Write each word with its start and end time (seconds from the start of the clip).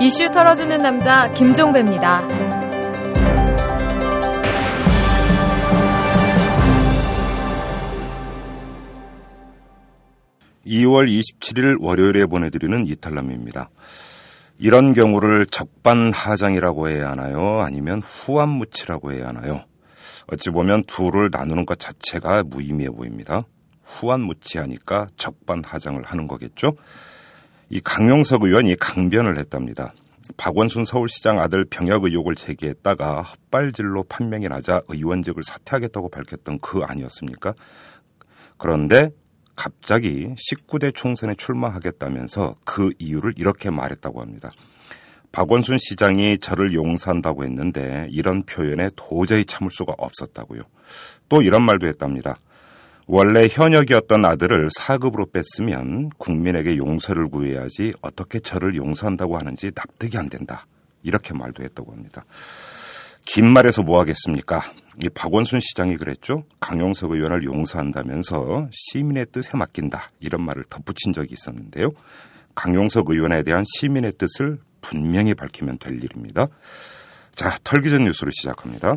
이슈 0.00 0.30
털어주는 0.30 0.78
남자 0.78 1.32
김종배입니다. 1.32 2.22
2월 10.68 11.08
27일 11.08 11.78
월요일에 11.80 12.26
보내드리는 12.26 12.86
이탈남입니다. 12.86 13.70
이런 14.58 14.92
경우를 14.92 15.46
적반하장이라고 15.46 16.88
해야 16.88 17.10
하나요? 17.10 17.60
아니면 17.60 18.02
후안무치라고 18.02 19.12
해야 19.12 19.28
하나요? 19.28 19.64
어찌 20.30 20.50
보면 20.50 20.84
둘을 20.84 21.30
나누는 21.32 21.64
것 21.64 21.78
자체가 21.78 22.42
무의미해 22.44 22.90
보입니다. 22.90 23.44
후안무치하니까 23.88 25.08
적반하장을 25.16 26.02
하는 26.02 26.28
거겠죠? 26.28 26.74
이 27.70 27.80
강용석 27.80 28.44
의원이 28.44 28.76
강변을 28.76 29.38
했답니다. 29.38 29.92
박원순 30.36 30.84
서울시장 30.84 31.38
아들 31.38 31.64
병역 31.64 32.04
의혹을 32.04 32.34
제기했다가 32.34 33.22
헛발질로 33.22 34.04
판명이 34.04 34.48
나자 34.48 34.82
의원직을 34.88 35.42
사퇴하겠다고 35.42 36.10
밝혔던 36.10 36.58
그 36.60 36.82
아니었습니까? 36.82 37.54
그런데 38.58 39.10
갑자기 39.56 40.28
19대 40.34 40.94
총선에 40.94 41.34
출마하겠다면서 41.34 42.56
그 42.64 42.92
이유를 42.98 43.34
이렇게 43.36 43.70
말했다고 43.70 44.20
합니다. 44.20 44.52
박원순 45.32 45.78
시장이 45.78 46.38
저를 46.38 46.74
용서한다고 46.74 47.44
했는데 47.44 48.06
이런 48.10 48.44
표현에 48.44 48.90
도저히 48.96 49.44
참을 49.44 49.70
수가 49.70 49.94
없었다고요. 49.98 50.60
또 51.28 51.42
이런 51.42 51.62
말도 51.62 51.86
했답니다. 51.86 52.36
원래 53.10 53.48
현역이었던 53.50 54.22
아들을 54.26 54.68
사급으로 54.70 55.28
뺐으면 55.32 56.10
국민에게 56.18 56.76
용서를 56.76 57.28
구해야지 57.28 57.94
어떻게 58.02 58.38
저를 58.38 58.76
용서한다고 58.76 59.38
하는지 59.38 59.70
납득이 59.74 60.18
안 60.18 60.28
된다. 60.28 60.66
이렇게 61.02 61.32
말도 61.32 61.62
했다고 61.62 61.90
합니다. 61.90 62.26
긴 63.24 63.50
말에서 63.50 63.82
뭐 63.82 63.98
하겠습니까? 64.00 64.60
이 65.02 65.08
박원순 65.08 65.60
시장이 65.60 65.96
그랬죠. 65.96 66.44
강용석 66.60 67.12
의원을 67.12 67.44
용서한다면서 67.44 68.68
시민의 68.70 69.26
뜻에 69.32 69.56
맡긴다. 69.56 70.10
이런 70.20 70.42
말을 70.42 70.64
덧붙인 70.64 71.14
적이 71.14 71.32
있었는데요. 71.32 71.88
강용석 72.54 73.08
의원에 73.08 73.42
대한 73.42 73.64
시민의 73.78 74.12
뜻을 74.18 74.58
분명히 74.82 75.32
밝히면 75.32 75.78
될 75.78 75.94
일입니다. 75.94 76.48
자, 77.34 77.56
털기 77.64 77.88
전 77.88 78.04
뉴스를 78.04 78.32
시작합니다. 78.32 78.96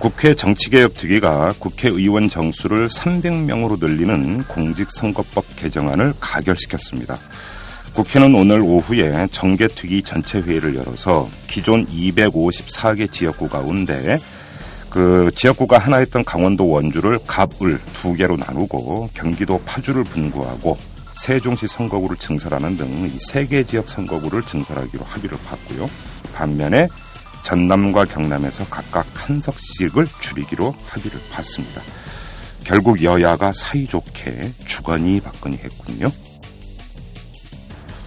국회 0.00 0.34
정치개혁특위가 0.34 1.54
국회의원 1.58 2.30
정수를 2.30 2.88
300명으로 2.88 3.78
늘리는 3.78 4.42
공직선거법 4.44 5.44
개정안을 5.56 6.14
가결시켰습니다. 6.18 7.18
국회는 7.92 8.34
오늘 8.34 8.60
오후에 8.60 9.26
정개특위 9.30 10.02
전체 10.02 10.40
회의를 10.40 10.74
열어서 10.74 11.28
기존 11.48 11.86
254개 11.86 13.12
지역구 13.12 13.48
가운데 13.48 14.18
그 14.88 15.30
지역구가 15.36 15.76
하나였던 15.76 16.24
강원도 16.24 16.68
원주를 16.68 17.18
갑을 17.26 17.78
두 17.92 18.14
개로 18.14 18.36
나누고 18.36 19.10
경기도 19.12 19.60
파주를 19.66 20.04
분구하고 20.04 20.78
세종시 21.12 21.66
선거구를 21.66 22.16
증설하는 22.16 22.76
등 22.78 22.86
이 23.06 23.16
세 23.18 23.46
개 23.46 23.62
지역 23.64 23.86
선거구를 23.88 24.42
증설하기로 24.42 25.04
합의를 25.04 25.36
봤고요. 25.44 25.90
반면에 26.32 26.88
전남과 27.50 28.04
경남에서 28.04 28.64
각각 28.66 29.04
한 29.12 29.40
석씩을 29.40 30.06
줄이기로 30.20 30.72
합의를 30.86 31.18
봤습니다. 31.32 31.82
결국 32.62 33.02
여야가 33.02 33.52
사이좋게 33.52 34.52
주거니 34.68 35.20
받거니 35.20 35.56
했군요. 35.56 36.12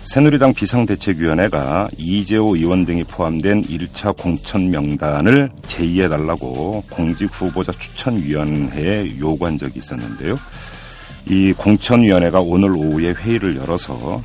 새누리당 0.04 0.54
비상대책위원회가 0.54 1.90
이재호 1.98 2.56
의원 2.56 2.86
등이 2.86 3.04
포함된 3.04 3.64
1차 3.64 4.16
공천 4.16 4.70
명단을 4.70 5.50
제의해달라고 5.68 6.86
공직후보자 6.90 7.74
추천위원회에 7.74 9.20
요구한 9.20 9.58
적이 9.58 9.80
있었는데요. 9.80 10.38
이 11.26 11.52
공천위원회가 11.52 12.40
오늘 12.40 12.72
오후에 12.72 13.12
회의를 13.12 13.58
열어서 13.58 14.22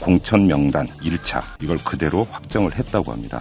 공천 0.00 0.48
명단 0.48 0.88
1차 0.88 1.40
이걸 1.62 1.78
그대로 1.78 2.26
확정을 2.32 2.74
했다고 2.74 3.12
합니다. 3.12 3.40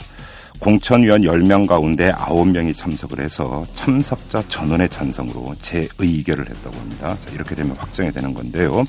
공천위원 0.60 1.22
10명 1.22 1.68
가운데 1.68 2.12
9명이 2.12 2.76
참석을 2.76 3.20
해서 3.20 3.64
참석자 3.76 4.44
전원의 4.48 4.90
찬성으로 4.90 5.56
재의결을 5.62 6.50
했다고 6.50 6.78
합니다. 6.78 7.18
자, 7.24 7.32
이렇게 7.34 7.56
되면 7.56 7.76
확정이 7.78 8.12
되는 8.12 8.34
건데요. 8.34 8.86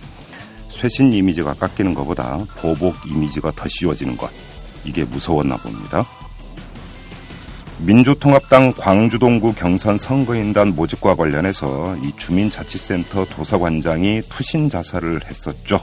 쇄신 0.70 1.12
이미지가 1.12 1.54
깎이는 1.54 1.94
것보다 1.94 2.38
보복 2.58 2.94
이미지가 3.06 3.52
더 3.56 3.68
씌워지는 3.68 4.16
것. 4.16 4.30
이게 4.84 5.04
무서웠나 5.04 5.56
봅니다. 5.56 6.04
민주통합당 7.78 8.72
광주동구 8.72 9.54
경선 9.54 9.98
선거인단 9.98 10.74
모집과 10.74 11.14
관련해서 11.14 11.96
이 12.02 12.12
주민자치센터 12.16 13.26
도서관장이 13.26 14.22
투신 14.30 14.70
자살을 14.70 15.20
했었죠. 15.26 15.80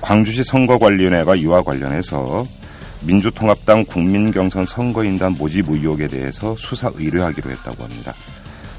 광주시 0.00 0.44
선거관리위원회가 0.44 1.34
이와 1.34 1.62
관련해서 1.62 2.46
민주통합당 3.04 3.84
국민경선 3.84 4.66
선거인단 4.66 5.34
모집 5.38 5.70
의혹에 5.70 6.06
대해서 6.06 6.56
수사 6.56 6.90
의뢰하기로 6.94 7.50
했다고 7.50 7.84
합니다. 7.84 8.12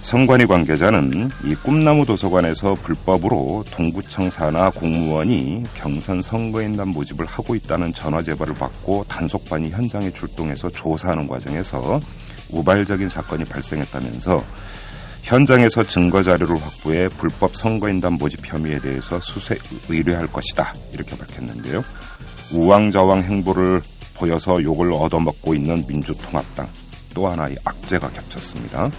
선관위 0.02 0.46
관계자는 0.46 1.30
이 1.44 1.56
꿈나무 1.56 2.06
도서관에서 2.06 2.76
불법으로 2.76 3.66
동구청 3.72 4.30
산하 4.30 4.70
공무원이 4.70 5.64
경선 5.76 6.22
선거인단 6.22 6.90
모집을 6.90 7.26
하고 7.26 7.56
있다는 7.56 7.94
전화 7.94 8.22
제보를 8.22 8.54
받고 8.54 9.06
단속반이 9.10 9.70
현장에 9.72 10.12
출동해서 10.12 10.70
조사하는 10.70 11.28
과정에서 11.28 12.00
우발적인 12.50 13.10
사건이 13.10 13.46
발생했다면서 13.46 14.44
현장에서 15.24 15.84
증거 15.84 16.24
자료를 16.24 16.56
확보해 16.56 17.10
불법 17.10 17.56
선거인단 17.58 18.14
모집 18.14 18.40
혐의에 18.46 18.80
대해서 18.80 19.20
수세 19.20 19.58
의뢰할 19.90 20.28
것이다 20.28 20.74
이렇게 20.94 21.18
밝혔는데요. 21.18 21.84
우왕좌왕 22.54 23.24
행보를 23.24 23.82
보여서 24.18 24.62
욕을 24.62 24.92
얻어먹고 24.92 25.54
있는 25.56 25.86
민주통합당 25.88 26.68
또 27.14 27.28
하나의 27.28 27.58
악재가 27.64 28.10
겹쳤습니다. 28.10 28.90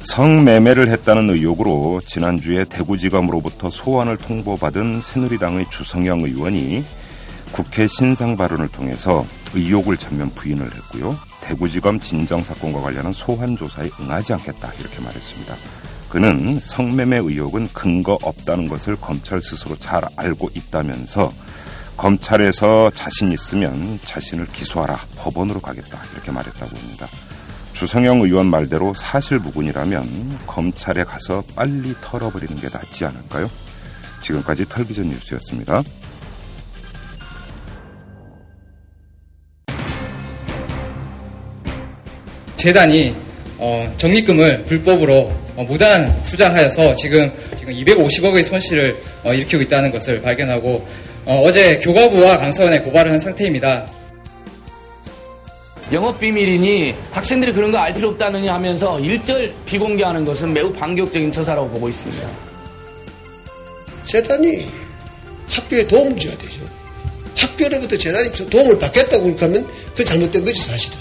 성매매를 0.00 0.88
했다는 0.88 1.30
의혹으로 1.30 2.00
지난주에 2.04 2.64
대구지검으로부터 2.64 3.70
소환을 3.70 4.16
통보받은 4.16 5.00
새누리당의 5.00 5.66
주성영 5.70 6.20
의원이 6.20 6.84
국회 7.52 7.86
신상 7.86 8.36
발언을 8.36 8.68
통해서 8.68 9.24
의혹을 9.54 9.96
전면 9.96 10.30
부인을 10.30 10.66
했고요. 10.74 11.16
대구지검 11.42 12.00
진정 12.00 12.42
사건과 12.42 12.80
관련한 12.80 13.12
소환 13.12 13.56
조사에 13.56 13.90
응하지 14.00 14.32
않겠다 14.32 14.72
이렇게 14.80 15.00
말했습니다. 15.00 15.54
그는 16.08 16.58
성매매 16.58 17.18
의혹은 17.18 17.68
근거 17.72 18.18
없다는 18.22 18.68
것을 18.68 18.96
검찰 18.96 19.40
스스로 19.40 19.76
잘 19.76 20.02
알고 20.16 20.50
있다면서 20.54 21.32
검찰에서 21.96 22.90
자신 22.90 23.32
있으면 23.32 23.98
자신을 24.04 24.46
기소하라 24.46 24.98
법원으로 25.16 25.60
가겠다 25.60 26.00
이렇게 26.12 26.30
말했다고 26.30 26.76
합니다. 26.76 27.06
주성영 27.74 28.20
의원 28.20 28.46
말대로 28.46 28.94
사실무근이라면 28.94 30.38
검찰에 30.46 31.04
가서 31.04 31.42
빨리 31.56 31.94
털어버리는 32.00 32.56
게 32.60 32.68
낫지 32.68 33.04
않을까요? 33.04 33.50
지금까지 34.20 34.68
털기전 34.68 35.08
뉴스였습니다. 35.08 35.82
재단이 42.56 43.12
어, 43.58 43.92
적립금을 43.96 44.64
불법으로 44.64 45.32
어, 45.56 45.64
무단 45.64 46.12
투자하여서 46.26 46.94
지금 46.94 47.32
지금 47.56 47.74
250억의 47.74 48.44
손실을 48.44 48.96
어, 49.24 49.34
일으키고 49.34 49.62
있다는 49.62 49.90
것을 49.90 50.22
발견하고 50.22 50.86
어, 51.24 51.50
제 51.52 51.78
교과부와 51.78 52.38
강서원에 52.38 52.80
고발을 52.80 53.12
한 53.12 53.18
상태입니다. 53.20 53.86
영업 55.92 56.18
비밀이니 56.18 56.94
학생들이 57.10 57.52
그런 57.52 57.70
거 57.70 57.78
알 57.78 57.92
필요 57.94 58.08
없다느냐 58.10 58.54
하면서 58.54 58.98
일절 58.98 59.52
비공개하는 59.66 60.24
것은 60.24 60.52
매우 60.52 60.72
반격적인 60.72 61.30
처사라고 61.30 61.68
보고 61.68 61.88
있습니다. 61.88 62.28
재단이 64.04 64.66
학교에 65.48 65.86
도움을 65.86 66.18
줘야 66.18 66.36
되죠. 66.38 66.62
학교로부터 67.36 67.96
재단이 67.96 68.32
도움을 68.50 68.78
받겠다고 68.78 69.24
그렇게 69.24 69.44
하면 69.44 69.66
그 69.94 70.04
잘못된 70.04 70.44
거지 70.44 70.60
사실은. 70.60 70.98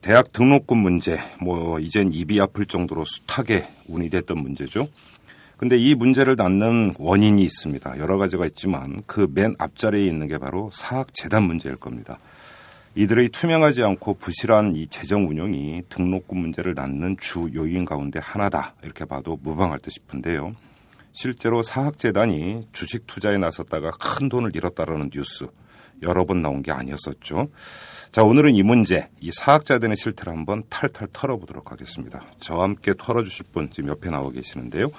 대학 0.00 0.32
등록금 0.32 0.78
문제, 0.78 1.18
뭐 1.40 1.78
이젠 1.78 2.12
입이 2.12 2.40
아플 2.40 2.66
정도로 2.66 3.04
숱하게 3.04 3.64
운이됐던 3.88 4.36
문제죠. 4.36 4.88
근데 5.62 5.78
이 5.78 5.94
문제를 5.94 6.34
낳는 6.36 6.94
원인이 6.98 7.40
있습니다. 7.40 8.00
여러 8.00 8.18
가지가 8.18 8.46
있지만 8.46 9.00
그 9.06 9.28
맨 9.32 9.54
앞자리에 9.60 10.04
있는 10.04 10.26
게 10.26 10.36
바로 10.36 10.70
사학재단 10.72 11.44
문제일 11.44 11.76
겁니다. 11.76 12.18
이들의 12.96 13.28
투명하지 13.28 13.84
않고 13.84 14.14
부실한 14.14 14.74
이 14.74 14.88
재정 14.88 15.28
운영이 15.28 15.82
등록금 15.88 16.36
문제를 16.36 16.74
낳는 16.74 17.16
주 17.20 17.48
요인 17.54 17.84
가운데 17.84 18.18
하나다. 18.18 18.74
이렇게 18.82 19.04
봐도 19.04 19.38
무방할 19.40 19.78
듯 19.78 19.90
싶은데요. 19.90 20.56
실제로 21.12 21.62
사학재단이 21.62 22.66
주식 22.72 23.06
투자에 23.06 23.38
나섰다가 23.38 23.92
큰 23.92 24.28
돈을 24.28 24.56
잃었다라는 24.56 25.10
뉴스 25.10 25.46
여러 26.02 26.24
번 26.24 26.42
나온 26.42 26.62
게 26.62 26.72
아니었었죠. 26.72 27.50
자, 28.10 28.24
오늘은 28.24 28.56
이 28.56 28.64
문제, 28.64 29.08
이 29.20 29.30
사학자단의 29.30 29.96
실태를 29.96 30.32
한번 30.32 30.64
탈탈 30.68 31.06
털어보도록 31.12 31.70
하겠습니다. 31.70 32.20
저와 32.40 32.64
함께 32.64 32.94
털어주실 32.98 33.46
분 33.52 33.70
지금 33.70 33.90
옆에 33.90 34.10
나와 34.10 34.28
계시는데요. 34.32 34.90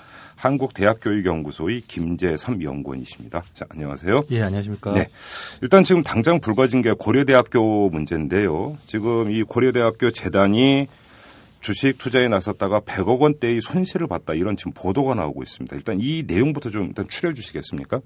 한국대학교육연구소의 0.43 1.81
김재삼 1.87 2.61
연구원이십니다. 2.61 3.43
자, 3.53 3.65
안녕하세요. 3.69 4.23
예, 4.31 4.43
안녕하십니까. 4.43 4.91
네. 4.93 5.07
일단 5.61 5.83
지금 5.83 6.03
당장 6.03 6.39
불거진 6.39 6.81
게 6.81 6.91
고려대학교 6.91 7.89
문제인데요. 7.89 8.77
지금 8.85 9.31
이 9.31 9.43
고려대학교 9.43 10.11
재단이 10.11 10.87
주식 11.61 11.97
투자에 11.97 12.27
나섰다가 12.27 12.81
100억 12.81 13.19
원대의 13.19 13.61
손실을 13.61 14.07
봤다 14.07 14.33
이런 14.33 14.57
지금 14.57 14.73
보도가 14.73 15.15
나오고 15.15 15.43
있습니다. 15.43 15.75
일단 15.77 15.99
이 16.01 16.23
내용부터 16.27 16.69
좀 16.69 16.87
일단 16.87 17.07
추려 17.07 17.33
주시겠습니까? 17.33 18.01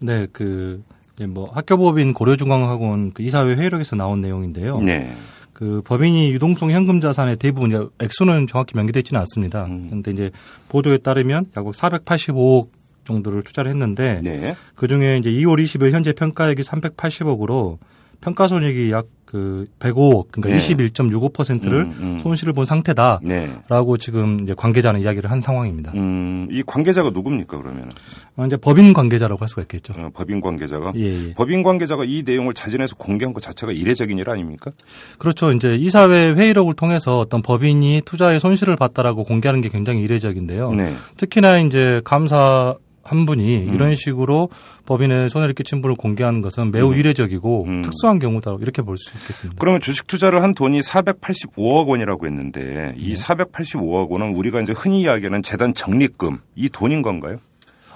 네, 0.00 0.26
그 0.32 0.82
뭐 1.26 1.50
학교법인 1.52 2.14
고려중앙학원 2.14 3.12
그 3.12 3.22
이사회 3.22 3.54
회의록에서 3.54 3.96
나온 3.96 4.20
내용인데요. 4.20 4.80
네. 4.80 5.14
그 5.52 5.82
법인이 5.84 6.30
유동성 6.32 6.70
현금 6.70 7.00
자산의 7.00 7.36
대부분 7.36 7.70
이제 7.70 7.86
액수는 8.00 8.46
정확히 8.46 8.76
명기되지는 8.76 9.20
않습니다. 9.20 9.64
음. 9.66 9.86
그런데 9.88 10.10
이제 10.10 10.30
보도에 10.68 10.98
따르면 10.98 11.46
약 11.56 11.64
485억 11.64 12.68
정도를 13.04 13.42
투자를 13.42 13.70
했는데 13.70 14.20
네. 14.22 14.56
그 14.74 14.88
중에 14.88 15.18
이제 15.18 15.30
2월 15.30 15.62
20일 15.62 15.90
현재 15.90 16.12
평가액이 16.12 16.62
380억으로 16.62 17.78
평가 18.22 18.48
손익이 18.48 18.90
약 18.92 19.06
그 19.32 19.66
105억 19.78 20.26
그러니까 20.30 20.50
네. 20.50 20.74
21.65%를 20.74 21.84
음, 21.84 21.96
음. 22.00 22.20
손실을 22.22 22.52
본 22.52 22.66
상태다라고 22.66 23.22
네. 23.26 23.98
지금 23.98 24.40
이제 24.42 24.52
관계자는 24.52 25.00
이야기를 25.00 25.30
한 25.30 25.40
상황입니다. 25.40 25.92
음, 25.94 26.48
이 26.50 26.62
관계자가 26.62 27.08
누굽니까 27.08 27.56
그러면? 27.56 27.90
어, 28.36 28.44
이제 28.44 28.58
법인 28.58 28.92
관계자라고 28.92 29.40
할 29.40 29.48
수가 29.48 29.62
있겠죠. 29.62 29.94
어, 29.96 30.10
법인 30.12 30.42
관계자가? 30.42 30.92
예, 30.96 31.28
예. 31.28 31.32
법인 31.32 31.62
관계자가 31.62 32.04
이 32.04 32.24
내용을 32.26 32.52
자진해서 32.52 32.96
공개한 32.96 33.32
것 33.32 33.42
자체가 33.42 33.72
이례적인 33.72 34.18
일 34.18 34.28
아닙니까? 34.28 34.70
그렇죠. 35.16 35.50
이제 35.50 35.76
이사회 35.76 36.32
회의록을 36.34 36.74
통해서 36.74 37.18
어떤 37.18 37.40
법인이 37.40 38.02
투자에 38.04 38.38
손실을 38.38 38.76
봤다라고 38.76 39.24
공개하는 39.24 39.62
게 39.62 39.70
굉장히 39.70 40.02
이례적인데요. 40.02 40.72
네. 40.74 40.94
특히나 41.16 41.58
이제 41.60 42.02
감사 42.04 42.76
한 43.04 43.26
분이 43.26 43.66
음. 43.68 43.74
이런 43.74 43.94
식으로 43.94 44.48
법인에 44.86 45.28
손해를 45.28 45.54
끼친 45.54 45.82
분을 45.82 45.96
공개하는 45.96 46.40
것은 46.40 46.70
매우 46.70 46.92
음. 46.92 46.98
이례적이고 46.98 47.64
음. 47.64 47.82
특수한 47.82 48.18
경우다 48.18 48.56
이렇게 48.60 48.82
볼 48.82 48.96
수 48.96 49.10
있겠습니다. 49.16 49.58
그러면 49.58 49.80
주식 49.80 50.06
투자를 50.06 50.42
한 50.42 50.54
돈이 50.54 50.80
485억 50.80 51.88
원이라고 51.88 52.26
했는데 52.26 52.94
이 52.96 53.14
네. 53.14 53.20
485억 53.20 54.08
원은 54.10 54.34
우리가 54.34 54.60
이제 54.60 54.72
흔히 54.72 55.02
이야기하는 55.02 55.42
재단 55.42 55.74
적립금 55.74 56.38
이 56.54 56.68
돈인 56.68 57.02
건가요? 57.02 57.38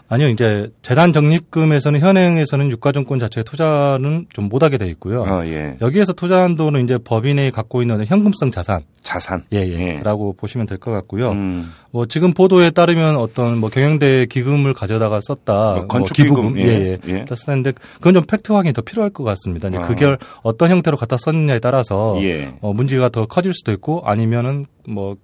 아니요, 0.08 0.28
이제 0.28 0.70
재단 0.82 1.12
적립금에서는 1.12 1.98
현행에서는 1.98 2.70
유가증권 2.70 3.18
자체 3.18 3.42
투자는 3.42 4.26
좀 4.32 4.48
못하게 4.48 4.78
돼 4.78 4.86
있고요. 4.90 5.24
아, 5.24 5.44
예. 5.46 5.76
여기에서 5.80 6.12
투자한 6.12 6.54
돈은 6.54 6.84
이제 6.84 6.96
법인이 6.98 7.50
갖고 7.50 7.82
있는 7.82 8.04
현금성 8.06 8.52
자산, 8.52 8.82
자산. 9.02 9.42
예, 9.52 9.58
예, 9.58 9.98
라고 10.04 10.32
보시면 10.34 10.66
될 10.66 10.78
것 10.78 10.92
같고요. 10.92 11.32
음. 11.32 11.72
뭐 11.90 12.06
지금 12.06 12.32
보도에 12.32 12.70
따르면 12.70 13.16
어떤 13.16 13.58
뭐 13.58 13.68
경영대 13.68 14.26
기금을 14.26 14.74
가져다가 14.74 15.18
썼다. 15.20 15.52
뭐 15.74 15.86
건축기금, 15.88 16.34
기부금, 16.36 16.58
예, 16.60 16.62
예, 16.64 16.98
예. 17.08 17.12
예. 17.12 17.24
다 17.24 17.34
쓰는데 17.34 17.72
그건 17.94 18.14
좀 18.14 18.22
팩트 18.24 18.52
확인이 18.52 18.72
더 18.74 18.82
필요할 18.82 19.10
것 19.10 19.24
같습니다. 19.24 19.68
아. 19.74 19.80
그걸 19.82 20.18
어떤 20.42 20.70
형태로 20.70 20.96
갖다 20.96 21.16
썼느냐에 21.18 21.58
따라서 21.58 22.16
예. 22.22 22.54
어, 22.60 22.72
문제가 22.72 23.08
더 23.08 23.26
커질 23.26 23.52
수도 23.54 23.72
있고 23.72 24.02
아니면은 24.04 24.66
뭐 24.88 25.16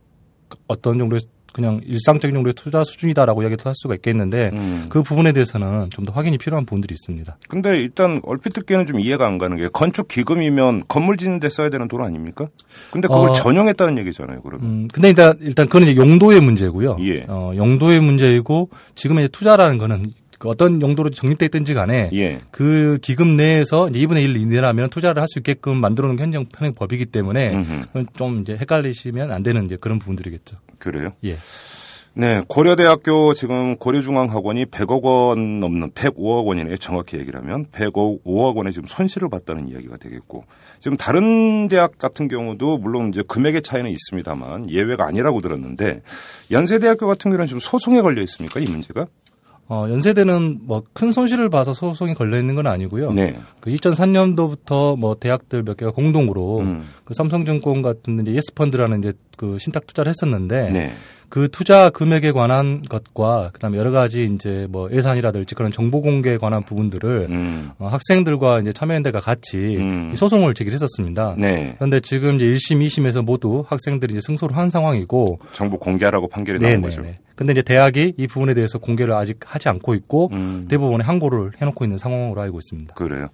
어떤 0.67 0.99
정도의 0.99 1.21
그냥 1.53 1.79
일상적인 1.85 2.35
정도의 2.35 2.55
투자 2.55 2.85
수준이다라고 2.85 3.43
이야기도 3.43 3.69
할 3.69 3.75
수가 3.77 3.95
있겠는데 3.95 4.51
음. 4.53 4.87
그 4.89 5.03
부분에 5.03 5.33
대해서는 5.33 5.91
좀 5.91 6.03
더 6.03 6.13
확인이 6.13 6.37
필요한 6.37 6.67
부분들이 6.67 6.95
있습니다. 6.95 7.37
근데 7.49 7.79
일단 7.79 8.21
얼핏 8.25 8.53
듣기에는 8.55 8.87
좀 8.87 8.99
이해가 8.99 9.25
안 9.25 9.39
가는 9.39 9.57
게 9.57 9.69
건축 9.73 10.09
기금이면 10.09 10.85
건물 10.89 11.17
짓는 11.17 11.39
데 11.39 11.49
써야 11.49 11.71
되는 11.71 11.87
돈 11.87 12.03
아닙니까? 12.03 12.49
근데 12.91 13.07
그걸 13.07 13.29
어. 13.29 13.33
전용했다는 13.33 13.99
얘기잖아요, 13.99 14.43
그러면. 14.43 14.67
음, 14.67 14.89
근데 14.93 15.11
일단, 15.11 15.37
일단 15.41 15.67
그건 15.67 15.83
이제 15.83 15.95
용도의 15.95 16.41
문제고요. 16.41 16.97
예. 17.03 17.25
어, 17.29 17.53
용도의 17.55 18.01
문제이고 18.01 18.71
지금의 18.97 19.29
투자라는 19.29 19.79
거는 19.79 20.13
그 20.43 20.49
어떤 20.49 20.83
용도로 20.83 21.11
적립돼 21.11 21.47
있든지 21.47 21.73
간에 21.73 22.11
예. 22.15 22.41
그 22.51 22.99
기금 23.01 23.37
내에서 23.37 23.89
이제 23.89 24.01
2분의 24.01 24.25
1 24.25 24.37
이내라면 24.39 24.91
투자를 24.91 25.23
할 25.23 25.29
수 25.29 25.39
있게끔 25.39 25.77
만들어 25.77 26.09
놓은 26.09 26.19
현행 26.19 26.45
현행 26.53 26.75
법이기 26.75 27.07
때문에 27.07 27.55
음흠. 27.55 28.07
좀 28.17 28.41
이제 28.41 28.57
헷갈리시면 28.57 29.31
안 29.31 29.45
되는 29.45 29.65
이제 29.67 29.77
그런 29.81 30.01
부분들이겠죠. 30.01 30.57
그래요? 30.81 31.11
예. 31.23 31.37
네, 32.15 32.43
고려대학교 32.49 33.35
지금 33.35 33.77
고려중앙학원이 33.77 34.65
100억 34.65 35.03
원 35.05 35.61
넘는 35.61 35.93
105억 35.93 36.45
원이네요. 36.45 36.77
정확히 36.79 37.19
얘기를 37.19 37.39
하면 37.41 37.67
105억 37.67 38.57
원의 38.57 38.73
지금 38.73 38.89
손실을 38.89 39.29
봤다는 39.29 39.69
이야기가 39.69 39.97
되겠고 39.99 40.45
지금 40.81 40.97
다른 40.97 41.69
대학 41.69 41.99
같은 41.99 42.27
경우도 42.27 42.79
물론 42.79 43.11
이제 43.11 43.23
금액의 43.29 43.63
차이는 43.63 43.89
있습니다만 43.93 44.71
예외가 44.71 45.07
아니라고 45.07 45.41
들었는데 45.41 46.03
연세대학교 46.51 47.07
같은 47.07 47.31
경우는 47.31 47.47
지금 47.47 47.61
소송에 47.61 48.01
걸려 48.01 48.21
있습니까 48.23 48.59
이 48.59 48.67
문제가? 48.67 49.07
어, 49.73 49.89
연세대는 49.89 50.61
뭐 50.65 50.83
큰 50.93 51.11
손실을 51.11 51.49
봐서 51.49 51.73
소송이 51.73 52.15
걸려 52.15 52.39
있는 52.39 52.55
건 52.55 52.67
아니고요. 52.67 53.13
네. 53.13 53.37
그 53.61 53.71
2003년도부터 53.71 54.99
뭐 54.99 55.17
대학들 55.19 55.63
몇 55.63 55.77
개가 55.77 55.93
공동으로 55.93 56.61
음. 56.61 56.85
그 57.05 57.15
삼성증권 57.15 57.83
같은 57.83 58.21
이제 58.21 58.35
예스펀드라는 58.35 58.99
이제 58.99 59.13
그 59.37 59.59
신탁 59.59 59.87
투자를 59.87 60.11
했었는데 60.11 60.71
네. 60.71 60.93
그 61.33 61.49
투자 61.49 61.89
금액에 61.89 62.31
관한 62.31 62.83
것과 62.83 63.53
그다음에 63.55 63.79
여러 63.79 63.91
가지 63.91 64.25
이제 64.25 64.67
뭐 64.69 64.91
예산이라든지 64.93 65.55
그런 65.55 65.73
정보 65.73 66.03
공개에 66.03 66.37
관한 66.37 66.63
부분들을 66.63 67.29
음. 67.31 67.71
어, 67.79 67.87
학생들과 67.87 68.61
이제 68.61 68.75
참여연대가 68.75 69.19
같이 69.19 69.79
음. 69.79 70.11
이 70.13 70.17
소송을 70.17 70.53
제기했었습니다. 70.53 71.37
네. 71.39 71.75
그런데 71.79 72.01
지금 72.01 72.37
이제 72.37 72.45
1심, 72.45 72.85
2심에서 72.85 73.25
모두 73.25 73.65
학생들이 73.67 74.13
이제 74.13 74.21
승소를 74.21 74.59
한 74.59 74.69
상황이고 74.69 75.39
정보 75.55 75.79
공개하라고 75.79 76.29
판결이 76.29 76.59
나온 76.59 76.83
거죠. 76.83 77.01
네네네. 77.01 77.19
근데 77.35 77.53
이제 77.53 77.63
대학이 77.63 78.13
이 78.19 78.27
부분에 78.27 78.53
대해서 78.53 78.77
공개를 78.77 79.15
아직 79.15 79.39
하지 79.47 79.71
않고 79.71 79.95
있고 79.95 80.29
음. 80.33 80.67
대부분의 80.69 81.07
항고를 81.07 81.53
해놓고 81.59 81.87
있는 81.87 81.97
상황으로 81.97 82.43
알고 82.43 82.59
있습니다. 82.59 82.93
그래요. 82.93 83.29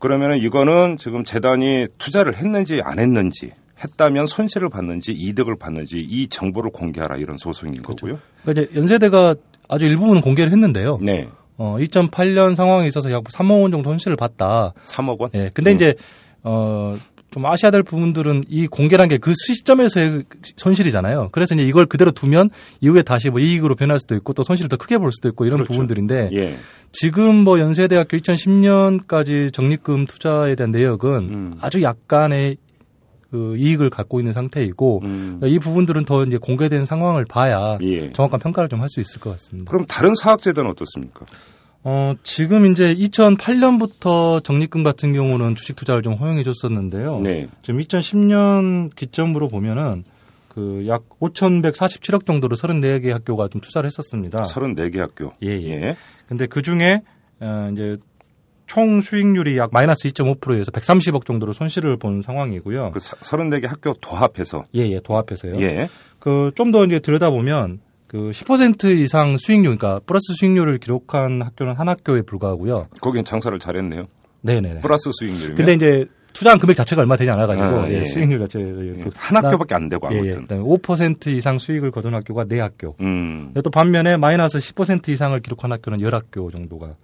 그러면은 0.00 0.36
이거는 0.36 0.98
지금 0.98 1.24
재단이 1.24 1.86
투자를 1.96 2.36
했는지 2.36 2.82
안 2.84 2.98
했는지 2.98 3.52
했다면 3.84 4.26
손실을 4.26 4.68
받는지 4.68 5.12
이득을 5.12 5.56
받는지 5.56 6.00
이 6.00 6.28
정보를 6.28 6.70
공개하라 6.70 7.16
이런 7.16 7.36
소송인 7.36 7.82
거고요. 7.82 8.18
그러니까 8.42 8.62
이제 8.62 8.80
연세대가 8.80 9.34
아주 9.68 9.84
일부분은 9.84 10.20
공개를 10.20 10.52
했는데요. 10.52 10.98
네. 11.02 11.28
어, 11.56 11.76
2008년 11.78 12.54
상황에 12.54 12.86
있어서 12.88 13.10
약 13.12 13.24
3억 13.24 13.62
원 13.62 13.70
정도 13.70 13.90
손실을 13.90 14.16
봤다. 14.16 14.72
3억 14.82 15.20
원? 15.20 15.30
예. 15.34 15.50
근데 15.54 15.72
음. 15.72 15.74
이제 15.76 15.94
어, 16.42 16.96
좀 17.32 17.46
아셔야 17.46 17.70
될 17.70 17.82
부분들은 17.82 18.44
이 18.48 18.66
공개란 18.66 19.08
게 19.08 19.18
그 19.18 19.32
시점에서의 19.34 20.24
손실이잖아요. 20.56 21.30
그래서 21.32 21.54
이제 21.54 21.64
이걸 21.64 21.86
그대로 21.86 22.10
두면 22.10 22.50
이후에 22.80 23.02
다시 23.02 23.30
뭐 23.30 23.40
이익으로 23.40 23.74
변할 23.74 23.98
수도 23.98 24.14
있고 24.14 24.32
또 24.34 24.42
손실을 24.42 24.68
더 24.68 24.76
크게 24.76 24.98
볼 24.98 25.12
수도 25.12 25.28
있고 25.28 25.46
이런 25.46 25.58
그렇죠. 25.58 25.72
부분들인데 25.72 26.30
예. 26.34 26.56
지금 26.92 27.36
뭐 27.36 27.58
연세대학교 27.58 28.18
2010년까지 28.18 29.52
적립금 29.52 30.06
투자에 30.06 30.54
대한 30.54 30.70
내역은 30.70 31.16
음. 31.30 31.54
아주 31.60 31.82
약간의 31.82 32.58
그 33.32 33.56
이익을 33.56 33.88
갖고 33.88 34.20
있는 34.20 34.34
상태이고 34.34 35.00
음. 35.04 35.40
이 35.42 35.58
부분들은 35.58 36.04
더 36.04 36.22
이제 36.24 36.36
공개된 36.36 36.84
상황을 36.84 37.24
봐야 37.24 37.78
예. 37.80 38.12
정확한 38.12 38.38
평가를 38.40 38.68
좀 38.68 38.80
할 38.82 38.88
수 38.90 39.00
있을 39.00 39.20
것 39.20 39.30
같습니다. 39.30 39.70
그럼 39.70 39.86
다른 39.86 40.14
사학재단은 40.14 40.70
어떻습니까? 40.70 41.24
어, 41.82 42.14
지금 42.22 42.70
이제 42.70 42.94
2008년부터 42.94 44.44
적립금 44.44 44.82
같은 44.82 45.12
경우는 45.14 45.56
주식 45.56 45.76
투자를 45.76 46.02
좀 46.02 46.14
허용해 46.14 46.42
줬었는데요. 46.42 47.20
네. 47.20 47.48
지금 47.62 47.80
2010년 47.80 48.94
기점으로 48.94 49.48
보면은 49.48 50.04
그 50.48 50.84
약 50.86 51.08
5,147억 51.18 52.26
정도로 52.26 52.54
34개 52.56 53.08
학교가 53.10 53.48
좀 53.48 53.62
투자를 53.62 53.86
했었습니다. 53.86 54.42
34개 54.42 54.98
학교. 54.98 55.32
예, 55.42 55.48
예. 55.48 55.96
근데 56.28 56.46
그 56.46 56.60
중에 56.60 57.00
어, 57.40 57.70
이제 57.72 57.96
총 58.72 59.02
수익률이 59.02 59.58
약 59.58 59.68
마이너스 59.70 60.08
2.5%에서 60.08 60.70
130억 60.70 61.26
정도로 61.26 61.52
손실을 61.52 61.98
본 61.98 62.22
상황이고요. 62.22 62.92
그 62.92 63.00
사- 63.00 63.16
34개 63.16 63.66
학교 63.68 63.92
도합해서. 63.92 64.64
예, 64.74 64.88
예, 64.90 64.98
도합해서요. 65.00 65.60
예. 65.60 65.90
그 66.18 66.50
좀 66.54 66.72
더 66.72 66.86
이제 66.86 66.98
들여다보면 66.98 67.80
그 68.06 68.30
10% 68.32 68.98
이상 68.98 69.36
수익률, 69.36 69.76
그러니까 69.76 70.00
플러스 70.06 70.32
수익률을 70.38 70.78
기록한 70.78 71.42
학교는 71.42 71.74
한 71.74 71.90
학교에 71.90 72.22
불과하고요. 72.22 72.88
거긴 73.02 73.24
장사를 73.26 73.58
잘했네요. 73.58 74.06
네 74.40 74.60
네 74.62 74.72
네. 74.74 74.80
플러스 74.80 75.10
수익률이면. 75.12 75.54
근데 75.56 75.74
이제 75.74 76.06
투자한 76.32 76.58
금액 76.58 76.74
자체가 76.74 77.02
얼마 77.02 77.16
되지 77.16 77.30
않아 77.30 77.46
가지고 77.46 77.66
아, 77.82 77.88
예, 77.90 77.98
예. 77.98 78.04
수익률 78.04 78.38
자체 78.38 78.58
예. 78.58 79.04
한 79.16 79.44
학교밖에 79.44 79.74
안 79.74 79.90
되고 79.90 80.08
예, 80.12 80.14
예. 80.16 80.18
아무튼. 80.32 80.42
그다음에 80.42 80.64
5% 80.64 81.26
이상 81.26 81.58
수익을 81.58 81.90
거둔 81.90 82.14
학교가 82.14 82.46
4학교. 82.46 82.94
음. 83.00 83.52
또 83.62 83.68
반면에 83.68 84.16
마이너스 84.16 84.56
10% 84.58 85.10
이상을 85.10 85.38
기록한 85.40 85.72
학교는 85.72 85.98
10학교 85.98 86.50
정도가 86.50 86.94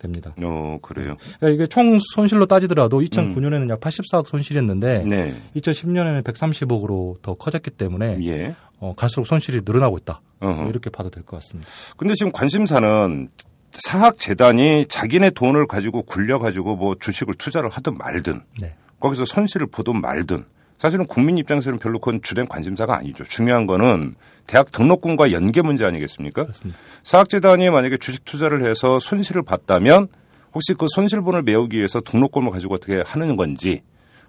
됩니다. 0.00 0.34
어, 0.42 0.78
그래요. 0.82 1.16
그러니까 1.38 1.48
이게 1.54 1.66
총 1.68 1.98
손실로 2.14 2.46
따지더라도 2.46 3.00
2009년에는 3.00 3.70
약 3.70 3.80
84억 3.80 4.26
손실이었는데 4.26 5.04
네. 5.06 5.34
2010년에는 5.56 6.24
130억으로 6.24 7.22
더 7.22 7.34
커졌기 7.34 7.70
때문에 7.70 8.18
예. 8.26 8.54
어, 8.80 8.92
갈수록 8.96 9.26
손실이 9.26 9.60
늘어나고 9.64 9.98
있다. 9.98 10.20
어허. 10.40 10.68
이렇게 10.70 10.90
봐도 10.90 11.10
될 11.10 11.22
것 11.22 11.36
같습니다. 11.36 11.70
근데 11.96 12.14
지금 12.14 12.32
관심사는 12.32 13.28
사학 13.72 14.18
재단이 14.18 14.86
자기네 14.88 15.30
돈을 15.30 15.66
가지고 15.68 16.02
굴려 16.02 16.38
가지고 16.40 16.74
뭐 16.76 16.96
주식을 16.98 17.34
투자를 17.34 17.68
하든 17.70 17.94
말든 17.94 18.42
네. 18.60 18.74
거기서 18.98 19.24
손실을 19.26 19.66
보든 19.68 20.00
말든 20.00 20.44
사실은 20.80 21.06
국민 21.06 21.36
입장에서는 21.36 21.78
별로 21.78 21.98
그건 21.98 22.22
주된 22.22 22.48
관심사가 22.48 22.96
아니죠. 22.96 23.22
중요한 23.24 23.66
거는 23.66 24.14
대학 24.46 24.70
등록금과 24.70 25.30
연계 25.30 25.60
문제 25.60 25.84
아니겠습니까? 25.84 26.44
그렇습니다. 26.44 26.80
사학재단이 27.02 27.68
만약에 27.68 27.98
주식 27.98 28.24
투자를 28.24 28.66
해서 28.66 28.98
손실을 28.98 29.42
봤다면 29.42 30.08
혹시 30.54 30.72
그 30.72 30.86
손실분을 30.88 31.42
메우기 31.42 31.76
위해서 31.76 32.00
등록금을 32.00 32.50
가지고 32.50 32.76
어떻게 32.76 33.02
하는 33.04 33.36
건지 33.36 33.82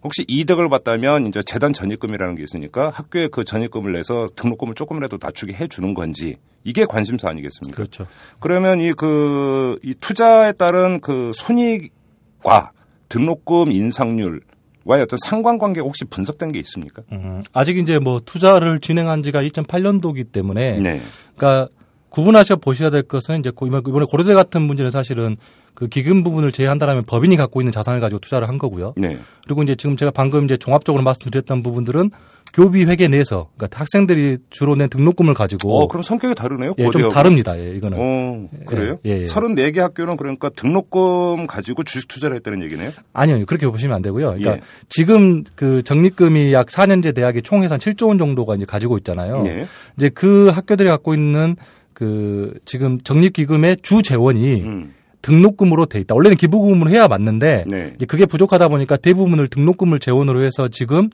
혹시 0.03 0.25
이득을 0.27 0.67
봤다면 0.67 1.27
이제 1.27 1.41
재단 1.41 1.71
전입금이라는 1.71 2.35
게 2.35 2.43
있으니까 2.43 2.89
학교에 2.89 3.29
그 3.29 3.45
전입금을 3.45 3.93
내서 3.93 4.27
등록금을 4.35 4.75
조금이라도 4.75 5.19
낮추게 5.21 5.53
해 5.53 5.69
주는 5.69 5.93
건지 5.93 6.35
이게 6.65 6.83
관심사 6.83 7.29
아니겠습니까? 7.29 7.77
그렇죠. 7.77 8.07
그러면 8.41 8.81
이 8.81 8.91
그, 8.91 9.79
이 9.83 9.93
투자에 9.93 10.51
따른 10.51 10.99
그 10.99 11.31
손익과 11.33 12.73
등록금 13.07 13.71
인상률 13.71 14.41
과의 14.87 15.03
어떤 15.03 15.17
상관관계가 15.25 15.85
혹시 15.85 16.05
분석된 16.05 16.51
게 16.51 16.59
있습니까? 16.59 17.03
음, 17.11 17.43
아직 17.53 17.77
이제 17.77 17.99
뭐 17.99 18.19
투자를 18.25 18.79
진행한 18.79 19.23
지가 19.23 19.41
2008년도기 19.43 20.31
때문에 20.31 20.79
네. 20.79 21.01
그러니까 21.35 21.69
구분하셔 22.09 22.57
보셔야 22.57 22.89
될 22.89 23.03
것은 23.03 23.39
이제 23.39 23.51
고- 23.51 23.67
이번에 23.67 24.05
고려대 24.09 24.33
같은 24.33 24.61
문제는 24.63 24.91
사실은 24.91 25.37
그 25.73 25.87
기금 25.87 26.23
부분을 26.23 26.51
제외한다라면 26.51 27.05
법인이 27.05 27.35
갖고 27.37 27.61
있는 27.61 27.71
자산을 27.71 27.99
가지고 27.99 28.19
투자를 28.19 28.47
한 28.47 28.57
거고요. 28.57 28.93
네. 28.97 29.17
그리고 29.45 29.63
이제 29.63 29.75
지금 29.75 29.97
제가 29.97 30.11
방금 30.11 30.45
이제 30.45 30.57
종합적으로 30.57 31.03
말씀드렸던 31.03 31.63
부분들은 31.63 32.11
교비 32.53 32.83
회계 32.83 33.07
내에서 33.07 33.47
그러니까 33.55 33.79
학생들이 33.79 34.39
주로 34.49 34.75
낸 34.75 34.89
등록금을 34.89 35.33
가지고 35.33 35.79
어, 35.79 35.87
그럼 35.87 36.03
성격이 36.03 36.35
다르네요. 36.35 36.73
예, 36.77 36.83
좀 36.83 36.91
고대하고. 36.91 37.13
다릅니다. 37.13 37.57
예, 37.57 37.69
이거는. 37.75 37.97
어, 37.99 38.49
그래요? 38.65 38.99
예, 39.05 39.19
예. 39.19 39.23
34개 39.23 39.77
학교는 39.77 40.17
그러니까 40.17 40.49
등록금 40.49 41.47
가지고 41.47 41.83
주식 41.83 42.09
투자를 42.09 42.35
했다는 42.37 42.61
얘기네요? 42.63 42.91
아니요, 43.13 43.45
그렇게 43.45 43.67
보시면 43.67 43.95
안 43.95 44.01
되고요. 44.01 44.27
그러니까 44.31 44.55
예. 44.55 44.61
지금 44.89 45.45
그 45.55 45.81
적립금이 45.83 46.51
약 46.51 46.67
4년제 46.67 47.15
대학이 47.15 47.41
총 47.41 47.63
해산 47.63 47.79
7조 47.79 48.09
원 48.09 48.17
정도가 48.17 48.55
이제 48.55 48.65
가지고 48.65 48.97
있잖아요. 48.97 49.43
네. 49.43 49.65
이제 49.95 50.09
그 50.09 50.49
학교들이 50.49 50.89
갖고 50.89 51.13
있는 51.13 51.55
그 51.93 52.53
지금 52.65 52.99
적립기금의 53.01 53.77
주 53.81 54.01
재원이 54.01 54.61
음. 54.63 54.93
등록금으로 55.21 55.85
돼 55.85 55.99
있다. 55.99 56.15
원래는 56.15 56.37
기부금으로 56.37 56.89
해야 56.89 57.07
맞는데 57.07 57.65
네. 57.67 57.95
그게 58.07 58.25
부족하다 58.25 58.67
보니까 58.69 58.97
대부분을 58.97 59.47
등록금을 59.47 59.99
재원으로 59.99 60.41
해서 60.41 60.67
지금 60.67 61.09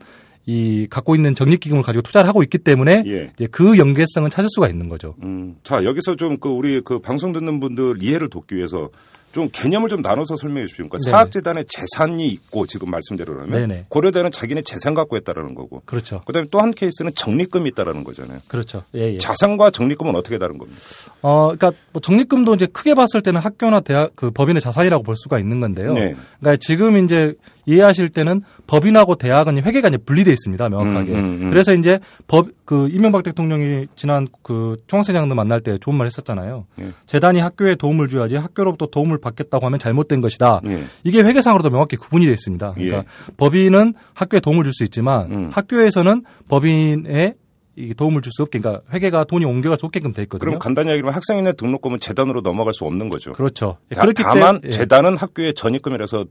이 0.46 0.86
갖고 0.88 1.14
있는 1.14 1.34
적립기금을 1.34 1.82
가지고 1.82 2.00
투자를 2.02 2.26
하고 2.26 2.42
있기 2.42 2.56
때문에 2.58 3.04
예. 3.06 3.30
이제 3.34 3.46
그 3.50 3.76
연계성은 3.76 4.30
찾을 4.30 4.48
수가 4.54 4.68
있는 4.68 4.88
거죠. 4.88 5.14
음. 5.22 5.56
자, 5.62 5.84
여기서 5.84 6.16
좀 6.16 6.38
그 6.40 6.48
우리 6.48 6.80
그 6.80 7.00
방송 7.00 7.32
듣는 7.32 7.60
분들 7.60 7.96
이해를 8.00 8.30
돕기 8.30 8.56
위해서 8.56 8.88
좀 9.32 9.48
개념을 9.52 9.88
좀 9.88 10.00
나눠서 10.02 10.36
설명해 10.36 10.66
주십니까? 10.66 10.98
네네. 11.04 11.10
사학재단에 11.10 11.64
재산이 11.68 12.26
있고 12.28 12.66
지금 12.66 12.90
말씀대로라면 12.90 13.50
네네. 13.50 13.84
고려대는 13.88 14.30
자기네 14.32 14.62
재산 14.62 14.94
갖고 14.94 15.16
했다라는 15.16 15.54
거고 15.54 15.82
그렇죠. 15.84 16.22
그다음에 16.26 16.48
또 16.50 16.58
한 16.58 16.72
케이스는 16.72 17.12
적립금이 17.14 17.70
있다라는 17.70 18.02
거잖아요. 18.04 18.40
그렇죠. 18.48 18.82
예, 18.94 19.14
예. 19.14 19.18
자산과 19.18 19.70
적립금은 19.70 20.16
어떻게 20.16 20.38
다른 20.38 20.58
겁니까? 20.58 20.80
어, 21.22 21.54
그러니까 21.56 21.72
뭐 21.92 22.00
적립금도 22.00 22.54
이제 22.54 22.66
크게 22.66 22.94
봤을 22.94 23.20
때는 23.20 23.40
학교나 23.40 23.80
대학 23.80 24.10
그 24.16 24.30
법인의 24.30 24.60
자산이라고 24.60 25.04
볼 25.04 25.14
수가 25.16 25.38
있는 25.38 25.60
건데요. 25.60 25.92
네. 25.92 26.16
그러니까 26.40 26.60
지금 26.60 27.04
이제 27.04 27.34
이해하실 27.68 28.08
때는 28.08 28.42
법인하고 28.66 29.14
대학은 29.16 29.62
회계가 29.62 29.88
이제 29.88 29.98
분리돼 29.98 30.30
있습니다. 30.32 30.68
명확하게. 30.68 31.12
음, 31.12 31.18
음, 31.18 31.38
음. 31.42 31.48
그래서 31.48 31.74
이제 31.74 32.00
법 32.26 32.48
그 32.68 32.86
이명박 32.92 33.22
대통령이 33.22 33.86
지난 33.96 34.28
그 34.42 34.76
총학생장도 34.88 35.34
만날 35.34 35.62
때 35.62 35.78
좋은 35.78 35.96
말 35.96 36.04
했었잖아요. 36.04 36.66
네. 36.76 36.90
재단이 37.06 37.40
학교에 37.40 37.76
도움을 37.76 38.10
줘야지 38.10 38.36
학교로부터 38.36 38.88
도움을 38.88 39.18
받겠다고 39.22 39.64
하면 39.64 39.78
잘못된 39.78 40.20
것이다. 40.20 40.60
예. 40.66 40.84
이게 41.02 41.22
회계상으로도 41.22 41.70
명확히 41.70 41.96
구분이 41.96 42.26
되어 42.26 42.34
있습니다. 42.34 42.74
그러니까 42.74 43.04
법인은 43.38 43.94
학교에 44.12 44.40
도움을 44.40 44.64
줄 44.64 44.74
수 44.74 44.84
있지만 44.84 45.32
음. 45.32 45.50
학교에서는 45.50 46.24
법인에 46.50 47.32
이 47.32 47.47
도움을 47.96 48.22
줄 48.22 48.32
수 48.32 48.42
없게, 48.42 48.58
그러니까 48.58 48.82
회계가 48.92 49.24
돈이 49.24 49.44
옮겨갈 49.44 49.78
수 49.78 49.86
없게끔 49.86 50.12
돼 50.12 50.22
있거든요. 50.22 50.46
그럼 50.50 50.58
간단히 50.58 50.90
얘기하면 50.90 51.14
학생인의 51.14 51.54
등록금은 51.56 52.00
재단으로 52.00 52.40
넘어갈 52.42 52.74
수 52.74 52.84
없는 52.84 53.08
거죠. 53.08 53.32
그렇죠. 53.32 53.76
예, 53.90 53.94
다, 53.94 54.00
그렇기 54.02 54.22
다만 54.22 54.60
때문에 54.60 54.60
예, 54.66 54.70
재단은 54.70 55.16
학교에 55.16 55.52
전입금이라서 55.52 56.24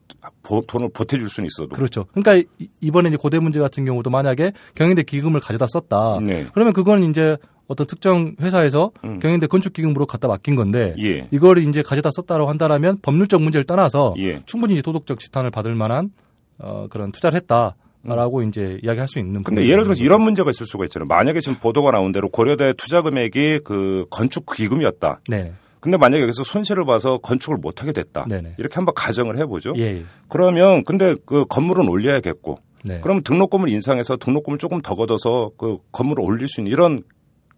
보- 0.43 0.61
돈을 0.61 0.89
보태줄 0.93 1.29
수는 1.29 1.47
있어도. 1.47 1.69
그렇죠. 1.75 2.05
그러니까 2.13 2.35
이- 2.59 2.67
이번에 2.81 3.09
이제 3.09 3.17
고대 3.17 3.39
문제 3.39 3.59
같은 3.59 3.85
경우도 3.85 4.09
만약에 4.09 4.53
경영대 4.75 5.03
기금을 5.03 5.39
가져다 5.39 5.65
썼다. 5.67 6.19
네. 6.23 6.47
그러면 6.53 6.73
그건 6.73 7.03
이제 7.09 7.37
어떤 7.67 7.85
특정 7.85 8.35
회사에서 8.39 8.91
음. 9.03 9.19
경영대 9.19 9.47
건축기금으로 9.47 10.05
갖다 10.05 10.27
맡긴 10.29 10.55
건데 10.55 10.95
예. 11.01 11.27
이걸 11.31 11.57
이제 11.57 11.81
가져다 11.81 12.09
썼다고 12.15 12.47
한다라면 12.47 12.99
법률적 13.01 13.41
문제를 13.41 13.65
떠나서 13.65 14.15
예. 14.19 14.41
충분히 14.45 14.73
이제 14.73 14.81
도덕적 14.81 15.19
지탄을 15.19 15.51
받을 15.51 15.75
만한 15.75 16.11
어, 16.59 16.87
그런 16.89 17.11
투자를 17.11 17.35
했다 17.35 17.75
라고 18.15 18.41
이제 18.41 18.79
이야기할 18.83 19.07
수 19.07 19.19
있는. 19.19 19.43
근데 19.43 19.67
예를 19.67 19.83
들어서. 19.83 20.01
이런 20.01 20.21
문제가 20.21 20.49
있을 20.49 20.65
수가 20.65 20.85
있잖아요. 20.85 21.07
만약에 21.07 21.39
지금 21.41 21.57
보도가 21.59 21.91
나온 21.91 22.11
대로 22.11 22.29
고려대 22.29 22.73
투자 22.73 23.01
금액이 23.01 23.59
그 23.63 24.05
건축 24.09 24.45
기금이었다. 24.55 25.19
네. 25.29 25.53
근데 25.79 25.97
만약에 25.97 26.23
여기서 26.23 26.43
손실을 26.43 26.85
봐서 26.85 27.17
건축을 27.19 27.57
못 27.57 27.81
하게 27.81 27.91
됐다. 27.91 28.25
네네. 28.27 28.55
이렇게 28.57 28.75
한번 28.75 28.95
가정을 28.95 29.37
해보죠. 29.37 29.73
예. 29.77 29.81
예. 29.81 30.03
그러면 30.29 30.83
근데 30.83 31.15
그 31.25 31.45
건물은 31.45 31.87
올려야겠고. 31.87 32.59
네. 32.83 33.01
그럼 33.01 33.21
등록금을 33.23 33.69
인상해서 33.69 34.17
등록금을 34.17 34.57
조금 34.57 34.81
더 34.81 34.95
걷어서 34.95 35.51
그 35.57 35.77
건물을 35.91 36.23
올릴 36.23 36.47
수 36.47 36.61
있는 36.61 36.71
이런 36.71 37.03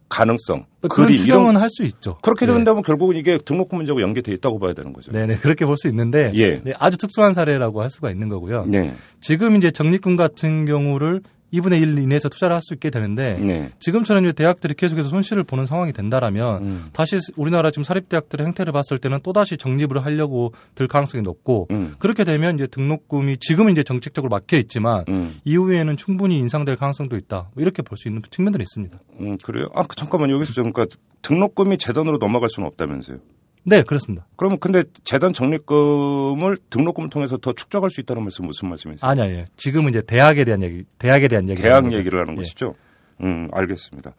가능성, 0.10 0.66
그런 0.90 1.16
추정은 1.16 1.56
할 1.56 1.70
수 1.70 1.84
있죠. 1.84 2.18
그렇게 2.22 2.46
네. 2.48 2.54
된다면 2.54 2.82
결국은 2.84 3.16
이게 3.16 3.38
등록금 3.38 3.78
문제하고 3.78 4.02
연계돼 4.02 4.32
있다고 4.34 4.60
봐야 4.60 4.74
되는 4.74 4.92
거죠. 4.92 5.12
네네 5.12 5.38
그렇게 5.38 5.66
볼 5.66 5.78
수 5.78 5.88
있는데 5.88 6.32
예. 6.36 6.62
네, 6.64 6.74
아주 6.80 6.98
특수한 6.98 7.34
사례라고 7.34 7.82
할 7.82 7.90
수가 7.90 8.10
있는 8.12 8.28
거고요. 8.28 8.66
네. 8.66 8.94
지금 9.22 9.56
이제 9.56 9.70
적립금 9.72 10.16
같은 10.16 10.66
경우를 10.66 11.22
2분의 11.54 11.82
1 11.82 11.98
이내에서 12.00 12.30
투자를 12.30 12.56
할 12.56 12.62
수 12.62 12.74
있게 12.74 12.90
되는데 12.90 13.38
네. 13.40 13.70
지금처럼 13.80 14.26
이제 14.26 14.34
대학들이 14.34 14.74
계속해서 14.74 15.10
손실을 15.10 15.44
보는 15.44 15.66
상황이 15.66 15.94
된다라면 15.94 16.62
음. 16.62 16.86
다시 16.94 17.18
우리나라 17.38 17.72
지금 17.72 17.84
사립대학들의 17.84 18.46
행태를 18.48 18.74
봤을 18.74 19.00
때는 19.00 19.20
또 19.24 19.34
다시 19.34 19.56
적립을 19.58 20.04
하려고 20.04 20.54
들 20.76 20.88
가능성이 20.88 21.22
높고 21.24 21.68
음. 21.72 21.96
그렇게 22.00 22.24
되면 22.26 22.56
이제 22.56 22.68
등록금이 22.68 23.38
지금은 23.38 23.72
이제 23.72 23.84
정책적으로 23.84 24.30
막혀 24.30 24.58
있지만 24.58 25.06
음. 25.10 25.40
이후에는 25.46 25.96
충분히 25.98 26.38
인상될 26.40 26.76
가능성도 26.76 27.16
있다 27.16 27.50
뭐 27.54 27.62
이렇게 27.62 27.82
볼 27.82 27.98
수 27.98 28.08
있는 28.08 28.22
측면들이 28.30 28.62
있습니다. 28.62 29.00
음, 29.22 29.38
그래요? 29.44 29.68
아, 29.74 29.84
잠깐만 29.96 30.30
여기서 30.30 30.54
좀 30.54 30.72
그러니까 30.72 30.96
등록금이 31.22 31.78
재단으로 31.78 32.18
넘어갈 32.18 32.50
수는 32.50 32.68
없다면서요. 32.68 33.18
네 33.64 33.84
그렇습니다. 33.84 34.26
그러면 34.36 34.58
근데 34.60 34.84
재단 35.04 35.34
적립금을 35.34 36.58
등록금을 36.70 37.10
통해서 37.10 37.38
더 37.38 37.54
축적할 37.54 37.90
수 37.90 38.02
있다는 38.02 38.24
말씀 38.24 38.46
무슨 38.46 38.70
말씀이세요? 38.70 39.10
아니 39.10 39.22
아니 39.22 39.46
지금은 39.58 39.90
이제 39.90 40.02
대학에 40.02 40.46
대한 40.46 40.64
얘기 40.64 40.86
대학에 40.98 41.28
대한 41.28 41.50
얘기 41.50 41.62
대학 41.62 41.92
얘기를 41.92 42.20
하는 42.20 42.34
예. 42.34 42.38
것이죠. 42.38 42.74
음, 43.22 43.50
알겠습니다. 43.52 44.14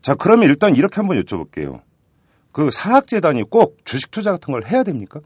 자, 0.00 0.14
그러면 0.14 0.48
일단 0.48 0.76
이렇게 0.76 0.96
한번 0.96 1.20
여쭤볼게요. 1.20 1.80
그 2.52 2.70
사학재단이 2.70 3.44
꼭 3.44 3.78
주식 3.84 4.10
투자 4.10 4.32
같은 4.32 4.52
걸 4.52 4.64
해야 4.64 4.82
됩니까? 4.82 5.20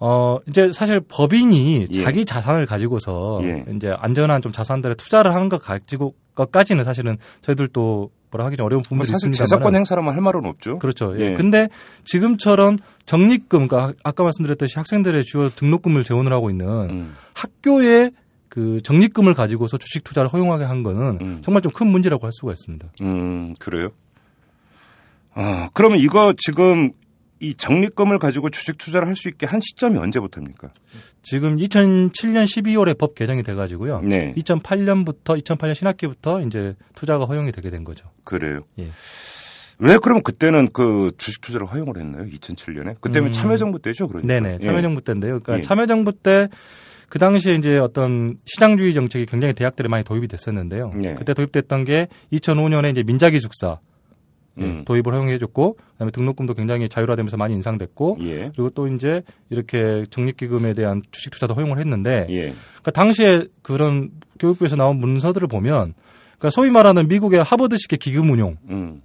어, 0.00 0.38
이제 0.46 0.70
사실 0.72 1.00
법인이 1.00 1.86
예. 1.92 2.02
자기 2.02 2.24
자산을 2.24 2.66
가지고서 2.66 3.40
예. 3.42 3.64
이제 3.74 3.92
안전한 3.98 4.42
좀 4.42 4.52
자산들에 4.52 4.94
투자를 4.94 5.34
하는 5.34 5.48
것 5.48 5.60
가지고 5.60 6.14
것까지는 6.34 6.84
사실은 6.84 7.18
저희들도 7.42 8.10
뭐라 8.30 8.46
하기 8.46 8.56
좀 8.56 8.66
어려운 8.66 8.78
뭐 8.80 8.96
부분이 8.96 9.06
사실 9.06 9.14
있습니다. 9.14 9.44
재산권 9.44 9.74
행사라면 9.74 10.14
할 10.14 10.20
말은 10.20 10.44
없죠. 10.46 10.78
그렇죠. 10.78 11.14
예. 11.18 11.30
예. 11.30 11.34
근데 11.34 11.68
지금처럼 12.04 12.78
적립금, 13.06 13.68
그러니까 13.68 13.94
아까 14.04 14.22
말씀드렸듯이 14.22 14.78
학생들의 14.78 15.24
주요 15.24 15.48
등록금을 15.50 16.04
재원을 16.04 16.32
하고 16.32 16.50
있는 16.50 16.66
음, 16.90 17.14
학교의 17.34 18.12
그 18.48 18.80
적립금을 18.82 19.34
가지고서 19.34 19.78
주식 19.78 20.04
투자를 20.04 20.28
허용하게 20.30 20.64
한 20.64 20.82
거는 20.82 21.18
음. 21.20 21.38
정말 21.42 21.62
좀 21.62 21.72
큰 21.72 21.86
문제라고 21.86 22.24
할 22.26 22.32
수가 22.32 22.52
있습니다. 22.52 22.88
음, 23.02 23.54
그래요? 23.58 23.90
아, 25.34 25.68
그러면 25.74 26.00
이거 26.00 26.34
지금 26.36 26.92
이 27.40 27.54
적립금을 27.54 28.18
가지고 28.18 28.48
주식 28.50 28.78
투자를 28.78 29.06
할 29.06 29.14
수 29.14 29.28
있게 29.28 29.46
한 29.46 29.60
시점이 29.60 29.98
언제부터입니까? 29.98 30.70
지금 31.22 31.56
2007년 31.56 32.44
12월에 32.44 32.96
법 32.98 33.14
개정이 33.14 33.42
돼가지고요. 33.42 34.02
네. 34.02 34.34
2008년부터 34.36 35.42
2008년 35.42 35.74
신학기부터 35.74 36.40
이제 36.42 36.74
투자가 36.94 37.24
허용이 37.24 37.52
되게 37.52 37.70
된 37.70 37.84
거죠. 37.84 38.08
그래요. 38.24 38.60
예. 38.78 38.88
왜 39.78 39.98
그럼 39.98 40.22
그때는 40.22 40.68
그 40.72 41.12
주식 41.18 41.40
투자를 41.40 41.66
허용을 41.66 41.96
했나요? 41.98 42.24
2007년에? 42.26 43.00
그때면 43.00 43.30
음. 43.30 43.32
참여정부 43.32 43.80
때죠, 43.80 44.08
그러니까. 44.08 44.26
네네. 44.26 44.54
예. 44.54 44.58
참여정부 44.58 45.02
때인데요. 45.02 45.40
그러니까 45.40 45.58
예. 45.58 45.62
참여정부 45.62 46.12
때 46.12 46.48
그 47.08 47.18
당시에 47.18 47.54
이제 47.54 47.78
어떤 47.78 48.36
시장주의 48.44 48.92
정책이 48.92 49.26
굉장히 49.26 49.54
대학들에 49.54 49.88
많이 49.88 50.04
도입이 50.04 50.28
됐었는데요. 50.28 50.92
예. 51.04 51.14
그때 51.14 51.32
도입됐던 51.34 51.84
게 51.84 52.08
2005년에 52.32 52.90
이제 52.90 53.02
민자기숙사 53.02 53.78
예, 53.80 53.97
음. 54.64 54.84
도입을 54.84 55.12
허용해줬고 55.12 55.76
그다음에 55.92 56.10
등록금도 56.10 56.54
굉장히 56.54 56.88
자율화되면서 56.88 57.36
많이 57.36 57.54
인상됐고 57.54 58.18
예. 58.22 58.50
그리고 58.54 58.70
또 58.70 58.88
이제 58.88 59.22
이렇게 59.50 60.06
적립기금에 60.10 60.74
대한 60.74 61.02
주식 61.10 61.30
투자도 61.30 61.54
허용을 61.54 61.78
했는데 61.78 62.26
예. 62.30 62.40
그러니까 62.42 62.90
당시에 62.92 63.46
그런 63.62 64.10
교육부에서 64.38 64.76
나온 64.76 64.98
문서들을 64.98 65.48
보면 65.48 65.94
그러니까 66.38 66.50
소위 66.50 66.70
말하는 66.70 67.08
미국의 67.08 67.42
하버드식의 67.42 67.98
기금 67.98 68.30
운용이 68.30 68.56
음. 68.70 69.02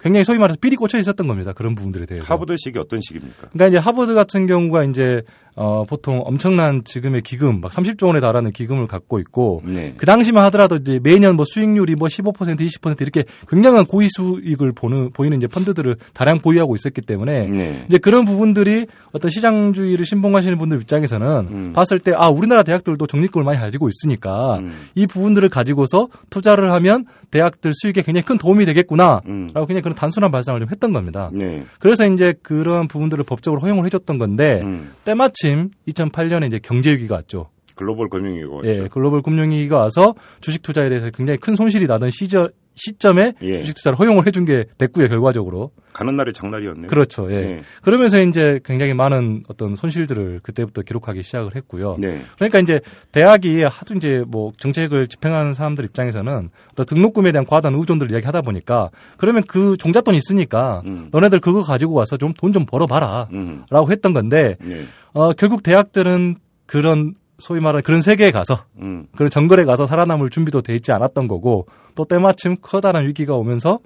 굉장히 0.00 0.24
소위 0.24 0.38
말해서 0.38 0.58
삘이 0.60 0.76
꽂혀 0.76 0.98
있었던 0.98 1.26
겁니다. 1.26 1.52
그런 1.52 1.74
부분들에 1.74 2.06
대해서. 2.06 2.32
하버드식이 2.32 2.78
어떤 2.78 3.00
식입니까? 3.00 3.48
그러니까 3.52 3.66
이제 3.68 3.78
하버드 3.78 4.14
같은 4.14 4.46
경우가 4.46 4.84
이제 4.84 5.22
어 5.58 5.84
보통 5.88 6.20
엄청난 6.26 6.84
지금의 6.84 7.22
기금 7.22 7.62
막 7.62 7.72
30조 7.72 8.08
원에 8.08 8.20
달하는 8.20 8.52
기금을 8.52 8.86
갖고 8.86 9.18
있고 9.20 9.62
네. 9.64 9.94
그 9.96 10.04
당시만 10.04 10.44
하더라도 10.46 10.76
이제 10.76 11.00
매년 11.02 11.34
뭐 11.34 11.46
수익률이 11.48 11.94
뭐 11.94 12.08
15% 12.08 12.34
20% 12.60 13.00
이렇게 13.00 13.24
굉장한 13.48 13.86
고위 13.86 14.08
수익을 14.10 14.72
보는 14.72 15.12
보이는 15.12 15.38
이제 15.38 15.46
펀드들을 15.46 15.96
다량 16.12 16.40
보유하고 16.40 16.74
있었기 16.74 17.00
때문에 17.00 17.46
네. 17.46 17.84
이제 17.88 17.96
그런 17.96 18.26
부분들이 18.26 18.86
어떤 19.12 19.30
시장주의를 19.30 20.04
신봉하시는 20.04 20.58
분들 20.58 20.78
입장에서는 20.82 21.26
음. 21.50 21.72
봤을 21.72 22.00
때 22.00 22.12
아 22.18 22.28
우리나라 22.28 22.62
대학들도 22.62 23.06
적립금을 23.06 23.44
많이 23.44 23.58
가지고 23.58 23.88
있으니까 23.88 24.58
음. 24.58 24.72
이 24.94 25.06
부분들을 25.06 25.48
가지고서 25.48 26.08
투자를 26.30 26.72
하면 26.72 27.06
대학들 27.30 27.72
수익에 27.74 28.02
굉장히 28.02 28.24
큰 28.24 28.38
도움이 28.38 28.64
되겠구나라고 28.66 29.28
음. 29.28 29.50
그냥 29.66 29.82
그런 29.86 29.94
단순한 29.94 30.32
발상을 30.32 30.58
좀 30.58 30.68
했던 30.68 30.92
겁니다. 30.92 31.30
네. 31.32 31.64
그래서 31.78 32.04
이제 32.06 32.34
그런 32.42 32.88
부분들을 32.88 33.22
법적으로 33.22 33.60
허용을 33.60 33.84
해줬던 33.86 34.18
건데 34.18 34.62
음. 34.64 34.90
때마침 35.04 35.70
2008년에 35.86 36.48
이제 36.48 36.58
경제 36.60 36.90
위기가 36.90 37.14
왔죠. 37.14 37.50
글로벌 37.76 38.08
금융위기가 38.08 38.60
예, 38.64 38.80
왔죠. 38.80 38.88
글로벌 38.90 39.22
금융위기가 39.22 39.78
와서 39.78 40.14
주식 40.40 40.62
투자에 40.62 40.88
대해서 40.88 41.10
굉장히 41.10 41.38
큰 41.38 41.54
손실이 41.54 41.86
나던 41.86 42.10
시저, 42.10 42.50
시점에 42.76 43.32
예. 43.42 43.58
주식 43.58 43.74
투자를 43.74 43.98
허용을 43.98 44.26
해준 44.26 44.44
게 44.44 44.64
됐고요, 44.78 45.08
결과적으로. 45.08 45.72
가는 45.92 46.14
날이 46.14 46.32
장날이었네요. 46.34 46.88
그렇죠. 46.88 47.30
예. 47.32 47.36
예. 47.36 47.62
그러면서 47.82 48.22
이제 48.22 48.60
굉장히 48.64 48.92
많은 48.92 49.44
어떤 49.48 49.76
손실들을 49.76 50.40
그때부터 50.42 50.82
기록하기 50.82 51.22
시작을 51.22 51.56
했고요. 51.56 51.96
네. 51.98 52.20
그러니까 52.36 52.58
이제 52.60 52.80
대학이 53.12 53.62
하도 53.62 53.94
이제 53.94 54.22
뭐 54.28 54.52
정책을 54.58 55.08
집행하는 55.08 55.54
사람들 55.54 55.86
입장에서는 55.86 56.50
등록금에 56.86 57.32
대한 57.32 57.46
과도한 57.46 57.74
의존들을 57.78 58.12
이야기하다 58.12 58.42
보니까 58.42 58.90
그러면 59.16 59.42
그 59.48 59.76
종잣돈이 59.78 60.18
있으니까 60.18 60.82
음. 60.84 61.08
너네들 61.12 61.40
그거 61.40 61.62
가지고 61.62 61.94
와서 61.94 62.18
좀 62.18 62.34
돈좀 62.34 62.66
벌어봐라. 62.66 63.28
음. 63.32 63.64
라고 63.70 63.90
했던 63.90 64.12
건데 64.12 64.56
네. 64.60 64.84
어, 65.14 65.32
결국 65.32 65.62
대학들은 65.62 66.36
그런 66.66 67.14
소위 67.38 67.60
말하는 67.60 67.82
그런 67.82 68.02
세계에 68.02 68.30
가서 68.30 68.64
음. 68.78 69.06
그런 69.14 69.30
정글에 69.30 69.64
가서 69.64 69.86
살아남을 69.86 70.30
준비도 70.30 70.62
돼 70.62 70.74
있지 70.74 70.92
않았던 70.92 71.28
거고 71.28 71.66
또 71.94 72.04
때마침 72.04 72.56
커다란 72.62 73.06
위기가 73.06 73.34
오면서 73.34 73.80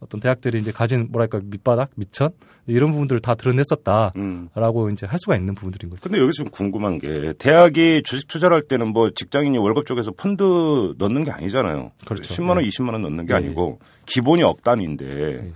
어떤 0.00 0.20
대학들이 0.20 0.60
이제 0.60 0.70
가진 0.70 1.08
뭐랄까 1.10 1.40
밑바닥, 1.42 1.90
밑천 1.96 2.30
이런 2.68 2.92
부분들을 2.92 3.20
다 3.20 3.34
드러냈었다라고 3.34 4.12
음. 4.16 4.90
이제 4.92 5.06
할 5.06 5.18
수가 5.18 5.34
있는 5.36 5.54
부분들인 5.56 5.90
거죠. 5.90 6.02
근데 6.02 6.20
여기서 6.20 6.44
좀 6.44 6.50
궁금한 6.50 6.98
게 6.98 7.32
대학이 7.38 8.02
주식 8.04 8.28
투자를 8.28 8.54
할 8.54 8.62
때는 8.62 8.88
뭐 8.88 9.10
직장인이 9.10 9.58
월급 9.58 9.86
쪽에서 9.86 10.12
펀드 10.12 10.94
넣는 10.98 11.24
게 11.24 11.32
아니잖아요. 11.32 11.90
그렇죠. 12.04 12.34
10만 12.34 12.50
원, 12.50 12.58
네. 12.58 12.68
20만 12.68 12.92
원 12.92 13.02
넣는 13.02 13.26
게 13.26 13.32
네. 13.32 13.34
아니고 13.34 13.80
기본이 14.06 14.42
억 14.44 14.62
단위인데 14.62 15.52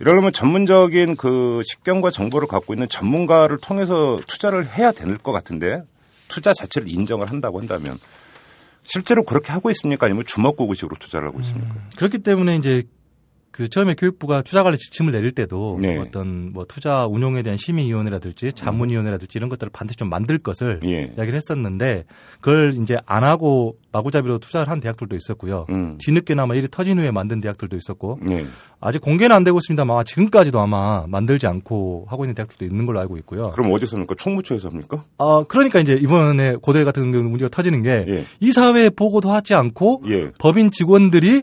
이러려면 0.00 0.32
전문적인 0.32 1.16
그 1.16 1.62
식견과 1.64 2.10
정보를 2.10 2.46
갖고 2.46 2.74
있는 2.74 2.88
전문가를 2.88 3.58
통해서 3.58 4.16
투자를 4.26 4.66
해야 4.66 4.92
될 4.92 5.18
것 5.18 5.32
같은데 5.32 5.82
투자 6.28 6.52
자체를 6.52 6.88
인정을 6.88 7.30
한다고 7.30 7.58
한다면 7.60 7.98
실제로 8.84 9.24
그렇게 9.24 9.52
하고 9.52 9.70
있습니까? 9.70 10.06
아니면 10.06 10.24
주먹구구식으로 10.26 10.96
투자를 10.98 11.28
하고 11.28 11.40
있습니까? 11.40 11.74
그렇기 11.96 12.18
때문에 12.18 12.56
이제 12.56 12.84
그 13.50 13.68
처음에 13.68 13.94
교육부가 13.94 14.42
투자 14.42 14.62
관리 14.62 14.78
지침을 14.78 15.12
내릴 15.12 15.32
때도 15.32 15.78
네. 15.80 15.98
어떤 15.98 16.52
뭐 16.52 16.64
투자 16.66 17.06
운용에 17.06 17.42
대한 17.42 17.56
심의위원회라든지 17.56 18.52
자문위원회라든지 18.52 19.38
이런 19.38 19.48
것들을 19.48 19.70
반드시 19.72 19.96
좀 19.96 20.08
만들 20.10 20.38
것을 20.38 20.80
예. 20.84 21.12
이야기를 21.16 21.34
했었는데 21.34 22.04
그걸 22.40 22.74
이제 22.80 22.98
안 23.06 23.24
하고 23.24 23.76
마구잡이로 23.92 24.38
투자를 24.38 24.70
한 24.70 24.80
대학들도 24.80 25.16
있었고요. 25.16 25.66
음. 25.70 25.96
뒤늦게나마 25.98 26.54
일이 26.54 26.68
터진 26.70 26.98
후에 26.98 27.10
만든 27.10 27.40
대학들도 27.40 27.76
있었고 27.76 28.20
네. 28.22 28.44
아직 28.80 29.00
공개는 29.00 29.34
안 29.34 29.44
되고 29.44 29.58
있습니다만 29.58 30.04
지금까지도 30.04 30.60
아마 30.60 31.04
만들지 31.08 31.46
않고 31.46 32.06
하고 32.08 32.24
있는 32.24 32.34
대학들도 32.34 32.64
있는 32.64 32.86
걸로 32.86 33.00
알고 33.00 33.16
있고요. 33.18 33.42
그럼 33.42 33.72
어디서 33.72 33.96
합니까? 33.96 34.14
총무처에서 34.16 34.68
합니까? 34.68 35.04
아 35.18 35.44
그러니까 35.48 35.80
이제 35.80 35.94
이번에 35.94 36.56
고대 36.56 36.84
같은 36.84 37.10
경우 37.10 37.24
문제가 37.24 37.48
터지는 37.48 37.82
게이 37.82 38.04
예. 38.42 38.52
사회에 38.52 38.90
보고도 38.90 39.30
하지 39.30 39.54
않고 39.54 40.02
예. 40.08 40.30
법인 40.38 40.70
직원들이 40.70 41.42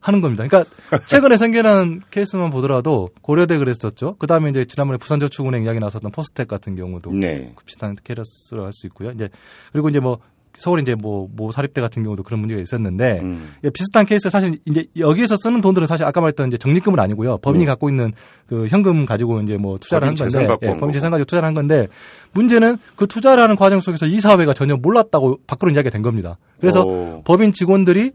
하는 0.00 0.20
겁니다. 0.20 0.46
그러니까 0.46 0.70
최근에 1.06 1.36
생겨난 1.36 2.02
케이스만 2.10 2.50
보더라도 2.50 3.08
고려대 3.22 3.58
그랬었죠. 3.58 4.16
그 4.18 4.26
다음에 4.26 4.50
이제 4.50 4.64
지난번에 4.64 4.98
부산저축은행 4.98 5.64
이야기 5.64 5.80
나왔었던 5.80 6.10
포스텍 6.12 6.46
같은 6.48 6.76
경우도 6.76 7.10
네. 7.12 7.52
그 7.56 7.64
비슷한 7.64 7.96
케이스로 8.04 8.64
할 8.64 8.72
수 8.72 8.86
있고요. 8.86 9.10
이제 9.10 9.28
그리고 9.72 9.88
이제 9.88 10.00
뭐 10.00 10.18
서울 10.58 10.80
이제 10.80 10.94
뭐, 10.94 11.28
모 11.34 11.50
사립대 11.52 11.80
같은 11.80 12.02
경우도 12.02 12.22
그런 12.22 12.40
문제가 12.40 12.60
있었는데 12.60 13.20
음. 13.20 13.52
이게 13.58 13.70
비슷한 13.70 14.06
케이스 14.06 14.30
사실 14.30 14.58
이제 14.64 14.86
여기에서 14.98 15.36
쓰는 15.36 15.60
돈들은 15.60 15.86
사실 15.86 16.06
아까 16.06 16.20
말했던 16.20 16.48
이제 16.48 16.56
적립금은 16.56 16.98
아니고요. 16.98 17.38
법인이 17.38 17.64
음. 17.64 17.66
갖고 17.66 17.90
있는 17.90 18.12
그 18.46 18.66
현금 18.66 19.04
가지고 19.04 19.40
이제 19.42 19.56
뭐 19.56 19.76
투자를 19.78 20.08
한 20.08 20.14
건데, 20.14 20.46
예, 20.62 20.68
온 20.68 20.76
법인. 20.78 20.92
재산 20.94 21.10
가지고 21.10 21.26
투자를 21.26 21.46
한 21.46 21.54
건데 21.54 21.88
문제는 22.32 22.78
그 22.96 23.06
투자를 23.06 23.42
하는 23.42 23.54
과정 23.56 23.80
속에서 23.80 24.06
이 24.06 24.18
사회가 24.20 24.54
전혀 24.54 24.76
몰랐다고 24.76 25.40
밖으로 25.46 25.72
이야기가 25.72 25.90
된 25.90 26.00
겁니다. 26.02 26.38
그래서 26.58 26.84
오. 26.84 27.22
법인 27.24 27.52
직원들이 27.52 28.12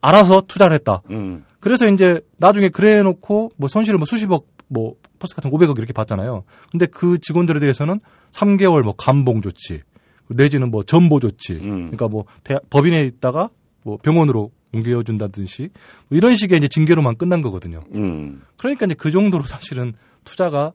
알아서 0.00 0.42
투자를 0.42 0.74
했다. 0.74 1.02
음. 1.10 1.44
그래서 1.60 1.88
이제 1.88 2.20
나중에 2.36 2.68
그래 2.68 3.02
놓고 3.02 3.52
뭐 3.56 3.68
손실을 3.68 3.98
뭐 3.98 4.06
수십억 4.06 4.46
뭐 4.68 4.94
포스 5.18 5.34
같은 5.34 5.50
500억 5.50 5.76
이렇게 5.78 5.92
받잖아요. 5.92 6.44
근데 6.70 6.86
그 6.86 7.18
직원들에 7.18 7.60
대해서는 7.60 8.00
3개월 8.30 8.82
뭐 8.82 8.94
감봉 8.94 9.42
조치 9.42 9.82
내지는 10.28 10.70
뭐 10.70 10.82
전보 10.82 11.20
조치. 11.20 11.54
음. 11.54 11.90
그러니까 11.90 12.08
뭐 12.08 12.24
대학, 12.44 12.68
법인에 12.70 13.04
있다가 13.04 13.50
뭐 13.82 13.96
병원으로 13.96 14.52
옮겨 14.72 15.02
준다든지 15.02 15.70
뭐 16.08 16.16
이런 16.18 16.34
식의 16.34 16.58
이제 16.58 16.68
징계로만 16.68 17.16
끝난 17.16 17.42
거거든요. 17.42 17.82
음. 17.94 18.42
그러니까 18.58 18.86
이제 18.86 18.94
그 18.94 19.10
정도로 19.10 19.44
사실은 19.44 19.94
투자가 20.24 20.72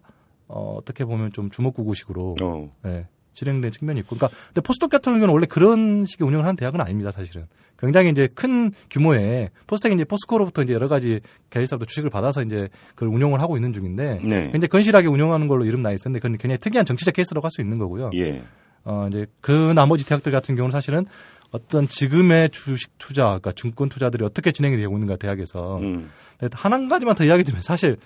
어, 0.48 0.76
어떻게 0.78 1.06
보면 1.06 1.32
좀 1.32 1.50
주먹구구식으로 1.50 2.34
어. 2.42 2.72
예, 2.86 3.08
진행된 3.34 3.72
측면이 3.72 4.00
있고. 4.02 4.16
그러니까 4.16 4.38
근데 4.48 4.62
포스톡 4.62 4.90
같은 4.90 5.14
경우는 5.14 5.34
원래 5.34 5.46
그런 5.46 6.06
식의 6.06 6.28
운영을 6.28 6.46
하는 6.46 6.56
대학은 6.56 6.80
아닙니다, 6.80 7.12
사실은. 7.12 7.46
굉장히 7.80 8.12
이제 8.12 8.30
큰 8.34 8.72
규모의 8.90 9.50
포스텍이 9.68 9.96
이제 9.96 10.06
포스코로부터 10.06 10.64
이제 10.64 10.74
여러 10.74 10.88
가지 10.88 11.20
계열사부터 11.50 11.86
주식을 11.86 12.10
받아서 12.10 12.42
이제 12.42 12.70
그걸 12.96 13.10
운영을 13.10 13.42
하고 13.42 13.58
있는 13.58 13.74
중인데 13.74 14.22
네. 14.24 14.44
굉장히 14.52 14.68
건실하게 14.68 15.08
운영하는 15.08 15.48
걸로 15.48 15.66
이름 15.66 15.82
나 15.82 15.92
있었는데 15.92 16.20
그건 16.20 16.38
굉장히 16.38 16.60
특이한 16.60 16.86
정치적 16.86 17.14
케이스라고 17.14 17.46
할 17.46 17.52
수 17.52 17.60
있는 17.62 17.80
거고요. 17.80 18.12
예. 18.16 18.42
어 18.86 19.08
이제 19.10 19.26
그 19.42 19.74
나머지 19.76 20.06
대학들 20.06 20.32
같은 20.32 20.56
경우는 20.56 20.72
사실은 20.72 21.06
어떤 21.52 21.88
지금의 21.88 22.50
주식 22.52 22.98
투자, 22.98 23.26
그러니까 23.26 23.52
증권 23.52 23.90
투자들이 23.90 24.24
어떻게 24.24 24.52
진행이 24.52 24.78
되고 24.78 24.96
있는가 24.96 25.18
대학에서 25.18 25.78
음. 25.80 26.10
한 26.52 26.88
가지만 26.88 27.16
더 27.16 27.24
이야기 27.26 27.44
드리면 27.44 27.62
사실 27.62 27.98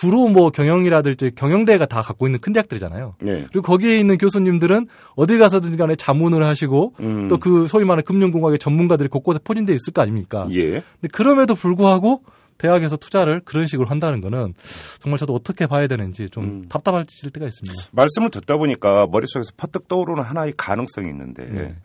주로 0.00 0.28
뭐 0.28 0.50
경영이라든지 0.50 1.32
경영대가 1.34 1.86
다 1.86 2.02
갖고 2.02 2.26
있는 2.26 2.38
큰 2.40 2.52
대학들이잖아요. 2.52 3.16
네. 3.20 3.46
그리고 3.50 3.62
거기에 3.62 3.98
있는 3.98 4.16
교수님들은 4.18 4.86
어딜 5.16 5.38
가서든 5.38 5.76
간에 5.76 5.96
자문을 5.96 6.44
하시고 6.44 6.94
음. 7.00 7.28
또그 7.28 7.66
소위 7.66 7.84
말하는 7.84 8.04
금융공학의 8.04 8.58
전문가들이 8.58 9.08
곳곳에 9.08 9.40
포진돼 9.42 9.74
있을 9.74 9.92
거 9.92 10.02
아닙니까? 10.02 10.46
예. 10.52 10.70
근데 10.70 11.08
그럼에도 11.10 11.54
불구하고 11.54 12.22
대학에서 12.58 12.96
투자를 12.96 13.40
그런 13.44 13.66
식으로 13.66 13.88
한다는 13.88 14.20
거는 14.20 14.54
정말 15.00 15.18
저도 15.18 15.34
어떻게 15.34 15.66
봐야 15.66 15.86
되는지 15.86 16.28
좀 16.28 16.44
음. 16.44 16.64
답답해질 16.68 17.30
때가 17.30 17.46
있습니다. 17.46 17.90
말씀을 17.92 18.30
듣다 18.30 18.56
보니까 18.56 19.06
머릿속에서 19.10 19.52
퍼뜩 19.56 19.88
떠오르는 19.88 20.22
하나의 20.22 20.52
가능성이 20.56 21.08
있는데. 21.08 21.44
네. 21.46 21.76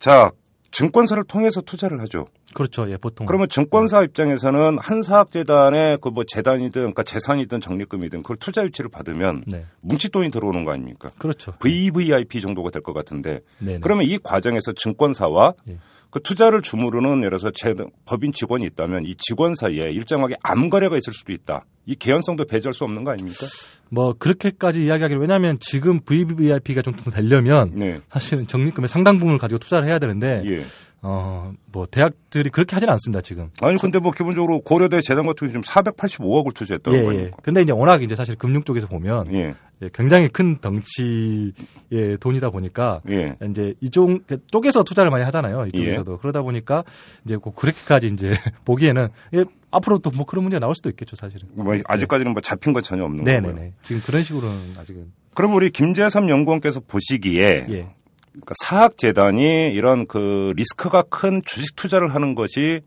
자, 0.00 0.30
증권사를 0.70 1.22
통해서 1.24 1.60
투자를 1.60 2.00
하죠. 2.02 2.26
그렇죠. 2.54 2.90
예, 2.90 2.96
보통. 2.96 3.26
그러면 3.26 3.48
증권사 3.48 4.02
입장에서는 4.02 4.78
한 4.78 5.02
사학재단의 5.02 5.98
그 6.00 6.08
뭐 6.10 6.24
재단이든 6.26 6.72
그러니까 6.80 7.02
재산이든 7.02 7.60
적립금이든 7.60 8.22
그걸 8.22 8.36
투자 8.38 8.64
유치를 8.64 8.90
받으면 8.90 9.44
네. 9.46 9.66
뭉칫돈이 9.82 10.30
들어오는 10.30 10.64
거 10.64 10.72
아닙니까? 10.72 11.10
그렇죠. 11.18 11.52
VVIP 11.60 12.40
정도가 12.40 12.70
될 12.70 12.82
것 12.82 12.92
같은데 12.92 13.40
네. 13.58 13.74
네. 13.74 13.80
그러면 13.80 14.06
이 14.06 14.18
과정에서 14.18 14.72
증권사와 14.72 15.54
예. 15.68 15.78
그 16.10 16.20
투자를 16.20 16.62
주무르는 16.62 17.18
예를 17.18 17.38
들어서 17.38 17.50
재, 17.50 17.74
법인 18.06 18.32
직원이 18.32 18.64
있다면 18.64 19.04
이 19.04 19.14
직원 19.16 19.54
사이에 19.54 19.90
일정하게 19.90 20.36
암거래가 20.42 20.96
있을 20.96 21.12
수도 21.12 21.32
있다. 21.32 21.64
이 21.84 21.94
개연성도 21.94 22.44
배제할 22.44 22.72
수 22.72 22.84
없는 22.84 23.04
거 23.04 23.10
아닙니까? 23.10 23.46
뭐 23.90 24.14
그렇게까지 24.18 24.84
이야기하기를 24.84 25.20
왜냐하면 25.20 25.58
지금 25.60 26.00
VVIP가 26.00 26.82
좀 26.82 26.94
되려면 26.94 27.72
네. 27.74 28.00
사실은 28.10 28.46
적립금의 28.46 28.88
상당 28.88 29.18
부분을 29.18 29.38
가지고 29.38 29.58
투자를 29.58 29.88
해야 29.88 29.98
되는데 29.98 30.42
예. 30.46 30.64
어, 31.00 31.52
뭐, 31.70 31.86
대학들이 31.86 32.50
그렇게 32.50 32.74
하진 32.74 32.88
않습니다, 32.90 33.20
지금. 33.20 33.50
아니 33.60 33.78
근데 33.78 33.98
뭐 33.98 34.10
기본적으로 34.10 34.60
고려대 34.60 35.00
재단 35.00 35.26
같은 35.26 35.46
경우 35.46 35.48
지금 35.48 35.60
485억을 35.62 36.54
투자했다고 36.54 36.96
예, 36.96 37.18
예. 37.18 37.30
근데 37.42 37.62
이제 37.62 37.72
워낙 37.72 38.02
이제 38.02 38.16
사실 38.16 38.34
금융 38.34 38.64
쪽에서 38.64 38.88
보면 38.88 39.32
예. 39.32 39.54
예, 39.82 39.90
굉장히 39.94 40.28
큰 40.28 40.58
덩치의 40.58 42.18
돈이다 42.18 42.50
보니까 42.50 43.00
예. 43.10 43.36
이제 43.48 43.74
이쪽 43.80 44.22
쪽에서 44.50 44.82
투자를 44.82 45.10
많이 45.10 45.24
하잖아요. 45.24 45.66
이쪽에서도 45.66 46.18
그러다 46.18 46.42
보니까 46.42 46.84
이제 47.24 47.36
꼭 47.36 47.54
그렇게까지 47.54 48.08
이제 48.08 48.32
보기에는 48.64 49.08
예, 49.34 49.44
앞으로 49.70 49.98
또뭐 49.98 50.24
그런 50.24 50.44
문제가 50.44 50.60
나올 50.60 50.74
수도 50.74 50.88
있겠죠, 50.88 51.14
사실은. 51.14 51.48
뭐 51.54 51.76
아직까지는 51.84 52.32
뭐 52.32 52.40
잡힌 52.40 52.72
건 52.72 52.82
전혀 52.82 53.04
없는 53.04 53.24
거고요. 53.24 53.40
네네네. 53.40 53.74
지금 53.82 54.02
그런 54.04 54.22
식으로는 54.22 54.74
아직은 54.78 55.12
그럼 55.34 55.54
우리 55.54 55.70
김재삼 55.70 56.28
연구원께서 56.28 56.80
보시기에 56.80 57.66
예. 57.68 57.94
그러니까 58.40 58.54
사학재단이 58.64 59.72
이런 59.72 60.06
그 60.06 60.52
리스크가 60.56 61.02
큰 61.02 61.42
주식 61.44 61.76
투자를 61.76 62.14
하는 62.14 62.34
것이 62.34 62.80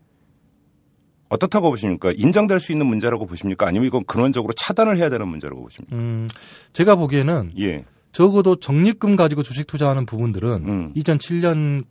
어떻다고 1.28 1.70
보십니까? 1.70 2.12
인정될 2.14 2.60
수 2.60 2.72
있는 2.72 2.86
문제라고 2.86 3.26
보십니까? 3.26 3.66
아니면 3.66 3.86
이건 3.86 4.04
근원적으로 4.04 4.52
차단을 4.52 4.98
해야 4.98 5.08
되는 5.08 5.26
문제라고 5.26 5.62
보십니까? 5.62 5.96
음, 5.96 6.28
제가 6.72 6.96
보기에는 6.96 7.52
예. 7.58 7.84
적어도 8.12 8.56
적립금 8.56 9.16
가지고 9.16 9.42
주식 9.42 9.66
투자하는 9.66 10.04
부분들은 10.04 10.50
음. 10.66 10.92
2007년 10.94 11.84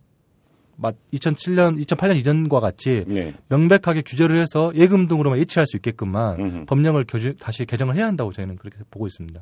맞 0.76 0.94
2007년 1.12 1.84
2008년 1.84 2.16
이전과 2.16 2.60
같이 2.60 3.04
예. 3.10 3.34
명백하게 3.48 4.02
규제를 4.02 4.38
해서 4.38 4.72
예금 4.76 5.08
등으로만 5.08 5.38
예치할 5.40 5.66
수 5.66 5.76
있게끔만 5.76 6.40
음흠. 6.40 6.64
법령을 6.66 7.04
교주, 7.06 7.36
다시 7.36 7.66
개정을 7.66 7.96
해야 7.96 8.06
한다고 8.06 8.32
저희는 8.32 8.56
그렇게 8.56 8.78
보고 8.90 9.06
있습니다. 9.06 9.40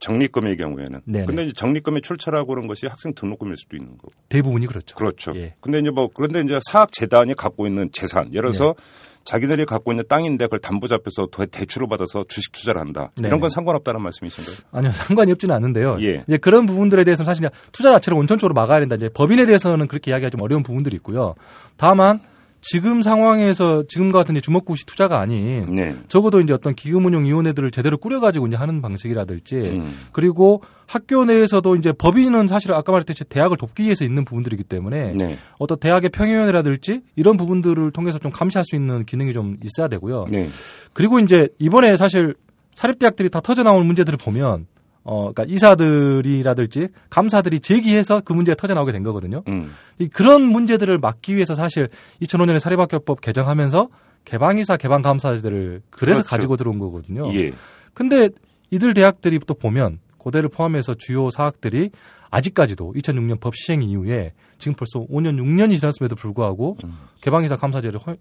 적립금의 0.00 0.56
경우에는. 0.56 1.00
네네. 1.04 1.26
근데 1.26 1.44
이제 1.44 1.52
적립금이 1.54 2.02
출처라고 2.02 2.46
그런 2.54 2.66
것이 2.66 2.86
학생 2.86 3.14
등록금일 3.14 3.56
수도 3.56 3.76
있는 3.76 3.96
거고. 3.98 4.12
대부분이 4.28 4.66
그렇죠. 4.66 4.96
그렇죠. 4.96 5.32
예. 5.36 5.54
근데 5.60 5.78
이제 5.80 5.90
뭐 5.90 6.08
그런데 6.12 6.40
이제 6.40 6.58
사학 6.70 6.92
재단이 6.92 7.34
갖고 7.34 7.66
있는 7.66 7.90
재산, 7.92 8.26
예를 8.32 8.52
들어서 8.52 8.74
네. 8.76 8.82
자기들이 9.24 9.66
갖고 9.66 9.92
있는 9.92 10.04
땅인데 10.08 10.46
그걸 10.46 10.58
담보 10.60 10.86
잡혀서 10.86 11.26
대- 11.30 11.46
대출을 11.46 11.86
받아서 11.88 12.24
주식 12.28 12.52
투자를 12.52 12.80
한다. 12.80 13.10
네네. 13.16 13.28
이런 13.28 13.40
건 13.40 13.50
상관없다는 13.50 14.00
말씀이신가요? 14.00 14.56
아니요, 14.72 14.92
상관이 14.92 15.32
없지는 15.32 15.54
않은데요. 15.54 15.98
예. 16.00 16.24
이제 16.26 16.38
그런 16.38 16.64
부분들에 16.64 17.04
대해서는 17.04 17.26
사실 17.26 17.46
투자 17.72 17.90
자체를 17.90 18.16
원천적으로 18.16 18.54
막아야 18.54 18.80
된다. 18.80 18.94
이제 18.96 19.08
법인에 19.10 19.44
대해서는 19.44 19.86
그렇게 19.88 20.12
이야기하기 20.12 20.32
좀 20.32 20.40
어려운 20.42 20.62
부분들이 20.62 20.96
있고요. 20.96 21.34
다만 21.76 22.20
지금 22.60 23.02
상황에서 23.02 23.84
지금과 23.86 24.18
같은 24.18 24.40
주먹구시 24.40 24.86
투자가 24.86 25.20
아닌 25.20 25.74
네. 25.74 25.94
적어도 26.08 26.40
이제 26.40 26.52
어떤 26.52 26.74
기금운용 26.74 27.24
위원회들을 27.24 27.70
제대로 27.70 27.96
꾸려가지고 27.98 28.48
이제 28.48 28.56
하는 28.56 28.82
방식이라든지 28.82 29.56
음. 29.56 29.96
그리고 30.12 30.62
학교 30.86 31.24
내에서도 31.24 31.76
이제 31.76 31.92
법인은 31.92 32.48
사실 32.48 32.72
아까 32.72 32.92
말했듯이 32.92 33.24
대학을 33.24 33.56
돕기 33.56 33.84
위해서 33.84 34.04
있는 34.04 34.24
부분들이기 34.24 34.64
때문에 34.64 35.14
네. 35.16 35.38
어떤 35.58 35.78
대학의 35.78 36.10
평의위원회라든지 36.10 37.02
이런 37.14 37.36
부분들을 37.36 37.92
통해서 37.92 38.18
좀 38.18 38.32
감시할 38.32 38.64
수 38.64 38.74
있는 38.74 39.04
기능이 39.04 39.32
좀 39.32 39.56
있어야 39.62 39.88
되고요. 39.88 40.26
네. 40.30 40.48
그리고 40.92 41.20
이제 41.20 41.48
이번에 41.58 41.96
사실 41.96 42.34
사립대학들이 42.74 43.28
다 43.28 43.40
터져 43.40 43.62
나온 43.62 43.86
문제들을 43.86 44.18
보면 44.18 44.66
어, 45.04 45.32
그러니까 45.32 45.44
이사들이라든지 45.54 46.88
감사들이 47.10 47.60
제기해서 47.60 48.20
그 48.20 48.32
문제가 48.32 48.56
터져 48.56 48.74
나오게 48.74 48.92
된 48.92 49.02
거거든요. 49.02 49.42
음. 49.48 49.72
이 49.98 50.08
그런 50.08 50.42
문제들을 50.42 50.98
막기 50.98 51.34
위해서 51.34 51.54
사실 51.54 51.88
2005년에 52.22 52.58
사립학교법 52.58 53.20
개정하면서 53.20 53.88
개방이사, 54.24 54.76
개방감사들을 54.76 55.82
그래서 55.90 56.22
그렇죠. 56.22 56.28
가지고 56.28 56.56
들어온 56.56 56.78
거거든요. 56.78 57.32
예. 57.34 57.52
근데 57.94 58.28
이들 58.70 58.92
대학들이 58.94 59.38
또 59.46 59.54
보면 59.54 60.00
고대를 60.18 60.50
포함해서 60.50 60.94
주요 60.94 61.30
사학들이 61.30 61.90
아직까지도 62.30 62.92
2006년 62.94 63.40
법 63.40 63.56
시행 63.56 63.82
이후에 63.82 64.34
지금 64.58 64.74
벌써 64.74 65.06
5년, 65.08 65.40
6년이 65.40 65.78
지났음에도 65.80 66.14
불구하고 66.16 66.76
음. 66.84 66.98
개방이사 67.22 67.56
감사제를 67.56 68.00
허- 68.00 68.16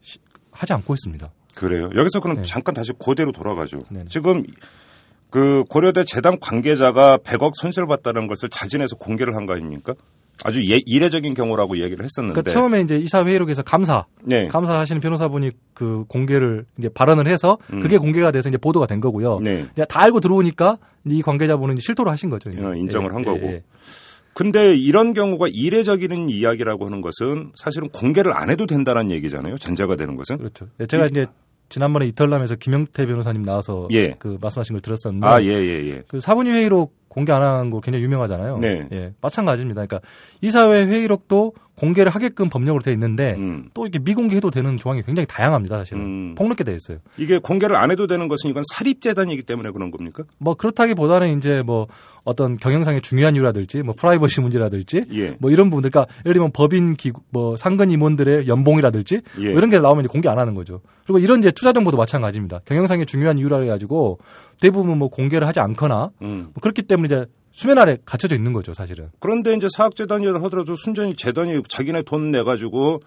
하지 0.52 0.72
않고 0.74 0.94
있습니다. 0.94 1.30
그래요. 1.56 1.90
여기서 1.96 2.22
그럼 2.22 2.38
네. 2.38 2.44
잠깐 2.46 2.74
다시 2.74 2.94
고대로 2.94 3.32
돌아가죠. 3.34 3.80
네네. 3.90 4.06
지금 4.10 4.44
그 5.30 5.64
고려대 5.70 6.04
재단 6.04 6.40
관계자가 6.40 7.18
100억 7.18 7.52
손실을 7.56 7.88
봤다는 7.88 8.28
것을 8.28 8.50
자진해서 8.50 8.96
공개를 8.96 9.36
한 9.36 9.46
거 9.46 9.54
아닙니까? 9.54 9.94
아주 10.44 10.62
예, 10.72 10.80
이례적인 10.86 11.34
경우라고 11.34 11.78
얘기를 11.80 12.06
했었는데. 12.06 12.42
그러니까 12.42 12.52
처음에 12.52 12.82
이제 12.82 12.96
이사 12.98 13.26
회의록에서 13.26 13.64
감사, 13.64 14.06
네. 14.24 14.48
감사하시는 14.50 15.02
변호사분이 15.02 15.50
그 15.74 16.06
공개를 16.08 16.66
이제 16.78 16.90
발언을 16.90 17.28
해서 17.28 17.58
음. 17.74 17.80
그게 17.80 17.98
공개가 17.98 18.30
돼서 18.32 18.48
이제 18.48 18.58
보도가 18.58 18.86
된 18.86 19.00
거고요. 19.02 19.40
네. 19.44 19.66
다 19.90 20.04
알고 20.04 20.20
들어오니까 20.20 20.78
이 21.06 21.22
관계자분은 21.24 21.78
실토를 21.80 22.12
하신 22.12 22.30
거죠. 22.30 22.52
어, 22.52 22.76
인정을 22.76 23.14
한 23.16 23.22
예, 23.22 23.26
거고. 23.26 23.42
예. 23.48 23.64
근데 24.34 24.76
이런 24.76 25.14
경우가 25.16 25.48
이례적인 25.50 26.30
이야기라고 26.30 26.86
하는 26.86 27.02
것은 27.02 27.52
사실은 27.56 27.90
공개를 27.90 28.38
안 28.38 28.52
해도 28.52 28.68
된다는 28.68 29.10
얘기잖아요. 29.10 29.58
전제가 29.58 29.96
되는 29.96 30.16
것은. 30.18 30.38
그렇죠. 30.38 30.68
예, 30.80 30.86
제가 30.86 31.08
이제 31.08 31.26
지난번에 31.70 32.06
이털남에서 32.08 32.56
김영태 32.56 33.06
변호사님 33.06 33.44
나와서 33.44 33.88
예. 33.92 34.16
그 34.20 34.38
말씀하신 34.42 34.76
걸 34.76 34.82
들었었는데 34.82 35.26
아, 35.28 35.42
예, 35.42 35.48
예, 35.48 35.90
예. 35.90 36.02
그 36.08 36.20
사분위 36.20 36.50
회의록 36.52 36.96
공개 37.08 37.32
안 37.32 37.42
한 37.42 37.70
거 37.72 37.82
굉장히 37.82 38.04
유명하잖아요. 38.06 38.60
네. 38.60 38.88
예, 38.92 39.14
마찬가지입니다. 39.22 39.86
그러니까 39.86 40.08
이사회 40.42 40.86
회의록도 40.86 41.54
공개를 41.78 42.12
하게끔 42.12 42.50
법령으로 42.50 42.84
돼 42.84 42.92
있는데 42.92 43.36
음. 43.38 43.70
또 43.74 43.86
이렇게 43.86 44.00
미공개해도 44.00 44.50
되는 44.50 44.78
조항이 44.78 45.04
굉장히 45.04 45.28
다양합니다. 45.28 45.78
사실은 45.78 46.02
음. 46.02 46.36
폭넓게 46.36 46.64
돼 46.64 46.76
있어요. 46.76 46.98
이게 47.18 47.38
공개를 47.38 47.76
안 47.76 47.92
해도 47.92 48.08
되는 48.08 48.28
것은 48.28 48.50
이건 48.50 48.64
사립재단이기 48.74 49.44
때문에 49.44 49.70
그런 49.72 49.92
겁니까? 49.92 50.24
뭐 50.40 50.56
그렇다기보다는 50.56 51.38
이제 51.38 51.62
뭐 51.62 51.88
어떤 52.24 52.58
경영상의 52.58 53.02
중요한 53.02 53.36
이유라든지 53.36 53.84
뭐 53.84 53.94
프라이버시 53.96 54.42
문제라든지 54.42 55.06
예. 55.14 55.38
뭐 55.40 55.52
이런 55.52 55.70
부분들 55.70 55.92
그러니까 55.92 56.12
예를 56.26 56.34
들면 56.34 56.52
법인 56.52 56.96
기구 56.96 57.22
뭐 57.30 57.56
상근 57.56 57.92
임원들의 57.92 58.48
연봉이라든지 58.48 59.22
예. 59.40 59.50
뭐 59.50 59.58
이런 59.58 59.70
게 59.70 59.80
나오면 59.80 60.08
공개 60.08 60.28
안 60.28 60.40
하는 60.40 60.56
거죠. 60.56 60.82
그리고 61.06 61.20
이런 61.20 61.40
이제 61.40 61.52
투자 61.52 61.74
정보도 61.74 61.96
마찬가지입니다. 61.96 62.62
경영상의 62.66 63.06
중요한 63.06 63.38
이유라 63.38 63.60
해 63.60 63.68
가지고 63.68 64.18
대부분 64.60 64.98
뭐 64.98 65.10
공개를 65.10 65.48
하지 65.48 65.60
않거나 65.60 66.10
음. 66.24 66.50
뭐 66.54 66.62
그렇기 66.62 66.82
때문에 66.82 67.06
이제 67.06 67.26
수면 67.58 67.80
아래 67.80 67.98
갇혀져 68.06 68.36
있는 68.36 68.54
거죠, 68.54 68.72
사실은. 68.72 69.10
그런데 69.20 69.56
이제 69.56 69.68
사학재단이라 69.76 70.44
하더라도 70.44 70.76
순전히 70.76 71.16
재단이 71.16 71.64
자기네 71.68 72.04
돈 72.04 72.30
내가지고 72.30 73.02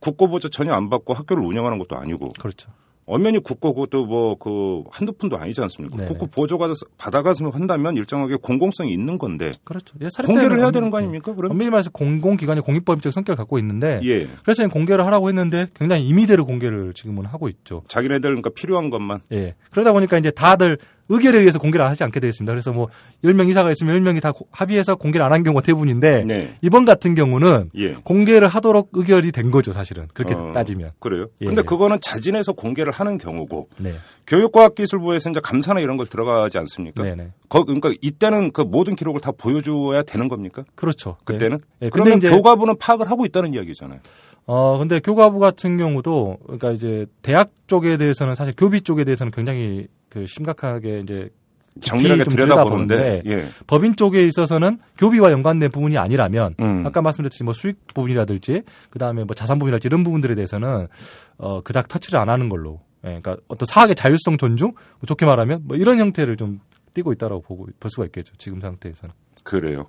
국고보조 0.00 0.48
전혀 0.48 0.72
안 0.72 0.90
받고 0.90 1.14
학교를 1.14 1.44
운영하는 1.44 1.78
것도 1.78 1.96
아니고 1.96 2.30
그렇죠. 2.40 2.70
엄연히 3.06 3.38
국고 3.38 3.72
그것도 3.74 4.04
뭐그 4.06 4.82
한두 4.90 5.12
푼도 5.12 5.38
아니지 5.38 5.60
않습니까? 5.62 5.96
네네. 5.96 6.08
국고 6.08 6.26
보조가 6.26 6.68
받아가서 6.98 7.48
한다면 7.50 7.96
일정하게 7.96 8.34
공공성이 8.42 8.92
있는 8.92 9.16
건데 9.16 9.52
그렇죠. 9.64 9.96
예, 10.02 10.08
공개를 10.26 10.58
해야 10.58 10.66
엄- 10.66 10.72
되는 10.72 10.90
거 10.90 10.98
예. 10.98 11.02
아닙니까? 11.04 11.32
그럼 11.34 11.52
엄밀히 11.52 11.70
말해서 11.70 11.90
공공기관이 11.90 12.60
공익법적 12.60 13.12
성격을 13.12 13.36
갖고 13.36 13.58
있는데 13.60 14.00
예 14.04 14.28
그래서 14.42 14.66
공개를 14.68 15.06
하라고 15.06 15.28
했는데 15.28 15.68
굉장히 15.74 16.06
임의대로 16.06 16.44
공개를 16.44 16.92
지금은 16.94 17.24
하고 17.26 17.48
있죠. 17.48 17.82
자기네들 17.88 18.22
그러니까 18.28 18.50
필요한 18.50 18.90
것만 18.90 19.20
예. 19.32 19.54
그러다 19.70 19.92
보니까 19.92 20.18
이제 20.18 20.30
다들 20.30 20.78
의결에 21.10 21.38
의해서 21.38 21.58
공개를 21.58 21.86
하지 21.86 22.04
않게 22.04 22.20
되어 22.20 22.28
있습니다. 22.28 22.52
그래서 22.52 22.72
뭐 22.72 22.88
10명 23.24 23.48
이사가 23.48 23.70
있으면 23.70 24.02
10명이 24.04 24.20
다 24.20 24.32
고- 24.32 24.46
합의해서 24.50 24.96
공개를 24.96 25.24
안 25.24 25.32
한 25.32 25.42
경우가 25.42 25.62
대부분인데 25.62 26.24
네. 26.24 26.54
이번 26.62 26.84
같은 26.84 27.14
경우는 27.14 27.70
예 27.76 27.92
공개를 27.94 28.48
하도록 28.48 28.88
의결이 28.92 29.32
된 29.32 29.50
거죠, 29.50 29.72
사실은. 29.72 30.08
그렇게 30.14 30.34
어, 30.34 30.52
따지면. 30.52 30.90
그래요. 31.00 31.26
예. 31.40 31.46
근데 31.46 31.62
그거는 31.62 31.98
자진해서 32.00 32.52
공개를 32.54 32.92
하는 32.92 33.18
경우고 33.18 33.68
네. 33.78 33.94
교육과학기술부에서 34.26 35.30
이제 35.30 35.40
감사나 35.40 35.80
이런 35.80 35.96
걸 35.96 36.06
들어가지 36.06 36.58
않습니까? 36.58 37.02
네, 37.02 37.14
네. 37.14 37.32
거, 37.48 37.64
그러니까 37.64 37.90
이때는 38.00 38.52
그 38.52 38.62
모든 38.62 38.96
기록을 38.96 39.20
다 39.20 39.30
보여줘야 39.32 40.02
되는 40.02 40.28
겁니까? 40.28 40.64
그렇죠. 40.74 41.16
그때는? 41.24 41.58
예. 41.82 41.86
예, 41.86 41.90
근데 41.90 41.90
그러면 41.90 42.18
이제 42.18 42.30
교과부는 42.30 42.76
파악을 42.78 43.10
하고 43.10 43.24
있다는 43.24 43.54
이야기잖아요. 43.54 44.00
어 44.46 44.78
근데 44.78 44.98
교과부 45.00 45.38
같은 45.40 45.76
경우도 45.76 46.38
그러니까 46.44 46.70
이제 46.70 47.04
대학 47.20 47.50
쪽에 47.66 47.98
대해서는 47.98 48.34
사실 48.34 48.54
교비 48.56 48.80
쪽에 48.80 49.04
대해서는 49.04 49.30
굉장히 49.30 49.86
그 50.18 50.26
심각하게 50.26 51.00
이제 51.00 51.30
정밀하게 51.80 52.24
좀 52.24 52.34
들여다보는데 52.34 53.22
예. 53.26 53.48
법인 53.66 53.94
쪽에 53.94 54.26
있어서는 54.26 54.78
교비와 54.98 55.30
연관된 55.30 55.70
부분이 55.70 55.96
아니라면 55.96 56.54
음. 56.60 56.84
아까 56.84 57.02
말씀드렸듯이 57.02 57.44
뭐 57.44 57.54
수익 57.54 57.86
부분이라든지 57.94 58.62
그다음에 58.90 59.24
뭐 59.24 59.34
자산 59.34 59.58
부분이랄지 59.58 59.86
이런 59.86 60.02
부분들에 60.02 60.34
대해서는 60.34 60.88
어 61.36 61.60
그닥 61.62 61.88
터치를 61.88 62.18
안 62.18 62.28
하는 62.28 62.48
걸로 62.48 62.80
예, 63.04 63.20
그러니까 63.20 63.36
어떤 63.46 63.66
사학의 63.66 63.94
자율성 63.94 64.38
존중 64.38 64.72
뭐 64.72 65.06
좋게 65.06 65.24
말하면 65.24 65.62
뭐 65.64 65.76
이런 65.76 65.98
형태를 66.00 66.36
좀 66.36 66.60
띄고 66.94 67.12
있다라고 67.12 67.42
보고 67.42 67.66
볼 67.78 67.90
수가 67.90 68.06
있겠죠 68.06 68.34
지금 68.38 68.60
상태에서는 68.60 69.14
그래요. 69.44 69.86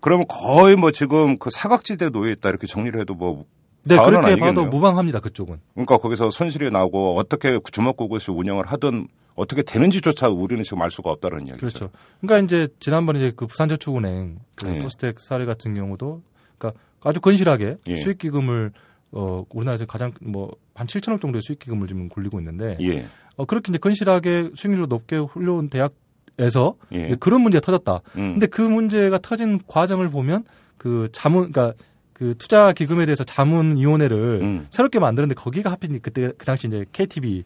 그러면 0.00 0.26
거의 0.28 0.76
뭐 0.76 0.90
지금 0.90 1.38
그 1.38 1.50
사각지대에 1.50 2.10
놓여 2.10 2.30
있다 2.32 2.48
이렇게 2.48 2.66
정리를 2.66 3.00
해도 3.00 3.14
뭐 3.14 3.44
네 3.84 3.96
그렇게 3.96 4.28
아니겠네요. 4.28 4.54
봐도 4.54 4.66
무방합니다 4.66 5.20
그쪽은 5.20 5.58
그러니까 5.74 5.98
거기서 5.98 6.30
손실이 6.30 6.70
나고 6.70 7.16
어떻게 7.18 7.58
주먹구구시 7.70 8.30
운영을 8.30 8.64
하든 8.66 9.08
어떻게 9.34 9.62
되는지조차 9.62 10.28
우리는 10.28 10.62
지금 10.62 10.82
알 10.82 10.90
수가 10.90 11.10
없다는 11.10 11.46
이야기죠. 11.46 11.58
그렇죠. 11.58 11.90
그러니까 12.20 12.44
이제 12.44 12.68
지난번에 12.78 13.18
이제 13.18 13.32
그 13.34 13.46
부산저축은행 13.46 14.38
그 14.54 14.66
네. 14.66 14.78
포스텍 14.80 15.20
사례 15.20 15.46
같은 15.46 15.74
경우도 15.74 16.22
그러니까 16.58 16.80
아주 17.02 17.20
건실하게 17.20 17.78
예. 17.86 17.96
수익 17.96 18.18
기금을 18.18 18.72
어 19.12 19.44
우리나라에서 19.50 19.86
가장 19.86 20.12
뭐한 20.20 20.86
7천억 20.86 21.20
정도의 21.20 21.42
수익 21.42 21.58
기금을 21.58 21.88
지금 21.88 22.08
굴리고 22.08 22.38
있는데 22.40 22.76
예. 22.80 23.06
어 23.36 23.44
그렇게 23.44 23.70
이제 23.70 23.78
건실하게 23.78 24.50
수익률로 24.54 24.86
높게 24.86 25.16
훌륭한 25.16 25.70
대학에서 25.70 26.74
예. 26.92 27.14
그런 27.18 27.40
문제가 27.40 27.64
터졌다. 27.64 28.00
음. 28.16 28.32
근데 28.34 28.46
그 28.46 28.62
문제가 28.62 29.18
터진 29.18 29.60
과정을 29.66 30.10
보면 30.10 30.44
그 30.76 31.08
자문 31.12 31.52
그러니까 31.52 31.74
그 32.22 32.36
투자 32.38 32.72
기금에 32.72 33.04
대해서 33.04 33.24
자문위원회를 33.24 34.38
음. 34.42 34.66
새롭게 34.70 35.00
만드는데 35.00 35.34
거기가 35.34 35.72
하필 35.72 35.98
그때 36.00 36.30
그 36.38 36.46
당시 36.46 36.68
이제 36.68 36.84
KTB 36.92 37.42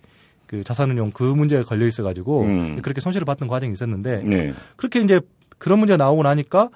그 0.47 0.63
자산운용 0.65 1.13
그 1.13 1.23
문제가 1.23 1.65
걸려 1.65 1.87
있어가지고 1.87 2.43
음. 2.43 2.83
그렇게 2.83 3.01
손실을 3.01 3.25
봤던 3.25 3.49
과정이 3.49 3.73
있었는데 3.73 4.23
네. 4.25 4.53
그렇게 4.77 5.01
이제 5.01 5.19
그런 5.57 5.79
문제가 5.79 5.97
나오고 5.97 6.25
나니까 6.25 6.69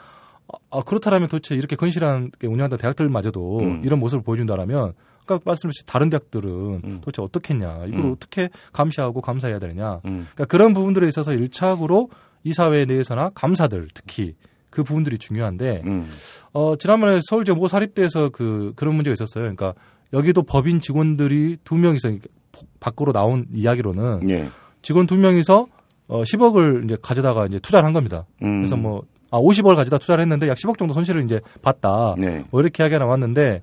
아, 0.49 0.57
아, 0.71 0.81
그렇다면 0.81 1.29
도대체 1.29 1.55
이렇게 1.55 1.77
건실한 1.77 2.31
게 2.39 2.47
운영하던 2.47 2.79
대학들마저도 2.79 3.59
음. 3.59 3.83
이런 3.85 4.01
모습을 4.01 4.25
보여준다라면 4.25 4.95
아까 5.21 5.39
말씀하신 5.45 5.85
다른 5.85 6.09
대학들은 6.09 6.51
음. 6.83 7.01
도대체 7.03 7.21
어떻게 7.21 7.53
했냐 7.53 7.85
이걸 7.87 8.01
음. 8.01 8.13
어떻게 8.13 8.49
감시하고 8.73 9.21
감사해야 9.21 9.59
되느냐 9.59 10.01
음. 10.07 10.27
그러니까 10.33 10.47
그런 10.47 10.73
부분들에 10.73 11.07
있어서 11.07 11.35
일차적으로 11.35 12.09
이 12.45 12.55
사회 12.55 12.87
내에서나 12.87 13.29
감사들 13.35 13.89
특히 13.93 14.37
그 14.71 14.85
부분들이 14.85 15.19
중요한데 15.19 15.83
음. 15.85 16.09
어 16.53 16.77
지난번에 16.77 17.21
서울제 17.29 17.53
모 17.53 17.69
사립대에서 17.69 18.31
그 18.31 18.73
그런 18.77 18.95
문제가 18.95 19.13
있었어요. 19.13 19.43
그러니까 19.43 19.75
여기도 20.13 20.43
법인 20.43 20.81
직원들이 20.81 21.59
두 21.65 21.77
명이서 21.77 22.13
밖으로 22.81 23.13
나온 23.13 23.47
이야기로는 23.53 24.31
예. 24.31 24.49
직원 24.83 25.07
두 25.07 25.17
명이서 25.17 25.67
어 26.09 26.23
10억을 26.23 26.85
이제 26.85 26.97
가져다가 27.01 27.47
이제 27.47 27.59
투자를 27.59 27.87
한 27.87 27.93
겁니다. 27.93 28.27
음. 28.43 28.61
그래서 28.61 28.77
뭐 28.77 29.03
아, 29.31 29.39
50억을 29.39 29.77
가져다 29.77 29.99
투자를 29.99 30.23
했는데 30.23 30.49
약 30.49 30.57
10억 30.57 30.77
정도 30.79 30.95
손실을 30.95 31.23
이제 31.25 31.41
봤다. 31.63 32.15
네. 32.19 32.45
뭐 32.51 32.61
이렇게 32.61 32.83
이야기가 32.83 32.99
나왔는데 32.99 33.63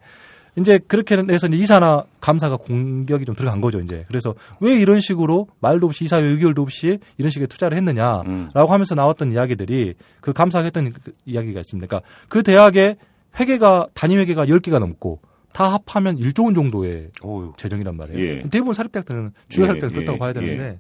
이제 0.57 0.79
그렇게 0.87 1.15
해서 1.15 1.47
이제 1.47 1.57
이사나 1.57 2.05
감사가 2.19 2.57
공격이 2.57 3.25
좀 3.25 3.35
들어간 3.35 3.61
거죠, 3.61 3.79
이제. 3.79 4.05
그래서 4.07 4.33
왜 4.59 4.75
이런 4.75 4.99
식으로 4.99 5.47
말도 5.59 5.87
없이 5.87 6.05
이사회 6.05 6.23
의결도 6.23 6.61
없이 6.61 6.99
이런 7.17 7.29
식의 7.29 7.47
투자를 7.47 7.77
했느냐라고 7.77 8.29
음. 8.29 8.49
하면서 8.53 8.95
나왔던 8.95 9.31
이야기들이 9.31 9.93
그 10.19 10.33
감사했던 10.33 10.93
그 10.93 11.13
이야기가 11.25 11.59
있습니다. 11.59 11.87
그러니까 11.87 12.09
그 12.27 12.43
대학의 12.43 12.97
회계가 13.39 13.87
단위 13.93 14.17
회계가 14.17 14.47
10개가 14.47 14.79
넘고 14.79 15.19
다 15.53 15.73
합하면 15.73 16.17
1조 16.17 16.45
원 16.45 16.55
정도의 16.55 17.09
어우. 17.23 17.53
재정이란 17.57 17.95
말이에요. 17.95 18.19
예. 18.19 18.43
대부분 18.49 18.73
사립대학들은 18.73 19.31
주요 19.49 19.65
예, 19.65 19.79
그렇다고 19.79 20.13
예, 20.13 20.17
봐야 20.17 20.33
되는데 20.33 20.79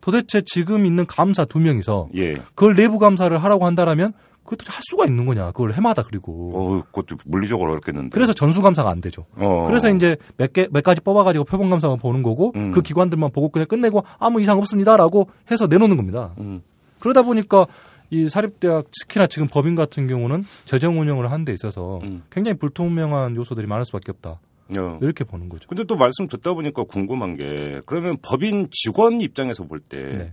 도대체 0.00 0.42
지금 0.44 0.86
있는 0.86 1.06
감사 1.06 1.44
두 1.44 1.58
명이서 1.58 2.08
예. 2.16 2.34
그걸 2.54 2.74
내부 2.74 2.98
감사를 2.98 3.36
하라고 3.42 3.66
한다라면 3.66 4.12
그것도 4.48 4.72
할 4.72 4.80
수가 4.88 5.04
있는 5.04 5.26
거냐? 5.26 5.52
그걸 5.52 5.74
해마다 5.74 6.02
그리고. 6.02 6.52
어우, 6.54 6.82
그것도 6.84 7.16
물리적으로 7.26 7.72
어렵겠는데. 7.72 8.08
그래서 8.14 8.32
전수 8.32 8.62
감사가 8.62 8.88
안 8.88 9.00
되죠. 9.02 9.26
어. 9.36 9.64
그래서 9.66 9.90
이제 9.90 10.16
몇 10.38 10.54
개, 10.54 10.66
몇 10.70 10.82
가지 10.82 11.02
뽑아가지고 11.02 11.44
표본 11.44 11.68
감사만 11.68 11.98
보는 11.98 12.22
거고, 12.22 12.52
음. 12.56 12.72
그 12.72 12.80
기관들만 12.80 13.30
보고 13.30 13.50
그냥 13.50 13.66
끝내고 13.66 14.04
아무 14.18 14.40
이상 14.40 14.58
없습니다라고 14.58 15.28
해서 15.50 15.66
내놓는 15.66 15.98
겁니다. 15.98 16.34
음. 16.38 16.62
그러다 16.98 17.22
보니까 17.22 17.66
이 18.10 18.28
사립대학, 18.28 18.86
특히나 18.90 19.26
지금 19.26 19.48
법인 19.48 19.74
같은 19.74 20.06
경우는 20.06 20.44
재정 20.64 20.98
운영을 20.98 21.30
하는 21.30 21.44
데 21.44 21.52
있어서 21.52 22.00
음. 22.04 22.22
굉장히 22.30 22.56
불투명한 22.56 23.36
요소들이 23.36 23.66
많을 23.66 23.84
수밖에 23.84 24.12
없다. 24.12 24.40
어. 24.78 24.98
이렇게 25.02 25.24
보는 25.24 25.48
거죠. 25.48 25.68
근데 25.68 25.84
또 25.84 25.96
말씀 25.96 26.26
듣다 26.26 26.54
보니까 26.54 26.84
궁금한 26.84 27.36
게 27.36 27.80
그러면 27.86 28.16
법인 28.22 28.68
직원 28.70 29.20
입장에서 29.20 29.64
볼때 29.64 30.10
네. 30.10 30.32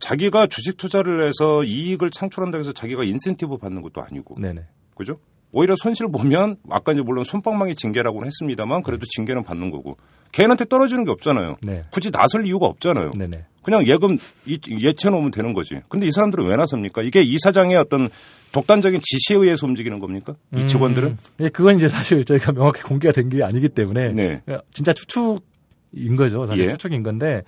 자기가 0.00 0.46
주식 0.46 0.76
투자를 0.76 1.26
해서 1.26 1.64
이익을 1.64 2.10
창출한다고 2.10 2.60
해서 2.60 2.72
자기가 2.72 3.04
인센티브 3.04 3.56
받는 3.58 3.82
것도 3.82 4.02
아니고 4.02 4.34
네네. 4.40 4.62
그죠? 4.94 5.18
오히려 5.52 5.74
손실 5.76 6.08
보면 6.08 6.56
아까 6.70 6.92
이제 6.92 7.00
물론 7.02 7.24
손방망이 7.24 7.74
징계라고는 7.76 8.26
했습니다만 8.26 8.82
그래도 8.82 9.06
징계는 9.16 9.42
받는 9.42 9.70
거고 9.70 9.96
개인한테 10.32 10.66
떨어지는 10.66 11.04
게 11.04 11.10
없잖아요. 11.12 11.56
네. 11.62 11.84
굳이 11.90 12.10
나설 12.10 12.46
이유가 12.46 12.66
없잖아요. 12.66 13.12
네네. 13.12 13.44
그냥 13.62 13.86
예금 13.86 14.18
이- 14.44 14.58
예채 14.80 15.08
놓으면 15.10 15.30
되는 15.30 15.52
거지. 15.54 15.80
근데 15.88 16.06
이 16.06 16.12
사람들은 16.12 16.44
왜 16.46 16.56
나섭니까? 16.56 17.02
이게 17.02 17.22
이 17.22 17.36
사장의 17.38 17.76
어떤 17.76 18.08
독단적인 18.52 19.00
지시에 19.02 19.36
의해서 19.36 19.66
움직이는 19.66 19.98
겁니까? 19.98 20.34
이 20.54 20.66
직원들은? 20.66 21.08
음, 21.08 21.18
예, 21.40 21.48
그건 21.48 21.76
이제 21.76 21.88
사실 21.88 22.24
저희가 22.24 22.52
명확히 22.52 22.82
공개가 22.82 23.12
된 23.12 23.28
게 23.28 23.42
아니기 23.42 23.68
때문에 23.70 24.12
네. 24.12 24.42
진짜 24.72 24.92
추측인 24.92 26.16
거죠. 26.16 26.46
사실 26.46 26.64
예. 26.64 26.68
추측인 26.68 27.02
건데 27.02 27.42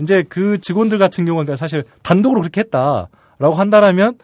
이제 0.00 0.24
그 0.28 0.58
직원들 0.58 0.98
같은 0.98 1.24
경우는 1.24 1.56
사실 1.56 1.84
단독으로 2.02 2.40
그렇게 2.40 2.60
했다라고 2.62 3.54
한다라면 3.54 4.18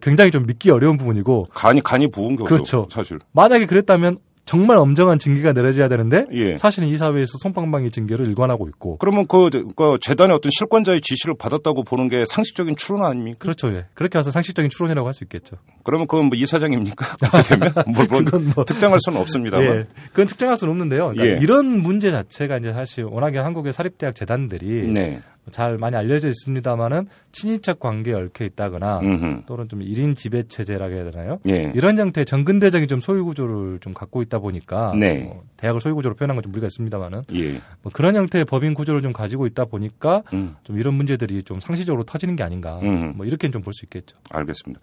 굉장히 0.00 0.30
좀 0.30 0.46
믿기 0.46 0.70
어려운 0.70 0.96
부분이고 0.96 1.46
간이 1.54 1.80
간이 1.82 2.10
부은 2.10 2.36
거죠. 2.36 2.48
그렇죠. 2.48 2.88
사실. 2.90 3.18
만약에 3.32 3.66
그랬다면 3.66 4.18
정말 4.46 4.76
엄정한 4.78 5.18
징계가 5.18 5.52
내려져야 5.52 5.88
되는데 5.88 6.24
예. 6.32 6.56
사실은 6.56 6.88
이 6.88 6.96
사회에서 6.96 7.36
손방망이 7.42 7.90
징계를 7.90 8.26
일관하고 8.28 8.68
있고 8.68 8.96
그러면 8.98 9.26
그, 9.26 9.50
그 9.76 9.98
재단의 10.00 10.36
어떤 10.36 10.50
실권자의 10.56 11.00
지시를 11.00 11.34
받았다고 11.36 11.82
보는 11.82 12.08
게 12.08 12.24
상식적인 12.24 12.76
추론 12.76 13.04
아닙니까? 13.04 13.38
그렇죠. 13.40 13.72
예. 13.74 13.86
그렇게 13.94 14.18
해서 14.18 14.30
상식적인 14.30 14.70
추론이라고 14.70 15.06
할 15.06 15.12
수 15.12 15.24
있겠죠. 15.24 15.56
그러면 15.82 16.06
그건 16.06 16.26
뭐 16.26 16.36
이사장입니까? 16.38 17.16
그렇게 17.28 17.42
되면 17.48 17.72
물론 17.88 18.24
그건 18.24 18.52
뭐- 18.54 18.64
특정할 18.64 18.98
수는 19.04 19.20
없습니다만. 19.20 19.66
예. 19.66 19.86
그건 20.10 20.26
특정할 20.28 20.56
수는 20.56 20.70
없는데요. 20.70 21.08
그러니까 21.14 21.26
예. 21.26 21.42
이런 21.42 21.66
문제 21.82 22.10
자체가 22.12 22.58
이제 22.58 22.72
사실 22.72 23.04
워낙에 23.04 23.38
한국의 23.38 23.72
사립대학 23.72 24.14
재단들이 24.14 24.86
네. 24.92 25.20
잘 25.52 25.78
많이 25.78 25.94
알려져 25.96 26.28
있습니다만은 26.28 27.06
친인척 27.32 27.78
관계에 27.80 28.14
얽혀 28.14 28.44
있다거나 28.44 29.00
음흠. 29.00 29.42
또는 29.46 29.68
좀 29.68 29.80
1인 29.80 30.16
지배 30.16 30.42
체제라고 30.42 30.94
해야 30.94 31.04
되나요? 31.10 31.38
예. 31.48 31.70
이런 31.74 31.98
형태의 31.98 32.24
정근대적인 32.26 32.88
좀 32.88 33.00
소유 33.00 33.24
구조를 33.24 33.78
좀 33.80 33.94
갖고 33.94 34.22
있다 34.22 34.38
보니까 34.40 34.94
네. 34.98 35.22
뭐 35.24 35.44
대학을 35.56 35.80
소유 35.80 35.94
구조로 35.94 36.14
표현한 36.16 36.34
건 36.36 36.42
좀 36.42 36.52
무리가 36.52 36.66
있습니다만은 36.66 37.22
예. 37.34 37.60
뭐 37.82 37.92
그런 37.92 38.16
형태의 38.16 38.44
법인 38.44 38.74
구조를 38.74 39.02
좀 39.02 39.12
가지고 39.12 39.46
있다 39.46 39.64
보니까 39.66 40.22
음. 40.32 40.56
좀 40.64 40.78
이런 40.78 40.94
문제들이 40.94 41.42
좀 41.44 41.60
상시적으로 41.60 42.04
터지는 42.04 42.36
게 42.36 42.42
아닌가 42.42 42.78
음. 42.82 43.12
뭐 43.16 43.24
이렇게 43.26 43.50
좀 43.50 43.62
볼 43.62 43.72
수 43.72 43.84
있겠죠. 43.84 44.16
알겠습니다. 44.30 44.80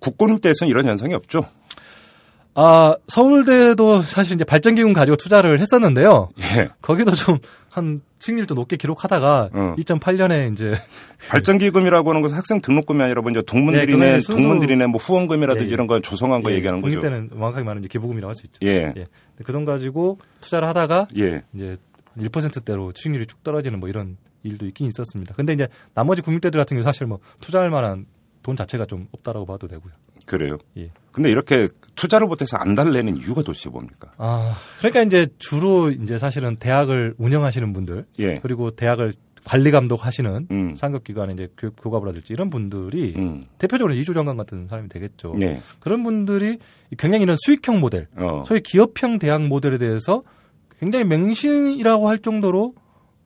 국공립대에서는 0.00 0.70
이런 0.70 0.86
현상이 0.88 1.14
없죠. 1.14 1.44
아 2.56 2.96
서울대도 3.08 4.02
사실 4.02 4.34
이제 4.34 4.44
발전기금 4.44 4.92
가지고 4.92 5.16
투자를 5.16 5.60
했었는데요. 5.60 6.28
예. 6.56 6.68
거기도 6.80 7.12
좀 7.12 7.38
한 7.74 8.02
수익률도 8.20 8.54
높게 8.54 8.76
기록하다가 8.76 9.50
어. 9.52 9.74
2008년에 9.78 10.52
이제 10.52 10.74
발전기금이라고 11.28 12.08
하는 12.08 12.22
것은 12.22 12.36
학생 12.36 12.60
등록금이 12.60 13.02
아니라 13.02 13.20
뭐 13.20 13.32
이제 13.32 13.40
네, 13.40 13.44
동문들이네, 13.46 14.20
순수- 14.20 14.32
동문들이네 14.32 14.86
뭐 14.86 15.00
후원금이라든지 15.00 15.64
예, 15.64 15.68
예. 15.70 15.74
이런 15.74 15.88
거 15.88 15.98
조성한 16.00 16.44
거 16.44 16.52
얘기하는 16.52 16.80
거죠. 16.80 17.00
때는 17.00 17.30
말하면 17.34 17.80
이제 17.80 17.88
기부금이라고 17.88 18.28
할 18.28 18.34
수 18.36 18.46
있죠. 18.46 18.60
예. 18.62 18.94
그 19.44 19.52
돈 19.52 19.64
가지고 19.64 20.18
투자를 20.40 20.68
하다가 20.68 21.08
예. 21.18 21.42
이제 21.52 21.76
1%대로 22.16 22.92
수익률이 22.94 23.26
쭉 23.26 23.42
떨어지는 23.42 23.80
뭐 23.80 23.88
이런 23.88 24.16
일도 24.44 24.66
있긴 24.66 24.86
있었습니다. 24.86 25.34
근데 25.34 25.52
이제 25.52 25.66
나머지 25.94 26.22
국립대들 26.22 26.56
같은 26.60 26.76
경우 26.76 26.84
사실 26.84 27.08
뭐 27.08 27.18
투자할 27.40 27.70
만한 27.70 28.06
돈 28.44 28.54
자체가 28.54 28.86
좀 28.86 29.08
없다라고 29.10 29.46
봐도 29.46 29.66
되고요. 29.66 29.92
그래요. 30.24 30.58
예. 30.76 30.90
근데 31.12 31.30
이렇게 31.30 31.68
투자를 31.94 32.26
못해서 32.26 32.56
안 32.56 32.74
달래는 32.74 33.18
이유가 33.18 33.42
도대체 33.42 33.70
뭡니까? 33.70 34.12
아, 34.18 34.56
그러니까 34.78 35.02
이제 35.02 35.28
주로 35.38 35.90
이제 35.90 36.18
사실은 36.18 36.56
대학을 36.56 37.14
운영하시는 37.18 37.72
분들 37.72 38.06
예. 38.18 38.40
그리고 38.40 38.70
대학을 38.72 39.12
관리 39.44 39.70
감독하시는 39.70 40.48
음. 40.50 40.74
상급기관의 40.74 41.34
이제 41.34 41.48
교육 41.56 41.76
교과부라든지 41.80 42.32
이런 42.32 42.50
분들이 42.50 43.14
음. 43.16 43.46
대표적으로 43.58 43.94
이주 43.94 44.14
장관 44.14 44.36
같은 44.36 44.66
사람이 44.68 44.88
되겠죠. 44.88 45.36
예. 45.42 45.60
그런 45.80 46.02
분들이 46.02 46.58
굉장히 46.98 47.24
이런 47.24 47.36
수익형 47.38 47.80
모델, 47.80 48.08
어. 48.16 48.44
소위 48.46 48.60
기업형 48.60 49.18
대학 49.18 49.46
모델에 49.46 49.78
대해서 49.78 50.22
굉장히 50.80 51.04
맹신이라고 51.04 52.08
할 52.08 52.18
정도로 52.18 52.74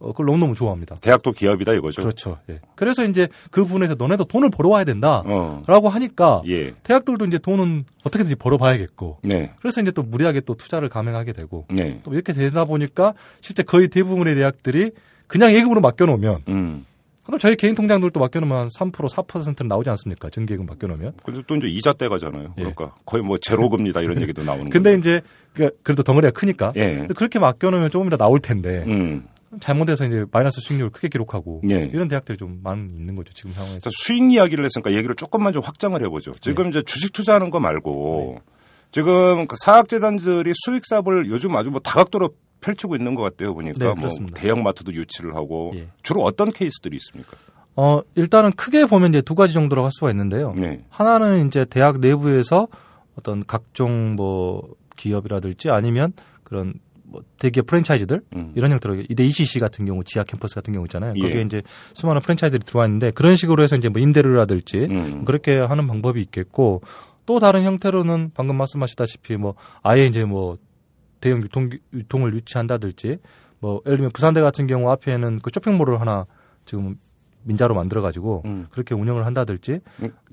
어, 0.00 0.12
그걸 0.12 0.26
너무너무 0.26 0.54
좋아합니다. 0.54 0.96
대학도 1.00 1.32
기업이다 1.32 1.72
이거죠. 1.74 2.02
그렇죠. 2.02 2.38
예. 2.50 2.60
그래서 2.76 3.04
이제 3.04 3.28
그 3.50 3.64
부분에서 3.64 3.94
너네도 3.98 4.24
돈을 4.24 4.50
벌어와야 4.50 4.84
된다. 4.84 5.22
어. 5.26 5.62
라고 5.66 5.88
하니까 5.88 6.42
예. 6.46 6.72
대학들도 6.84 7.24
이제 7.26 7.38
돈은 7.38 7.84
어떻게든지 8.04 8.36
벌어봐야겠고 8.36 9.18
네. 9.22 9.52
그래서 9.60 9.80
이제 9.80 9.90
또 9.90 10.02
무리하게 10.02 10.40
또 10.42 10.54
투자를 10.54 10.88
감행하게 10.88 11.32
되고 11.32 11.66
네. 11.70 12.00
또 12.04 12.12
이렇게 12.14 12.32
되다 12.32 12.64
보니까 12.64 13.14
실제 13.40 13.62
거의 13.62 13.88
대부분의 13.88 14.36
대학들이 14.36 14.92
그냥 15.26 15.52
예금으로 15.52 15.80
맡겨놓으면 15.80 16.42
음. 16.48 16.84
그럼 17.24 17.38
저희 17.40 17.56
개인 17.56 17.74
통장들도 17.74 18.18
맡겨놓으면 18.20 18.56
한 18.56 18.68
3% 18.68 18.90
4%는 18.92 19.68
나오지 19.68 19.90
않습니까? 19.90 20.30
정기예금 20.30 20.64
맡겨놓으면. 20.64 21.12
근데 21.24 21.42
또 21.46 21.56
이제 21.56 21.66
이자 21.68 21.92
떼가잖아요. 21.92 22.44
예. 22.56 22.62
그러니까 22.62 22.94
거의 23.04 23.22
뭐 23.22 23.36
제로금리다 23.36 24.00
이런 24.00 24.22
얘기도 24.22 24.44
나오는 24.44 24.70
근데 24.70 24.92
거죠. 24.96 24.98
이제 25.00 25.20
그- 25.52 25.70
그래도 25.82 26.02
덩어리가 26.04 26.30
크니까 26.30 26.72
예. 26.76 27.06
그렇게 27.14 27.38
맡겨놓으면 27.38 27.90
조금이라도 27.90 28.24
나올 28.24 28.38
텐데 28.40 28.84
음. 28.86 29.26
잘못해서 29.60 30.06
이제 30.06 30.24
마이너스 30.30 30.60
수익률을 30.60 30.90
크게 30.90 31.08
기록하고 31.08 31.62
예. 31.70 31.90
이런 31.92 32.08
대학들이 32.08 32.36
좀 32.36 32.60
많이 32.62 32.82
있는 32.92 33.14
거죠 33.14 33.32
지금 33.32 33.52
상황에서. 33.52 33.80
그래서 33.80 33.90
수익 33.96 34.32
이야기를 34.32 34.64
했으니까 34.64 34.92
얘기를 34.92 35.14
조금만 35.14 35.52
좀 35.52 35.62
확장을 35.62 36.00
해보죠. 36.00 36.32
지금 36.40 36.64
네. 36.64 36.70
이제 36.70 36.82
주식 36.82 37.12
투자하는 37.12 37.50
거 37.50 37.60
말고 37.60 38.40
지금 38.90 39.46
그 39.46 39.56
사학재단들이 39.58 40.52
수익 40.64 40.84
사업을 40.86 41.28
요즘 41.28 41.54
아주 41.56 41.70
뭐 41.70 41.80
다각도로 41.80 42.30
펼치고 42.60 42.96
있는 42.96 43.14
것 43.14 43.22
같아요 43.22 43.54
보니까 43.54 43.78
네, 43.78 43.84
뭐 43.86 43.94
그렇습니다. 43.94 44.40
대형 44.40 44.62
마트도 44.62 44.92
유치를 44.92 45.34
하고 45.34 45.72
예. 45.74 45.88
주로 46.02 46.22
어떤 46.22 46.50
케이스들이 46.50 46.96
있습니까? 46.96 47.36
어 47.76 48.00
일단은 48.16 48.52
크게 48.52 48.86
보면 48.86 49.10
이제 49.10 49.22
두 49.22 49.34
가지 49.34 49.54
정도로 49.54 49.84
할 49.84 49.90
수가 49.92 50.10
있는데요. 50.10 50.54
네. 50.58 50.84
하나는 50.88 51.46
이제 51.46 51.64
대학 51.64 52.00
내부에서 52.00 52.66
어떤 53.16 53.44
각종 53.46 54.12
뭐 54.16 54.74
기업이라든지 54.96 55.70
아니면 55.70 56.12
그런 56.42 56.74
뭐 57.10 57.22
대기업 57.38 57.66
프랜차이즈들 57.66 58.22
음. 58.36 58.52
이런 58.54 58.70
형태로 58.72 59.02
이대 59.08 59.24
ECC 59.24 59.58
같은 59.58 59.84
경우 59.84 60.04
지하 60.04 60.24
캠퍼스 60.24 60.54
같은 60.54 60.72
경우 60.72 60.84
있잖아요. 60.86 61.14
예. 61.16 61.20
거기에 61.20 61.42
이제 61.42 61.62
수많은 61.94 62.20
프랜차이즈들이 62.20 62.64
들어와 62.64 62.86
있는데 62.86 63.10
그런 63.10 63.36
식으로 63.36 63.62
해서 63.62 63.76
이제 63.76 63.88
뭐 63.88 64.00
임대료라든지 64.00 64.88
음. 64.90 65.24
그렇게 65.24 65.58
하는 65.58 65.86
방법이 65.86 66.20
있겠고 66.20 66.82
또 67.26 67.40
다른 67.40 67.64
형태로는 67.64 68.32
방금 68.34 68.56
말씀하셨다시피 68.56 69.36
뭐 69.36 69.54
아예 69.82 70.06
이제 70.06 70.24
뭐 70.24 70.58
대형 71.20 71.42
유통 71.42 71.70
유통을 71.92 72.34
유치한다든지 72.34 73.18
뭐 73.60 73.80
예를 73.86 73.98
들면 73.98 74.12
부산대 74.12 74.40
같은 74.40 74.66
경우 74.66 74.90
앞에는 74.90 75.40
그 75.40 75.50
쇼핑몰을 75.52 76.00
하나 76.00 76.26
지금 76.64 76.96
민자로 77.48 77.74
만들어 77.74 78.02
가지고 78.02 78.42
음. 78.44 78.66
그렇게 78.70 78.94
운영을 78.94 79.24
한다든지 79.26 79.80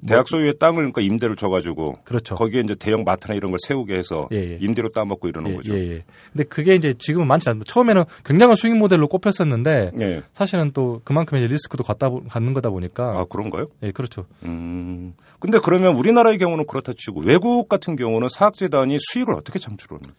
대학 0.06 0.28
소유의 0.28 0.60
땅을 0.60 0.76
그러니까 0.76 1.02
임대를 1.02 1.36
줘가지고 1.38 2.00
그렇죠. 2.04 2.36
거기에 2.36 2.62
이제 2.62 2.76
대형 2.76 3.04
마트나 3.06 3.34
이런 3.34 3.52
걸 3.52 3.58
세우게 3.66 3.96
해서 3.96 4.28
예, 4.34 4.36
예. 4.38 4.58
임대로 4.62 4.90
따먹고 4.90 5.28
이러는 5.30 5.52
예, 5.52 5.56
거죠. 5.56 5.74
예, 5.74 5.80
예. 5.96 6.04
근데 6.34 6.44
그게 6.44 6.76
이제 6.76 6.94
지금은 7.00 7.26
많지 7.28 7.50
않는데 7.50 7.64
처음에는 7.68 8.04
굉장한 8.26 8.58
수익 8.58 8.76
모델로 8.76 9.08
꼽혔었는데 9.08 9.92
예. 10.00 10.24
사실은 10.34 10.72
또 10.74 11.02
그만큼 11.06 11.38
이제 11.38 11.48
리스크도 11.48 11.84
갖다 11.86 12.10
보- 12.10 12.24
갖는 12.26 12.54
거다 12.54 12.70
보니까 12.70 13.20
아 13.20 13.26
그런가요? 13.30 13.68
예, 13.82 13.92
그렇죠. 13.92 14.26
음. 14.44 15.14
근데 15.40 15.58
그러면 15.64 15.96
우리나라의 15.96 16.38
경우는 16.38 16.68
그렇다 16.68 16.92
치고 16.98 17.22
외국 17.22 17.70
같은 17.70 17.96
경우는 17.96 18.28
사학재단이 18.30 18.98
수익을 19.00 19.34
어떻게 19.34 19.58
창출합니까? 19.60 20.14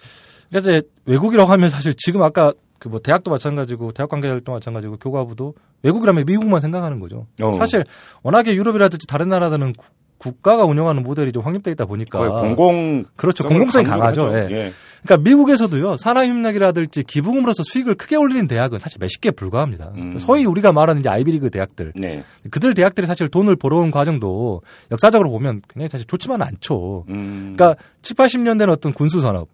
그러니까 0.49 0.71
이제 0.73 0.89
외국이라고 1.05 1.51
하면 1.53 1.69
사실 1.71 1.95
지금 1.97 2.23
아까 2.23 2.53
그 2.79 2.89
뭐 2.89 2.99
대학도 3.01 3.31
마찬가지고 3.31 3.93
대학 3.93 4.09
관계자들도 4.09 4.53
마찬가지고 4.53 4.97
교과부도 4.99 5.55
외국이라면 5.83 6.25
미국만 6.27 6.61
생각하는 6.61 7.01
거죠. 7.01 7.27
어. 7.43 7.53
사실 7.53 7.85
워낙에 8.23 8.55
유럽이라든지 8.55 9.07
다른 9.07 9.29
나라들은 9.29 9.73
구- 9.75 9.87
국가가 10.19 10.65
운영하는 10.65 11.03
모델이 11.03 11.31
좀 11.33 11.43
확립돼 11.43 11.71
있다 11.73 11.85
보니까 11.85 12.19
공공 12.41 13.05
그렇죠. 13.17 13.47
공공성이 13.47 13.85
강하죠. 13.85 14.33
예. 14.35 14.73
그러니까 15.05 15.29
미국에서도요 15.29 15.97
산학협력이라든지 15.97 17.03
기부금으로서 17.05 17.63
수익을 17.65 17.95
크게 17.97 18.17
올리는 18.17 18.49
대학은 18.49 18.79
사실 18.79 18.99
몇십 18.99 19.21
개에 19.21 19.31
불과합니다. 19.31 19.93
음. 19.97 20.19
소위 20.19 20.47
우리가 20.47 20.73
말하는 20.73 21.01
이제 21.01 21.09
아이비리그 21.11 21.51
대학들 21.51 21.93
네. 21.97 22.25
그들 22.51 22.73
대학들이 22.75 23.07
사실 23.07 23.29
돈을 23.29 23.57
벌어온 23.57 23.91
과정도 23.91 24.63
역사적으로 24.91 25.31
보면 25.31 25.61
굉장히 25.69 25.89
사실 25.91 26.07
좋지만은 26.07 26.47
않죠. 26.47 27.05
음. 27.11 27.55
그러니까 27.57 27.81
7, 28.03 28.17
80년대는 28.17 28.71
어떤 28.71 28.93
군수 28.95 29.21
산업, 29.21 29.49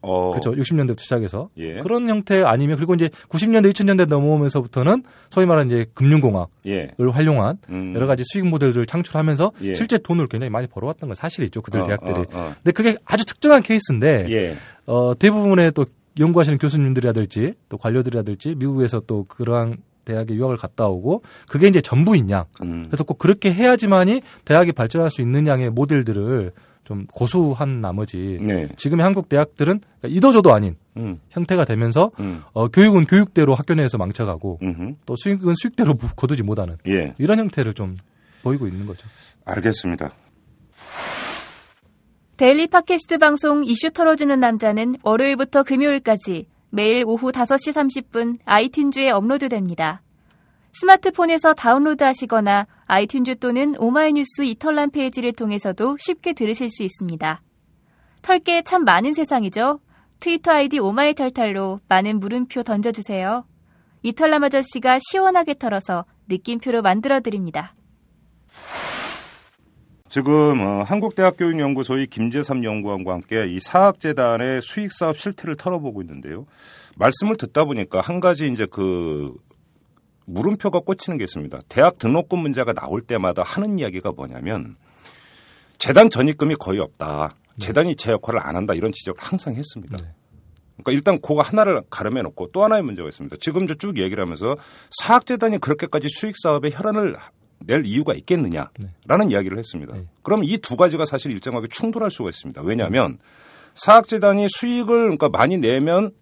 어. 0.00 0.30
그렇죠. 0.30 0.52
60년대부터 0.52 1.00
시작해서 1.00 1.48
예. 1.56 1.78
그런 1.78 2.08
형태 2.08 2.42
아니면 2.42 2.76
그리고 2.76 2.94
이제 2.94 3.08
90년대, 3.28 3.72
2000년대 3.72 4.06
넘어오면서부터는 4.06 5.02
소위 5.30 5.46
말하는 5.46 5.70
이제 5.70 5.86
금융공학을 5.94 6.48
예. 6.66 6.90
활용한 6.98 7.58
음. 7.70 7.92
여러 7.94 8.06
가지 8.06 8.22
수익 8.26 8.46
모델들을 8.46 8.86
창출하면서 8.86 9.52
예. 9.62 9.74
실제 9.74 9.98
돈을 9.98 10.28
굉장히 10.28 10.50
많이 10.50 10.66
벌어왔던 10.66 11.08
건 11.08 11.14
사실이죠. 11.14 11.62
그들 11.62 11.80
어, 11.80 11.86
대학들이. 11.86 12.18
어, 12.18 12.26
어. 12.32 12.54
근데 12.56 12.72
그게 12.72 12.96
아주 13.04 13.24
특정한 13.24 13.62
케이스인데 13.62 14.26
예. 14.30 14.56
어, 14.86 15.14
대부분의 15.18 15.72
또 15.72 15.86
연구하시는 16.18 16.58
교수님들이라든지 16.58 17.54
또 17.68 17.78
관료들이라든지 17.78 18.56
미국에서 18.56 19.00
또 19.00 19.24
그러한 19.24 19.78
대학에 20.04 20.34
유학을 20.34 20.56
갔다 20.56 20.88
오고 20.88 21.22
그게 21.48 21.68
이제 21.68 21.80
전부인 21.80 22.30
양. 22.30 22.46
음. 22.62 22.82
그래서 22.86 23.04
꼭 23.04 23.18
그렇게 23.18 23.52
해야지만이 23.52 24.22
대학이 24.44 24.72
발전할 24.72 25.10
수 25.10 25.20
있는 25.20 25.46
양의 25.46 25.70
모델들을 25.70 26.52
좀 26.88 27.06
고수한 27.12 27.82
나머지 27.82 28.38
네. 28.40 28.66
지금의 28.76 29.04
한국 29.04 29.28
대학들은 29.28 29.82
이도저도 30.06 30.54
아닌 30.54 30.74
음. 30.96 31.20
형태가 31.28 31.66
되면서 31.66 32.10
음. 32.18 32.40
어, 32.54 32.68
교육은 32.68 33.04
교육대로 33.04 33.54
학교 33.54 33.74
내에서 33.74 33.98
망쳐가고 33.98 34.60
음흠. 34.62 34.94
또 35.04 35.14
수익은 35.18 35.54
수익대로 35.60 35.92
무- 35.92 36.08
거두지 36.16 36.42
못하는 36.42 36.78
예. 36.86 37.12
이런 37.18 37.40
형태를 37.40 37.74
좀 37.74 37.98
보이고 38.42 38.66
있는 38.66 38.86
거죠. 38.86 39.06
알겠습니다. 39.44 40.12
데일리 42.38 42.66
팟캐스트 42.68 43.18
방송 43.18 43.64
이슈 43.64 43.90
털어주는 43.90 44.40
남자는 44.40 44.96
월요일부터 45.02 45.64
금요일까지 45.64 46.46
매일 46.70 47.02
오후 47.06 47.30
5시 47.32 47.74
30분 47.74 48.38
아이튠즈에 48.46 49.10
업로드됩니다. 49.12 50.00
스마트폰에서 50.80 51.54
다운로드 51.54 52.04
하시거나 52.04 52.66
아이튠즈 52.86 53.40
또는 53.40 53.74
오마이뉴스 53.78 54.42
이털남 54.44 54.90
페이지를 54.90 55.32
통해서도 55.32 55.96
쉽게 55.98 56.34
들으실 56.34 56.70
수 56.70 56.84
있습니다. 56.84 57.42
털게 58.22 58.62
참 58.62 58.84
많은 58.84 59.12
세상이죠? 59.12 59.80
트위터 60.20 60.52
아이디 60.52 60.78
오마이탈탈로 60.78 61.80
많은 61.88 62.20
물음표 62.20 62.62
던져주세요. 62.62 63.44
이털남 64.02 64.44
아저씨가 64.44 64.98
시원하게 65.10 65.54
털어서 65.54 66.04
느낌표로 66.28 66.82
만들어드립니다. 66.82 67.74
지금 70.08 70.60
어, 70.60 70.82
한국대학교육연구소의 70.84 72.06
김재삼 72.06 72.64
연구원과 72.64 73.12
함께 73.12 73.46
이 73.46 73.58
사학재단의 73.60 74.62
수익사업 74.62 75.18
실태를 75.18 75.56
털어보고 75.56 76.00
있는데요. 76.02 76.46
말씀을 76.96 77.36
듣다 77.36 77.64
보니까 77.64 78.00
한 78.00 78.20
가지 78.20 78.48
이제 78.48 78.66
그 78.70 79.34
물음표가 80.28 80.80
꽂히는 80.80 81.18
게 81.18 81.24
있습니다. 81.24 81.60
대학 81.68 81.98
등록금 81.98 82.38
문제가 82.38 82.72
나올 82.72 83.00
때마다 83.00 83.42
하는 83.42 83.78
이야기가 83.78 84.12
뭐냐면 84.12 84.76
재단 85.78 86.10
전입금이 86.10 86.56
거의 86.56 86.80
없다. 86.80 87.34
재단이 87.60 87.96
제 87.96 88.12
역할을 88.12 88.40
안 88.40 88.54
한다 88.56 88.74
이런 88.74 88.92
지적을 88.92 89.20
항상 89.22 89.54
했습니다. 89.54 89.96
네. 89.96 90.04
그러니까 90.76 90.92
일단 90.92 91.18
그거 91.20 91.40
하나를 91.40 91.82
가름해 91.90 92.22
놓고 92.22 92.52
또 92.52 92.62
하나의 92.62 92.82
문제가 92.82 93.08
있습니다. 93.08 93.36
지금 93.40 93.66
저 93.66 93.74
쭉 93.74 93.98
얘기를 93.98 94.22
하면서 94.22 94.56
사학재단이 94.90 95.58
그렇게까지 95.58 96.08
수익 96.10 96.36
사업에 96.40 96.70
혈안을 96.72 97.16
낼 97.60 97.84
이유가 97.84 98.14
있겠느냐라는 98.14 99.30
이야기를 99.30 99.58
했습니다. 99.58 99.96
네. 99.96 100.06
그럼 100.22 100.44
이 100.44 100.58
두 100.58 100.76
가지가 100.76 101.04
사실 101.04 101.32
일정하게 101.32 101.66
충돌할 101.68 102.10
수가 102.10 102.28
있습니다. 102.28 102.62
왜냐하면 102.62 103.18
사학재단이 103.74 104.46
수익을 104.50 105.00
그러니까 105.00 105.28
많이 105.28 105.56
내면 105.58 106.12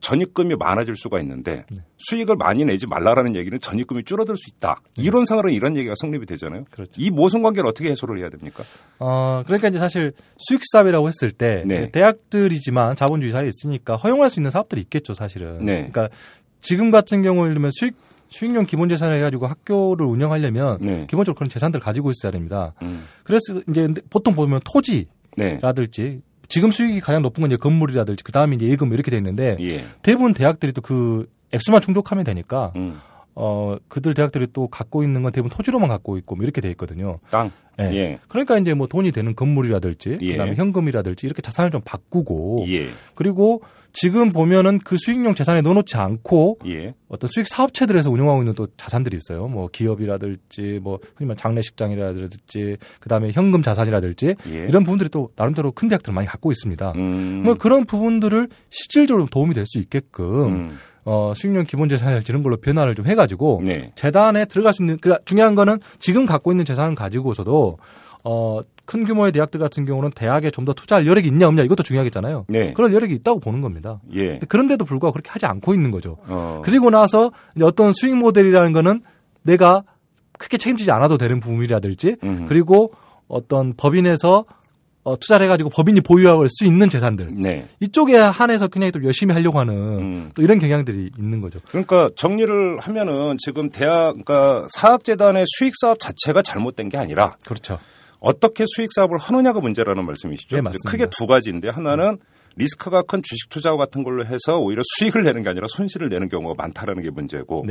전입금이 0.00 0.56
많아질 0.56 0.96
수가 0.96 1.20
있는데 1.20 1.64
네. 1.70 1.78
수익을 1.98 2.36
많이 2.36 2.64
내지 2.64 2.86
말라라는 2.86 3.36
얘기는 3.36 3.58
전입금이 3.58 4.04
줄어들 4.04 4.36
수 4.36 4.50
있다. 4.50 4.80
이론상으로는 4.96 5.54
이런 5.54 5.76
얘기가 5.76 5.94
성립이 5.96 6.26
되잖아요. 6.26 6.60
네. 6.60 6.66
그렇죠. 6.70 6.92
이 6.96 7.10
모순 7.10 7.42
관계를 7.42 7.68
어떻게 7.68 7.90
해소를 7.90 8.18
해야 8.18 8.28
됩니까? 8.28 8.64
어, 8.98 9.42
그러니까 9.46 9.68
이제 9.68 9.78
사실 9.78 10.12
수익 10.38 10.62
사업이라고 10.72 11.08
했을 11.08 11.32
때 11.32 11.64
네. 11.66 11.90
대학들이지만 11.90 12.96
자본주의 12.96 13.32
사회에 13.32 13.48
있으니까 13.48 13.96
허용할 13.96 14.30
수 14.30 14.40
있는 14.40 14.50
사업들이 14.50 14.80
있겠죠, 14.82 15.14
사실은. 15.14 15.64
네. 15.64 15.88
그러니까 15.90 16.08
지금 16.60 16.90
같은 16.90 17.22
경우 17.22 17.42
예를 17.42 17.54
들면 17.54 17.70
수익 17.72 17.94
수익용 18.30 18.64
기본 18.66 18.88
재산을 18.88 19.16
해가지고 19.16 19.48
학교를 19.48 20.06
운영하려면 20.06 20.78
네. 20.80 21.06
기본적으로 21.10 21.34
그런 21.34 21.50
재산들을 21.50 21.82
가지고 21.82 22.10
있어야 22.12 22.30
됩니다. 22.30 22.74
음. 22.82 23.04
그래서 23.24 23.60
이제 23.68 23.88
보통 24.08 24.34
보면 24.34 24.60
네. 24.60 24.64
토지 24.72 25.08
라든지 25.60 26.20
지금 26.50 26.70
수익이 26.70 27.00
가장 27.00 27.22
높은 27.22 27.40
건 27.40 27.50
이제 27.50 27.56
건물이라든지 27.56 28.22
그 28.22 28.32
다음에 28.32 28.56
이제 28.56 28.66
예금 28.66 28.92
이렇게 28.92 29.10
돼 29.10 29.16
있는데 29.16 29.56
예. 29.60 29.84
대부분 30.02 30.34
대학들이 30.34 30.72
또 30.72 30.82
그 30.82 31.26
액수만 31.52 31.80
충족하면 31.80 32.24
되니까 32.24 32.72
음. 32.76 33.00
어 33.34 33.76
그들 33.88 34.14
대학들이 34.14 34.48
또 34.52 34.68
갖고 34.68 35.02
있는 35.02 35.22
건 35.22 35.32
대부분 35.32 35.56
토지로만 35.56 35.88
갖고 35.88 36.16
있고 36.18 36.36
뭐 36.36 36.44
이렇게 36.44 36.60
돼 36.60 36.68
있거든요. 36.70 37.18
땅. 37.30 37.50
예. 37.80 37.84
예. 37.94 38.18
그러니까 38.28 38.58
이제 38.58 38.74
뭐 38.74 38.86
돈이 38.86 39.12
되는 39.12 39.34
건물이라든지 39.34 40.18
예. 40.20 40.32
그다음에 40.32 40.54
현금이라든지 40.54 41.26
이렇게 41.26 41.40
자산을 41.42 41.70
좀 41.70 41.80
바꾸고 41.84 42.66
예. 42.68 42.88
그리고 43.14 43.62
지금 43.92 44.32
보면은 44.32 44.78
그 44.78 44.96
수익용 44.98 45.34
재산에 45.34 45.60
넣어놓지 45.62 45.96
않고 45.96 46.58
예. 46.66 46.94
어떤 47.08 47.30
수익 47.32 47.48
사업체들에서 47.48 48.10
운영하고 48.10 48.42
있는 48.42 48.54
또 48.54 48.66
자산들이 48.76 49.16
있어요. 49.16 49.48
뭐 49.48 49.68
기업이라든지 49.68 50.80
뭐 50.82 50.98
흔히 51.16 51.26
말 51.28 51.36
장례식장이라든지 51.36 52.76
그다음에 53.00 53.32
현금 53.32 53.62
자산이라든지 53.62 54.36
예. 54.48 54.66
이런 54.68 54.84
부분들이 54.84 55.08
또 55.08 55.30
나름대로 55.36 55.72
큰 55.72 55.88
대학들 55.88 56.12
많이 56.12 56.26
갖고 56.26 56.52
있습니다. 56.52 56.92
음. 56.96 57.42
뭐 57.44 57.54
그런 57.54 57.84
부분들을 57.86 58.48
실질적으로 58.68 59.26
도움이 59.26 59.54
될 59.54 59.64
수 59.70 59.78
있게끔 59.78 60.46
음. 60.46 60.78
어 61.04 61.32
수익용 61.36 61.64
기본 61.64 61.88
재산을 61.88 62.22
이런 62.28 62.42
걸로 62.42 62.56
변화를 62.56 62.94
좀 62.94 63.06
해가지고 63.06 63.62
네. 63.64 63.92
재단에 63.94 64.46
들어갈 64.46 64.72
수 64.72 64.82
있는 64.82 64.98
그 65.00 65.16
중요한 65.24 65.54
거는 65.54 65.78
지금 65.98 66.26
갖고 66.26 66.50
있는 66.50 66.64
재산을 66.64 66.94
가지고서도 66.94 67.78
어 68.24 68.60
큰 68.90 69.04
규모의 69.04 69.30
대학들 69.32 69.60
같은 69.60 69.84
경우는 69.84 70.10
대학에 70.10 70.50
좀 70.50 70.64
더 70.64 70.72
투자할 70.74 71.06
여력이 71.06 71.28
있냐 71.28 71.46
없냐 71.48 71.62
이것도 71.62 71.82
중요하겠잖아요. 71.84 72.44
네. 72.48 72.72
그런 72.74 72.92
여력이 72.92 73.14
있다고 73.14 73.40
보는 73.40 73.60
겁니다. 73.60 74.00
예. 74.14 74.40
그런데도 74.46 74.84
불구하고 74.84 75.12
그렇게 75.14 75.30
하지 75.30 75.46
않고 75.46 75.72
있는 75.72 75.90
거죠. 75.90 76.18
어. 76.26 76.60
그리고 76.64 76.90
나서 76.90 77.32
어떤 77.62 77.92
수익 77.94 78.14
모델이라는 78.16 78.72
거는 78.72 79.00
내가 79.42 79.84
크게 80.38 80.58
책임지지 80.58 80.90
않아도 80.90 81.16
되는 81.18 81.40
부분이라든지 81.40 82.16
음흠. 82.22 82.44
그리고 82.48 82.92
어떤 83.28 83.74
법인에서 83.74 84.44
어, 85.02 85.16
투자를 85.18 85.44
해가지고 85.44 85.70
법인이 85.70 86.02
보유할 86.02 86.46
수 86.50 86.66
있는 86.66 86.90
재산들 86.90 87.28
네. 87.32 87.66
이쪽에 87.80 88.18
한해서 88.18 88.68
굉장히 88.68 88.92
또 88.92 89.02
열심히 89.02 89.32
하려고 89.32 89.58
하는 89.58 89.74
음. 89.74 90.30
또 90.34 90.42
이런 90.42 90.58
경향들이 90.58 91.10
있는 91.18 91.40
거죠. 91.40 91.58
그러니까 91.68 92.10
정리를 92.16 92.78
하면은 92.80 93.36
지금 93.38 93.70
대학, 93.70 94.10
그러니까 94.10 94.66
사학재단의 94.70 95.44
수익 95.46 95.72
사업 95.80 95.98
자체가 95.98 96.42
잘못된 96.42 96.90
게 96.90 96.98
아니라 96.98 97.36
그렇죠. 97.46 97.78
어떻게 98.20 98.64
수익 98.66 98.92
사업을 98.94 99.18
하느냐가 99.18 99.60
문제라는 99.60 100.04
말씀이시죠. 100.04 100.56
네, 100.56 100.62
맞습니다. 100.62 100.90
크게 100.90 101.06
두 101.10 101.26
가지인데 101.26 101.68
하나는 101.68 102.18
리스크가 102.56 103.02
큰 103.02 103.22
주식 103.22 103.48
투자와 103.48 103.76
같은 103.76 104.02
걸로 104.02 104.24
해서 104.26 104.58
오히려 104.58 104.82
수익을 104.98 105.22
내는 105.22 105.42
게 105.42 105.48
아니라 105.48 105.66
손실을 105.68 106.08
내는 106.08 106.28
경우가 106.28 106.54
많다라는 106.58 107.02
게 107.02 107.08
문제고. 107.10 107.64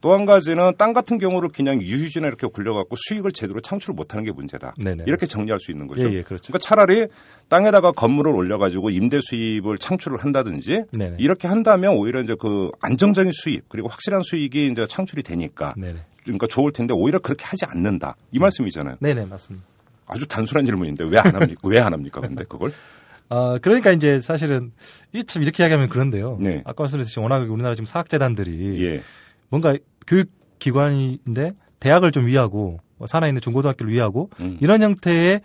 또 0.00 0.14
한 0.14 0.24
가지는 0.24 0.72
땅 0.78 0.92
같은 0.94 1.18
경우를 1.18 1.50
그냥 1.50 1.80
유유지나 1.80 2.26
이렇게 2.28 2.46
굴려갖고 2.46 2.96
수익을 2.98 3.32
제대로 3.32 3.60
창출 3.60 3.94
못하는 3.94 4.24
게 4.24 4.32
문제다. 4.32 4.74
네네. 4.82 5.04
이렇게 5.06 5.26
정리할 5.26 5.60
수 5.60 5.70
있는 5.70 5.86
거죠. 5.86 6.08
예, 6.10 6.14
예, 6.14 6.22
그렇죠. 6.22 6.44
그러니까 6.44 6.58
차라리 6.58 7.06
땅에다가 7.48 7.92
건물을 7.92 8.34
올려가지고 8.34 8.90
임대 8.90 9.20
수입을 9.22 9.76
창출을 9.78 10.18
한다든지 10.18 10.84
네네. 10.92 11.16
이렇게 11.18 11.46
한다면 11.46 11.94
오히려 11.94 12.22
이제 12.22 12.34
그 12.40 12.70
안정적인 12.80 13.32
수입 13.32 13.68
그리고 13.68 13.88
확실한 13.88 14.22
수익이 14.22 14.66
이제 14.72 14.86
창출이 14.86 15.22
되니까 15.22 15.74
네네. 15.76 16.00
그러니까 16.24 16.46
좋을 16.46 16.72
텐데 16.72 16.94
오히려 16.94 17.18
그렇게 17.18 17.44
하지 17.44 17.66
않는다 17.66 18.16
이 18.32 18.38
말씀이잖아요. 18.38 18.96
네네 19.00 19.26
맞습니다. 19.26 19.66
아주 20.12 20.26
단순한 20.28 20.64
질문인데 20.64 21.04
왜 21.04 21.18
안 21.18 21.34
합니까? 21.34 21.60
왜 21.64 21.78
안 21.80 21.92
합니까? 21.92 22.20
근데 22.20 22.44
그걸? 22.44 22.72
아, 23.28 23.58
그러니까 23.62 23.92
이제 23.92 24.20
사실은 24.20 24.72
이참 25.12 25.42
이렇게 25.42 25.62
이야기하면 25.62 25.88
그런데요. 25.88 26.38
네. 26.40 26.62
아까 26.64 26.82
말씀드렸듯이 26.84 27.18
워낙 27.20 27.38
우리나라 27.50 27.74
지금 27.74 27.86
사학재단들이 27.86 28.84
예. 28.84 29.02
뭔가 29.48 29.74
교육기관인데 30.06 31.52
대학을 31.80 32.12
좀 32.12 32.26
위하고 32.26 32.78
뭐 32.98 33.06
산하에 33.06 33.30
있는 33.30 33.40
중고등학교를 33.40 33.92
위하고 33.92 34.30
음. 34.40 34.58
이런 34.60 34.82
형태의 34.82 35.40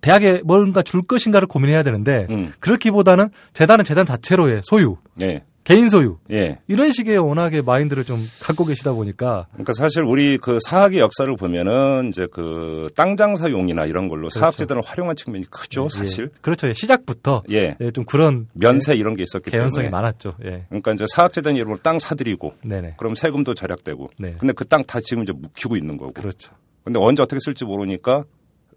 대학에 0.00 0.42
뭔가 0.44 0.82
줄 0.82 1.02
것인가를 1.02 1.48
고민해야 1.48 1.82
되는데 1.82 2.26
음. 2.30 2.52
그렇기보다는 2.60 3.30
재단은 3.52 3.84
재단 3.84 4.06
자체로의 4.06 4.60
소유, 4.64 4.96
예. 5.22 5.44
개인 5.68 5.88
소유 5.90 6.16
예. 6.30 6.58
이런 6.66 6.90
식의 6.90 7.18
워낙에 7.18 7.60
마인드를 7.60 8.04
좀 8.04 8.26
갖고 8.40 8.64
계시다 8.64 8.92
보니까 8.94 9.46
그러니까 9.52 9.74
사실 9.74 10.02
우리 10.02 10.38
그 10.38 10.58
사학의 10.66 10.98
역사를 10.98 11.34
보면은 11.36 12.08
이제 12.08 12.26
그 12.32 12.88
땅 12.94 13.16
장사용이나 13.16 13.84
이런 13.84 14.08
걸로 14.08 14.30
사학재단을 14.30 14.82
활용한 14.82 15.14
측면이 15.14 15.44
크죠, 15.50 15.88
사실. 15.90 16.30
예, 16.34 16.38
그렇죠. 16.40 16.68
예, 16.68 16.72
시작부터 16.72 17.42
예. 17.50 17.76
예, 17.80 17.90
좀 17.90 18.04
그런 18.06 18.48
면세 18.54 18.94
이런 18.96 19.14
게 19.14 19.22
있었기 19.24 19.50
개연성이 19.50 19.84
때문에. 19.84 19.90
많았죠. 19.90 20.34
예. 20.44 20.64
그러니까 20.70 20.92
이제 20.94 21.04
사학재단 21.14 21.56
이름으로 21.56 21.76
땅 21.82 21.98
사들이고 21.98 22.54
네네. 22.64 22.94
그럼 22.96 23.14
세금도 23.14 23.54
절약되고. 23.54 24.10
네. 24.18 24.36
근데 24.38 24.52
그 24.54 24.64
땅 24.64 24.82
다 24.86 25.00
지금 25.00 25.22
이제 25.22 25.32
묵히고 25.32 25.76
있는 25.76 25.96
거고. 25.98 26.12
그렇죠. 26.14 26.52
근데 26.82 26.98
언제 26.98 27.22
어떻게 27.22 27.38
쓸지 27.44 27.64
모르니까 27.66 28.24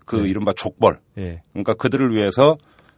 그 0.06 0.18
네. 0.18 0.28
이른바 0.30 0.52
족벌. 0.54 1.00
예. 1.20 1.42
그러니까 1.54 1.74
그들을 1.76 2.14
위해서 2.14 2.58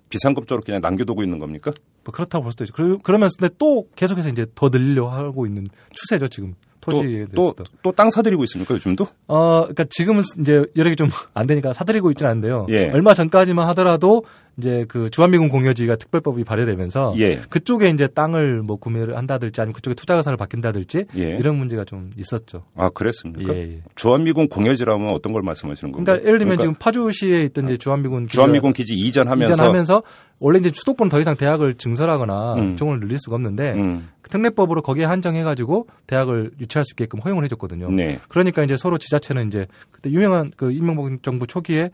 비상금적으로 0.09 0.63
그냥 0.63 0.81
남겨두고 0.81 1.21
있는 1.23 1.37
겁니까? 1.39 1.71
뭐 2.03 2.11
그렇다고 2.13 2.43
볼 2.43 2.51
수도 2.51 2.63
있죠. 2.65 2.73
그러- 2.73 2.97
그러면서 2.97 3.35
근데 3.39 3.53
또 3.57 3.87
계속해서 3.95 4.29
이제 4.29 4.45
더 4.55 4.69
늘려 4.69 5.07
하고 5.07 5.45
있는 5.45 5.67
추세죠, 5.93 6.27
지금. 6.27 6.55
토지에. 6.81 7.27
또또땅 7.33 8.09
사들이고 8.09 8.43
있습니까 8.43 8.73
요즘도? 8.75 9.07
어, 9.29 9.61
그러니까 9.61 9.85
지금은 9.89 10.21
이제 10.41 10.65
여러 10.75 10.89
개좀안 10.89 11.47
되니까 11.47 11.71
사들이고 11.71 12.11
있지는 12.11 12.31
않은데요. 12.31 12.67
예. 12.71 12.89
얼마 12.89 13.13
전까지만 13.13 13.69
하더라도 13.69 14.25
이제 14.57 14.83
그 14.89 15.09
주한미군 15.09 15.47
공여지가 15.47 15.95
특별법이 15.95 16.43
발효되면서 16.43 17.15
예. 17.19 17.37
그쪽에 17.49 17.87
이제 17.89 18.07
땅을 18.07 18.63
뭐 18.63 18.75
구매를 18.75 19.15
한다든지 19.15 19.61
아니면 19.61 19.75
그쪽에 19.75 19.93
투자 19.95 20.15
가사를 20.15 20.35
바뀐다든지 20.35 21.05
예. 21.15 21.37
이런 21.39 21.55
문제가 21.55 21.85
좀 21.85 22.11
있었죠. 22.17 22.65
아 22.75 22.89
그랬습니까? 22.89 23.53
예, 23.55 23.59
예. 23.59 23.81
주한미군 23.95 24.49
공여지라면 24.49 25.07
어떤 25.13 25.31
걸 25.31 25.41
말씀하시는 25.41 25.89
건가요? 25.93 26.03
그러니까 26.17 26.27
예를 26.27 26.37
들면 26.37 26.57
지금 26.57 26.75
파주시에 26.75 27.43
있던 27.45 27.63
이제 27.69 27.77
주한미군 27.77 28.23
기지가 28.23 28.41
주한미군 28.41 28.73
기지 28.73 28.93
이전하면서 28.93 29.53
이전하면서 29.53 30.03
원래 30.43 30.59
이제 30.59 30.71
수도권 30.73 31.07
더 31.07 31.21
이상 31.21 31.37
대학을 31.37 31.75
증설하거나 31.75 32.55
음. 32.55 32.75
종을 32.75 32.99
늘릴 32.99 33.17
수가 33.17 33.37
없는데 33.37 33.75
음, 33.75 34.09
그 34.21 34.29
특례법으로 34.29 34.81
거기에 34.81 35.05
한정해가지고 35.05 35.87
대학을 36.05 36.51
유치할 36.59 36.83
수 36.83 36.91
있게끔 36.91 37.21
허용을 37.21 37.45
해줬거든요. 37.45 37.89
네. 37.91 38.19
그러니까 38.27 38.61
이제 38.61 38.75
서로 38.75 38.97
지자체는 38.97 39.47
이제 39.47 39.67
그때 39.89 40.11
유명한 40.11 40.51
그 40.57 40.73
이명박 40.73 41.23
정부 41.23 41.47
초기에 41.47 41.91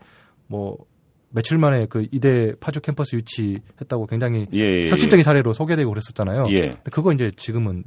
뭐 0.48 0.76
며칠 1.28 1.58
만에 1.58 1.86
그 1.86 2.08
이대 2.10 2.52
파주 2.58 2.80
캠퍼스 2.80 3.14
유치했다고 3.14 4.08
굉장히 4.08 4.48
예, 4.52 4.84
예, 4.84 4.90
혁신적인 4.90 5.22
사례로 5.22 5.52
소개되고 5.52 5.88
그랬었잖아요. 5.88 6.46
예. 6.50 6.76
그거 6.90 7.12
이제 7.12 7.30
지금은 7.36 7.84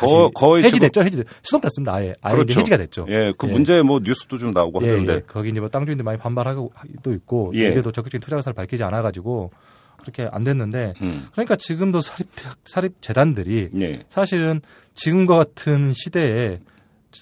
다시 0.00 0.14
거, 0.14 0.30
거의 0.34 0.64
해지됐죠, 0.64 1.02
해지 1.02 1.22
수동됐습니다. 1.42 1.94
아예 1.94 2.14
아예 2.22 2.34
이제 2.34 2.44
그렇죠. 2.44 2.60
해지가 2.60 2.76
됐죠. 2.78 3.06
예, 3.08 3.32
그 3.36 3.46
문제 3.46 3.82
뭐 3.82 4.00
뉴스도 4.02 4.38
좀 4.38 4.52
나오고 4.52 4.82
예, 4.82 4.90
하던데. 4.90 5.12
예. 5.14 5.20
거기 5.26 5.50
이제 5.50 5.60
뭐 5.60 5.68
땅주인들 5.68 6.04
많이 6.04 6.18
반발하고 6.18 6.72
또 7.02 7.12
있고 7.12 7.52
예. 7.54 7.70
이제도 7.70 7.92
적극적인 7.92 8.22
투자 8.22 8.36
가사를 8.36 8.54
밝히지 8.54 8.82
않아가지고 8.82 9.50
그렇게 10.00 10.28
안 10.32 10.44
됐는데 10.44 10.94
음, 11.02 11.26
그러니까 11.32 11.56
지금도 11.56 12.00
사립 12.00 12.28
사립 12.64 13.02
재단들이 13.02 13.68
예, 13.80 14.02
사실은 14.08 14.60
지금과 14.94 15.36
같은 15.36 15.92
시대에 15.92 16.60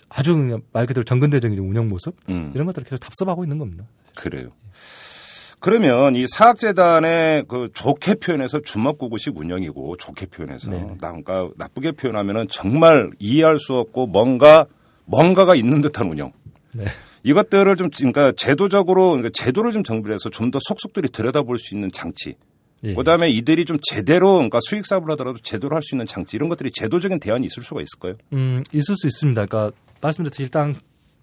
아주 0.09 0.61
말 0.73 0.87
그대로 0.87 1.05
정근대적인 1.05 1.59
운영 1.59 1.89
모습 1.89 2.15
음, 2.29 2.53
이런 2.55 2.67
것들을 2.67 2.85
계속 2.85 2.99
답습하고 2.99 3.45
있는 3.45 3.59
겁니다. 3.59 3.85
그래요. 4.15 4.51
그러면 5.61 6.15
이 6.15 6.27
사학재단의 6.29 7.45
그 7.49 7.69
좋게 7.75 8.15
표현해서 8.17 8.61
주먹구구식 8.61 9.37
운영이고 9.37 9.97
좋게 9.97 10.27
표현해서 10.27 10.71
네. 10.71 10.81
나- 11.01 11.09
그러니까 11.13 11.49
나쁘게 11.57 11.93
표현하면은 11.93 12.47
정말 12.51 13.11
이해할 13.19 13.59
수 13.59 13.75
없고 13.75 14.07
뭔가 14.07 14.67
뭔가가 15.05 15.55
있는 15.55 15.81
듯한 15.81 16.09
운영. 16.11 16.33
네. 16.73 16.85
이것들을 17.25 17.75
좀 17.77 17.91
그러니까 17.91 18.33
제도적으로 18.37 19.09
그러니까 19.11 19.31
제도를 19.35 19.73
좀 19.73 19.83
정비해서 19.83 20.31
좀 20.31 20.51
더 20.51 20.59
속속들이 20.63 21.09
들여다볼 21.09 21.59
수 21.59 21.75
있는 21.75 21.91
장치. 21.93 22.37
예. 22.85 22.95
그다음에 22.95 23.29
이들이 23.29 23.65
좀 23.65 23.77
제대로 23.83 24.35
그러니까 24.35 24.61
수익 24.63 24.87
사업을 24.87 25.11
하더라도 25.13 25.39
제대로 25.43 25.75
할 25.75 25.83
수 25.83 25.97
있는 25.97 26.07
장치 26.07 26.37
이런 26.37 26.49
것들이 26.49 26.71
제도적인 26.71 27.19
대안이 27.19 27.45
있을 27.47 27.63
수가 27.65 27.81
있을까요? 27.83 28.15
음, 28.33 28.63
있을 28.73 28.95
수 28.97 29.09
있습니다. 29.09 29.47
그러니까 29.47 29.77
말씀드렸듯이 30.01 30.45
일단 30.45 30.77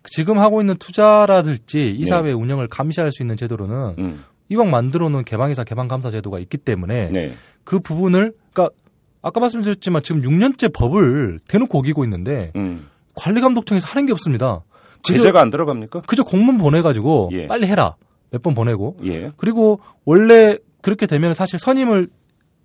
지금 0.10 0.39
하고 0.39 0.62
있는 0.62 0.76
투자라든지 0.78 1.91
이 1.91 2.01
네. 2.01 2.06
사회 2.06 2.32
운영을 2.32 2.68
감시할 2.68 3.12
수 3.12 3.24
있는 3.24 3.38
제도로는 3.38 3.95
음. 3.99 4.24
이왕 4.49 4.70
만들어 4.70 5.10
놓은 5.10 5.24
개방이사 5.26 5.64
개방감사 5.64 6.12
제도가 6.12 6.39
있기 6.39 6.58
때문에 6.58 7.10
네. 7.12 7.34
그 7.64 7.80
부분을 7.80 8.34
그러니까 8.53 8.76
아까 9.22 9.39
말씀드렸지만 9.39 10.03
지금 10.03 10.22
6년째 10.22 10.72
법을 10.74 11.39
대놓고 11.47 11.80
어기고 11.80 12.03
있는데 12.03 12.51
음. 12.56 12.88
관리감독청에서 13.16 13.88
하는 13.88 14.06
게 14.06 14.12
없습니다. 14.14 14.64
그저- 14.97 15.14
제재가 15.18 15.41
안 15.41 15.49
들어갑니까? 15.49 16.01
그저 16.01 16.24
공문 16.24 16.58
보내가지고 16.58 17.30
예. 17.34 17.47
빨리 17.47 17.68
해라 17.68 17.95
몇 18.32 18.41
번 18.41 18.53
보내고 18.53 18.97
예. 19.06 19.32
그리고 19.38 19.80
원래 20.03 20.58
그렇게 20.82 21.06
되면 21.08 21.34
사실 21.34 21.58
선임을 21.60 22.10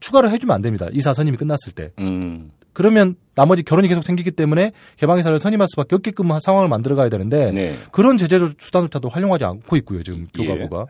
추가로 0.00 0.30
해주면 0.30 0.54
안 0.54 0.62
됩니다. 0.62 0.86
이사 0.92 1.14
선임이 1.14 1.36
끝났을 1.36 1.72
때. 1.72 1.92
음. 1.98 2.50
그러면 2.72 3.16
나머지 3.34 3.62
결혼이 3.62 3.88
계속 3.88 4.04
생기기 4.04 4.32
때문에 4.32 4.72
개방이사를 4.96 5.38
선임할 5.38 5.68
수밖에 5.68 5.96
없게끔 5.96 6.30
한 6.30 6.40
상황을 6.40 6.68
만들어 6.68 6.94
가야 6.94 7.08
되는데 7.08 7.52
네. 7.52 7.74
그런 7.90 8.16
제재조 8.16 8.50
수단조차도 8.58 9.08
활용하지 9.08 9.44
않고 9.44 9.76
있고요. 9.76 10.02
지금 10.02 10.28
예. 10.38 10.46
교과부가. 10.46 10.86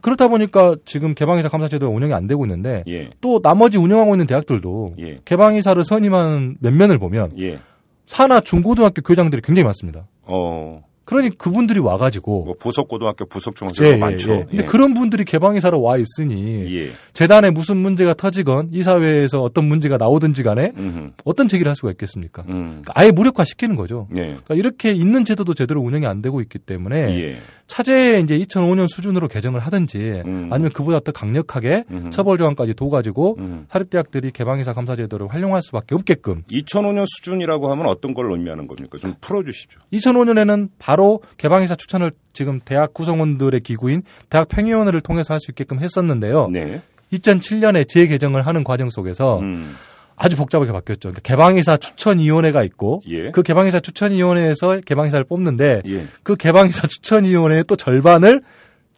그렇다 0.00 0.28
보니까 0.28 0.76
지금 0.84 1.14
개방이사 1.14 1.48
감사제도가 1.48 1.92
운영이 1.92 2.12
안 2.12 2.26
되고 2.26 2.44
있는데 2.44 2.84
예. 2.86 3.10
또 3.20 3.40
나머지 3.40 3.78
운영하고 3.78 4.14
있는 4.14 4.26
대학들도 4.26 4.94
예. 5.00 5.20
개방이사를 5.24 5.82
선임한 5.82 6.58
몇 6.60 6.72
면을 6.72 6.98
보면 6.98 7.32
예. 7.40 7.58
사나 8.06 8.40
중고등학교 8.40 9.02
교장들이 9.02 9.42
굉장히 9.42 9.64
많습니다. 9.64 10.06
어. 10.22 10.82
그러니 11.08 11.38
그분들이 11.38 11.80
와가지고 11.80 12.44
뭐 12.44 12.54
부속고등학교, 12.60 13.24
부속중학교 13.24 13.82
예, 13.86 13.92
예, 13.92 13.96
많죠. 13.96 14.30
예. 14.30 14.46
근데 14.50 14.64
예. 14.64 14.66
그런 14.66 14.92
분들이 14.92 15.24
개방이사로 15.24 15.80
와 15.80 15.96
있으니 15.96 16.76
예. 16.76 16.90
재단에 17.14 17.48
무슨 17.48 17.78
문제가 17.78 18.12
터지건 18.12 18.68
이 18.72 18.82
사회에서 18.82 19.42
어떤 19.42 19.64
문제가 19.64 19.96
나오든지 19.96 20.42
간에 20.42 20.74
음흠. 20.76 21.12
어떤 21.24 21.48
제기를 21.48 21.70
할 21.70 21.76
수가 21.76 21.90
있겠습니까? 21.92 22.42
음. 22.50 22.82
그러니까 22.82 22.92
아예 22.94 23.10
무력화 23.10 23.44
시키는 23.44 23.74
거죠. 23.74 24.06
예. 24.16 24.20
그러니까 24.20 24.54
이렇게 24.54 24.92
있는 24.92 25.24
제도도 25.24 25.54
제대로 25.54 25.80
운영이 25.80 26.04
안 26.04 26.20
되고 26.20 26.42
있기 26.42 26.58
때문에 26.58 27.18
예. 27.18 27.38
차제에 27.68 28.20
이제 28.20 28.38
2005년 28.38 28.88
수준으로 28.88 29.28
개정을 29.28 29.60
하든지 29.60 30.22
음. 30.26 30.48
아니면 30.50 30.72
그보다 30.72 31.00
더 31.00 31.12
강력하게 31.12 31.84
음흠. 31.90 32.10
처벌 32.10 32.36
조항까지 32.36 32.74
둬가지고 32.74 33.36
음. 33.38 33.66
사립대학들이 33.70 34.30
개방이사 34.32 34.74
감사 34.74 34.94
제도를 34.94 35.28
활용할 35.28 35.62
수밖에 35.62 35.94
없게끔 35.94 36.42
2005년 36.50 37.04
수준이라고 37.06 37.70
하면 37.70 37.86
어떤 37.86 38.12
걸 38.12 38.30
의미하는 38.30 38.66
겁니까? 38.66 38.98
좀 38.98 39.14
풀어주시죠. 39.22 39.80
2005년에는 39.92 40.68
바로 40.78 40.97
개방이사 41.36 41.76
추천을 41.76 42.12
지금 42.32 42.60
대학 42.64 42.94
구성원들의 42.94 43.60
기구인 43.60 44.02
대학 44.30 44.48
평의원회를 44.48 45.00
통해서 45.00 45.34
할 45.34 45.40
수 45.40 45.50
있게끔 45.50 45.80
했었는데요. 45.80 46.48
네. 46.52 46.82
2007년에 47.12 47.88
재개정을 47.88 48.46
하는 48.46 48.64
과정 48.64 48.90
속에서 48.90 49.38
음. 49.40 49.74
아주 50.16 50.36
복잡하게 50.36 50.72
바뀌었죠. 50.72 51.10
그러니까 51.10 51.20
개방이사 51.22 51.76
추천위원회가 51.76 52.64
있고 52.64 53.02
예. 53.08 53.30
그 53.30 53.42
개방이사 53.42 53.78
추천위원회에서 53.80 54.80
개방이사를 54.84 55.24
뽑는데 55.24 55.82
예. 55.86 56.06
그 56.24 56.34
개방이사 56.34 56.88
추천위원회의 56.88 57.64
또 57.68 57.76
절반을 57.76 58.42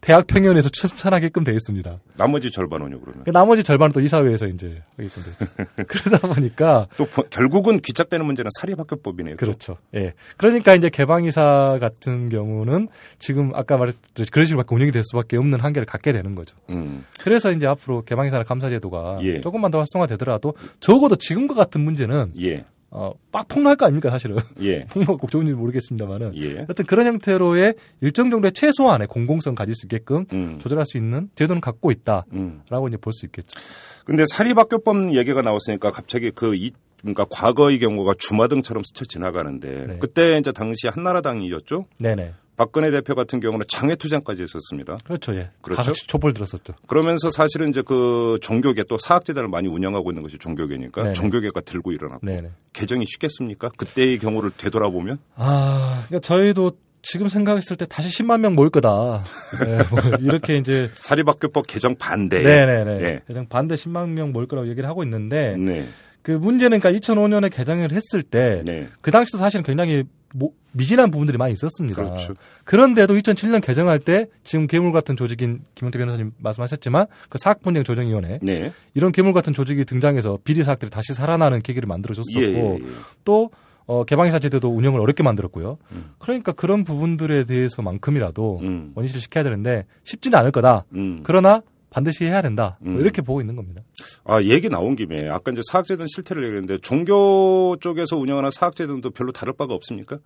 대학 0.01 0.27
평의원에서 0.27 0.71
추천하게끔 0.71 1.45
돼 1.45 1.53
있습니다. 1.53 1.99
나머지 2.17 2.51
절반은요, 2.51 3.01
그러면. 3.01 3.25
그 3.25 3.31
나머지 3.31 3.63
절반은 3.63 3.93
또 3.93 4.01
이사회에서 4.01 4.47
이제 4.47 4.83
하게끔 4.97 5.23
되죠. 5.23 5.53
그러다 5.87 6.29
보니까 6.35 6.87
또 6.97 7.07
보- 7.07 7.25
결국은 7.29 7.81
귀착되는 7.81 8.25
문제는 8.25 8.51
사립학교법이네요. 8.61 9.37
또. 9.37 9.39
그렇죠. 9.39 9.77
예. 9.95 10.15
그러니까 10.39 10.75
이제 10.75 10.89
개방이사 10.89 11.77
같은 11.81 12.31
경우는 12.31 12.89
지금 13.19 13.53
아까 13.55 13.77
말했듯이 13.77 14.31
그런 14.31 14.47
식으로 14.47 14.65
운영이 14.71 14.91
될 14.93 15.03
수밖에 15.05 15.37
없는 15.37 15.61
한계를 15.61 15.85
갖게 15.85 16.13
되는 16.13 16.35
거죠. 16.35 16.57
음. 16.71 17.05
그래서 17.23 17.53
이제 17.53 17.67
앞으로 17.67 18.03
개방이사나 18.03 18.45
감사제도가 18.45 19.19
예. 19.23 19.41
조금만 19.43 19.71
더 19.71 19.79
활성화되더라도 19.79 20.55
적어도 20.81 21.17
지금과 21.17 21.55
같은 21.55 21.83
문제는 21.83 22.33
예. 22.41 22.65
어, 22.93 23.13
빡 23.31 23.47
폭로할 23.47 23.77
거 23.77 23.87
아닙니까 23.87 24.11
사실은 24.11 24.37
예. 24.61 24.85
폭로가 24.91 25.17
꼭 25.17 25.31
좋은지 25.31 25.53
모르겠습니다만은 25.53 26.33
예. 26.37 26.55
하여튼 26.57 26.85
그런 26.87 27.07
형태로의 27.07 27.75
일정 28.01 28.31
정도의 28.31 28.53
최소한의 28.53 29.07
공공성 29.07 29.55
가질 29.55 29.75
수 29.75 29.87
있게끔 29.87 30.27
음. 30.33 30.59
조절할 30.59 30.85
수 30.87 30.97
있는 30.97 31.31
제도는 31.37 31.61
갖고 31.61 31.91
있다라고 31.93 32.27
음. 32.33 32.63
이제 32.89 32.97
볼 32.97 33.13
수 33.13 33.27
있겠죠. 33.27 33.59
근데 34.05 34.25
사립학교법 34.29 35.15
얘기가 35.15 35.43
나왔으니까 35.43 35.93
갑자기 35.93 36.31
그 36.33 36.55
이, 36.57 36.73
그러니까 37.01 37.27
과거의 37.31 37.79
경우가 37.79 38.15
주마등처럼 38.19 38.83
스쳐 38.85 39.05
지나가는데 39.05 39.87
네. 39.87 39.99
그때 40.01 40.39
이제 40.39 40.51
당시 40.53 40.89
한나라당이었죠. 40.89 41.87
네네. 41.99 42.35
박근혜 42.61 42.91
대표 42.91 43.15
같은 43.15 43.41
경우는 43.41 43.65
장외투쟁까지 43.69 44.43
했었습니다. 44.43 44.99
그렇죠. 45.03 45.35
예. 45.35 45.49
그렇죠? 45.63 45.83
같이 45.83 46.07
촛불 46.07 46.35
들었었죠. 46.35 46.75
그러면서 46.87 47.31
사실은 47.31 47.71
이제 47.71 47.81
그 47.81 48.37
종교계 48.43 48.85
또 48.87 48.99
사학재단을 48.99 49.49
많이 49.49 49.67
운영하고 49.67 50.11
있는 50.11 50.23
것이 50.23 50.37
종교계니까 50.37 51.03
네네. 51.05 51.15
종교계가 51.15 51.63
들고 51.63 51.93
일어나고 51.93 52.27
네네. 52.27 52.51
개정이 52.75 53.07
쉽겠습니까? 53.07 53.71
그때의 53.79 54.19
경우를 54.19 54.51
되돌아보면 54.51 55.17
아, 55.37 56.05
그러니까 56.07 56.19
저희도 56.19 56.73
지금 57.01 57.29
생각했을 57.29 57.77
때 57.77 57.87
다시 57.87 58.11
10만 58.11 58.41
명 58.41 58.55
모일 58.55 58.69
거다. 58.69 59.25
네, 59.65 59.79
뭐 59.89 59.99
이렇게 60.21 60.59
이제 60.59 60.91
사립학교법 60.97 61.67
개정 61.67 61.95
반대. 61.95 62.43
네네네. 62.43 63.03
예. 63.03 63.23
개정 63.27 63.49
반대 63.49 63.75
10만 63.75 64.11
명 64.11 64.33
모일 64.33 64.47
거라고 64.49 64.69
얘기를 64.69 64.87
하고 64.87 65.03
있는데 65.03 65.57
네. 65.57 65.87
그 66.21 66.33
문제는 66.33 66.81
그러니까 66.81 67.01
2005년에 67.01 67.51
개정을 67.51 67.93
했을 67.93 68.23
때 68.23 68.63
네. 68.67 68.89
그 69.01 69.11
당시도 69.11 69.39
사실은 69.39 69.63
굉장히 69.65 70.05
모- 70.35 70.53
미진한 70.73 71.11
부분들이 71.11 71.37
많이 71.39 71.53
있었습니다. 71.53 71.97
그렇죠. 72.05 72.35
그런데도 72.65 73.15
2007년 73.15 73.61
개정할 73.61 73.99
때 73.99 74.27
지금 74.45 74.67
괴물 74.69 74.93
같은 74.93 75.17
조직인 75.17 75.61
김용태 75.75 75.99
변호사님 75.99 76.33
말씀하셨지만 76.39 77.07
그 77.29 77.39
사학분쟁 77.39 77.83
조정위원회 77.85 78.39
네. 78.43 78.73
이런 78.95 79.11
괴물 79.13 79.33
같은 79.33 79.53
조직이 79.53 79.85
등장해서 79.85 80.39
비리 80.45 80.63
사학들이 80.63 80.91
다시 80.91 81.13
살아나는 81.15 81.61
계기를 81.63 81.87
만들어줬었고 81.89 82.41
예, 82.41 82.47
예, 82.55 82.75
예. 82.75 82.81
또 83.25 83.51
어, 83.87 84.05
개방이사 84.05 84.39
제도도 84.39 84.69
운영을 84.69 85.01
어렵게 85.01 85.25
만들었고요. 85.25 85.77
음. 85.91 86.11
그러니까 86.21 86.53
그런 86.53 86.85
부분들에 86.85 87.43
대해서만큼이라도 87.43 88.61
음. 88.63 88.93
원시를 88.95 89.21
시켜야 89.21 89.43
되는데 89.43 89.85
쉽지는 90.05 90.39
않을 90.39 90.53
거다. 90.53 90.85
음. 90.95 91.21
그러나 91.25 91.63
반드시 91.91 92.25
해야 92.25 92.41
된다. 92.41 92.79
뭐 92.81 92.95
음. 92.95 93.01
이렇게 93.01 93.21
보고 93.21 93.41
있는 93.41 93.57
겁니다. 93.57 93.83
아, 94.25 94.41
얘기 94.43 94.69
나온 94.69 94.97
김에 94.97 95.29
아까 95.29 95.51
이제 95.51 95.61
사학재단 95.71 96.07
실태를 96.09 96.45
얘기했는데 96.45 96.79
종교 96.79 97.77
쪽에서 97.81 98.17
운영하는 98.17 98.51
사학재단도 98.51 99.11
별로 99.11 99.33
다를 99.33 99.53
바가 99.53 99.75
없습니까? 99.75 100.19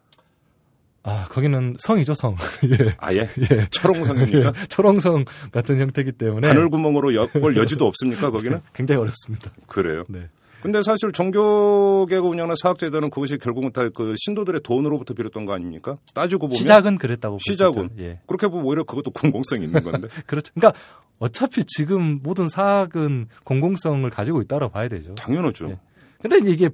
아 1.07 1.27
거기는 1.29 1.77
성이죠 1.79 2.15
성. 2.15 2.35
예. 2.65 2.95
아 2.99 3.13
예? 3.15 3.29
예. 3.51 3.67
철옹성입니까? 3.71 4.53
예. 4.57 4.67
초롱성 4.69 5.27
같은 5.53 5.79
형태이기 5.79 6.13
때문에 6.13 6.49
바늘구멍으로 6.49 7.15
엿볼 7.15 7.57
여지도 7.57 7.87
없습니까, 7.87 8.31
거기는? 8.31 8.61
굉장히 8.73 9.03
어렵습니다. 9.03 9.51
그래요. 9.67 10.05
네. 10.09 10.29
근데 10.65 10.81
사실 10.81 11.13
종교계가 11.13 12.23
운영하는 12.27 12.55
사학재단은 12.61 13.11
그것이 13.11 13.37
결국은 13.37 13.71
다 13.71 13.91
그 13.95 14.15
신도들의 14.17 14.63
돈으로부터 14.63 15.13
비롯된 15.13 15.45
거 15.45 15.53
아닙니까? 15.53 15.99
따지고 16.15 16.49
보면. 16.49 16.57
시작은 16.57 16.97
그랬다고 16.97 17.39
시작은. 17.47 17.91
예. 17.99 18.21
그렇게 18.27 18.49
보면 18.49 18.65
오히려 18.65 18.83
그것도 18.85 19.11
공공성이 19.11 19.67
있는 19.67 19.83
건데. 19.85 20.09
그렇죠. 20.27 20.53
그러니까 20.55 20.79
어차피 21.19 21.65
지금 21.65 22.21
모든 22.23 22.49
사학은 22.49 23.29
공공성을 23.45 24.09
가지고 24.09 24.41
있다고 24.41 24.71
봐야 24.71 24.89
되죠. 24.89 25.15
당연하죠. 25.17 25.69
예. 25.69 25.79
근데 26.23 26.51
이게 26.51 26.71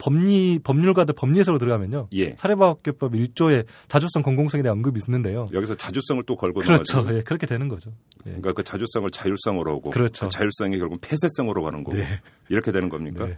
법리 0.00 0.58
법률가들 0.64 1.14
법리에서로 1.14 1.58
들어가면요. 1.58 2.08
예. 2.14 2.34
사례법학교법 2.36 3.12
1조에 3.12 3.66
자주성 3.88 4.22
공공성에 4.22 4.62
대한 4.62 4.78
언급이 4.78 4.98
있는데요. 5.06 5.48
여기서 5.52 5.74
자주성을 5.76 6.22
또 6.24 6.36
걸고 6.36 6.60
그렇죠. 6.60 7.06
예, 7.14 7.22
그렇게 7.22 7.46
되는 7.46 7.68
거죠. 7.68 7.90
예. 8.26 8.30
그러니까 8.30 8.52
그 8.54 8.64
자주성을 8.64 9.08
자율성으로 9.10 9.70
하고 9.70 9.90
그렇죠. 9.90 10.26
그 10.26 10.30
자율성이 10.30 10.78
결국 10.78 11.00
폐쇄성으로 11.02 11.62
가는 11.62 11.84
거고 11.84 11.96
네. 11.98 12.04
이렇게 12.48 12.72
되는 12.72 12.88
겁니까? 12.88 13.26
네. 13.26 13.36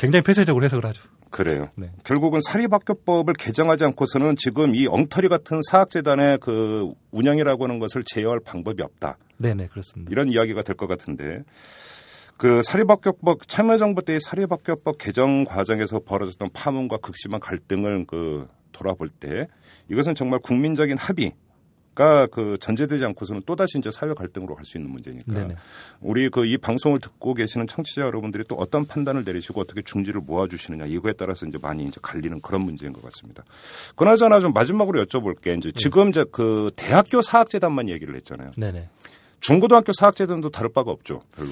굉장히 0.00 0.22
폐쇄적으로 0.24 0.64
해석을 0.64 0.84
하죠. 0.86 1.02
그래요. 1.30 1.68
네. 1.76 1.90
결국은 2.04 2.40
사립학교법을 2.44 3.34
개정하지 3.34 3.84
않고서는 3.84 4.36
지금 4.36 4.74
이 4.74 4.86
엉터리 4.86 5.28
같은 5.28 5.60
사학재단의 5.70 6.38
그 6.38 6.92
운영이라고 7.12 7.64
하는 7.64 7.78
것을 7.78 8.02
제어할 8.04 8.40
방법이 8.44 8.82
없다. 8.82 9.16
네네 9.38 9.68
그렇습니다. 9.68 10.10
이런 10.12 10.30
이야기가 10.30 10.62
될 10.62 10.76
것 10.76 10.86
같은데 10.86 11.42
그 12.36 12.62
사립학교법 12.62 13.48
참여정부 13.48 14.04
때의 14.04 14.20
사립학교법 14.20 14.98
개정 14.98 15.44
과정에서 15.44 16.00
벌어졌던 16.00 16.50
파문과 16.52 16.98
극심한 16.98 17.40
갈등을 17.40 18.06
그 18.06 18.48
돌아볼 18.72 19.08
때 19.08 19.46
이것은 19.90 20.14
정말 20.14 20.40
국민적인 20.40 20.96
합의 20.98 21.32
가 21.94 22.26
그 22.26 22.58
전제되지 22.58 23.04
않고서는 23.04 23.42
또 23.46 23.54
다시 23.54 23.78
이제 23.78 23.88
사회 23.90 24.12
갈등으로 24.14 24.56
갈 24.56 24.64
수 24.64 24.78
있는 24.78 24.90
문제니까 24.90 25.32
네네. 25.32 25.54
우리 26.00 26.28
그 26.28 26.44
이 26.44 26.58
방송을 26.58 26.98
듣고 26.98 27.34
계시는 27.34 27.68
청취자 27.68 28.02
여러분들이 28.02 28.42
또 28.48 28.56
어떤 28.56 28.84
판단을 28.84 29.22
내리시고 29.24 29.60
어떻게 29.60 29.80
중지를 29.82 30.20
모아주시느냐 30.22 30.86
이거에 30.86 31.12
따라서 31.12 31.46
이제 31.46 31.56
많이 31.62 31.84
이제 31.84 32.00
갈리는 32.02 32.40
그런 32.40 32.62
문제인 32.62 32.92
것 32.92 33.00
같습니다. 33.04 33.44
그나저나 33.94 34.40
좀 34.40 34.52
마지막으로 34.52 35.04
여쭤볼게 35.04 35.56
이제 35.56 35.70
지금 35.76 36.08
이제 36.08 36.24
그 36.32 36.70
대학교 36.74 37.22
사학재단만 37.22 37.88
얘기를 37.88 38.16
했잖아요. 38.16 38.50
네네. 38.56 38.88
중고등학교 39.38 39.92
사학재단도 39.92 40.50
다를 40.50 40.72
바가 40.72 40.90
없죠, 40.90 41.22
별로. 41.36 41.50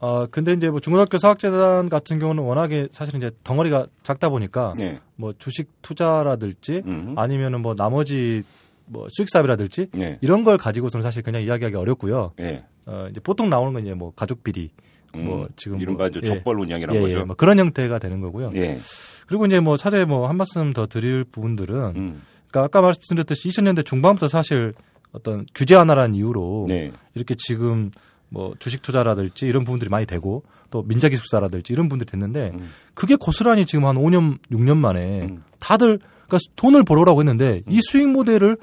어 0.00 0.26
근데 0.26 0.52
이제 0.52 0.70
뭐 0.70 0.78
중고등학교 0.80 1.18
사학재단 1.18 1.88
같은 1.88 2.18
경우는 2.18 2.42
워낙에 2.42 2.88
사실 2.92 3.16
이제 3.16 3.30
덩어리가 3.42 3.86
작다 4.02 4.28
보니까 4.28 4.74
네. 4.76 5.00
뭐 5.16 5.32
주식 5.38 5.70
투자라든지 5.82 6.82
음. 6.86 7.14
아니면은 7.16 7.62
뭐 7.62 7.74
나머지 7.74 8.44
뭐 8.86 9.08
수익 9.10 9.28
사업이라든지 9.28 9.88
네. 9.92 10.18
이런 10.20 10.44
걸 10.44 10.56
가지고서는 10.56 11.02
사실 11.02 11.22
그냥 11.22 11.42
이야기하기 11.42 11.74
어렵고요. 11.76 12.32
예. 12.40 12.64
어 12.86 13.08
이제 13.10 13.20
보통 13.20 13.50
나오는 13.50 13.72
건 13.72 13.82
이제 13.82 13.94
뭐 13.94 14.12
가족 14.14 14.44
비리 14.44 14.70
뭐 15.12 15.42
음, 15.42 15.48
지금 15.56 15.80
이른바 15.80 16.04
뭐, 16.04 16.08
이제 16.08 16.20
예. 16.22 16.26
족벌 16.26 16.60
운영이란 16.60 16.94
예, 16.94 17.00
거죠. 17.00 17.18
예, 17.18 17.24
뭐 17.24 17.34
그런 17.34 17.58
형태가 17.58 17.98
되는 17.98 18.20
거고요. 18.20 18.52
예. 18.54 18.78
그리고 19.26 19.46
이제 19.46 19.58
뭐 19.60 19.76
차제 19.76 20.04
뭐한 20.04 20.36
말씀 20.36 20.72
더 20.72 20.86
드릴 20.86 21.24
부분들은 21.24 21.76
음. 21.96 22.22
그러니까 22.50 22.64
아까 22.64 22.80
말씀드렸듯이 22.80 23.48
2000년대 23.48 23.84
중반부터 23.84 24.28
사실 24.28 24.74
어떤 25.12 25.46
규제 25.54 25.74
완화라는 25.74 26.14
이유로 26.14 26.66
네. 26.68 26.92
이렇게 27.14 27.34
지금 27.38 27.90
뭐 28.30 28.54
주식 28.58 28.82
투자라든지 28.82 29.46
이런 29.46 29.64
부분들이 29.64 29.88
많이 29.88 30.06
되고 30.06 30.42
또 30.70 30.82
민자 30.82 31.08
기숙사라든지 31.08 31.72
이런 31.72 31.88
분들이 31.88 32.10
됐는데 32.10 32.52
음. 32.54 32.70
그게 32.94 33.16
고스란히 33.16 33.64
지금 33.64 33.86
한 33.86 33.96
5년 33.96 34.38
6년 34.50 34.76
만에 34.76 35.22
음. 35.22 35.42
다들 35.58 35.98
그러니까 36.26 36.38
돈을 36.56 36.84
벌어라고 36.84 37.20
했는데 37.20 37.62
이 37.68 37.80
수익 37.80 38.06
모델을 38.08 38.58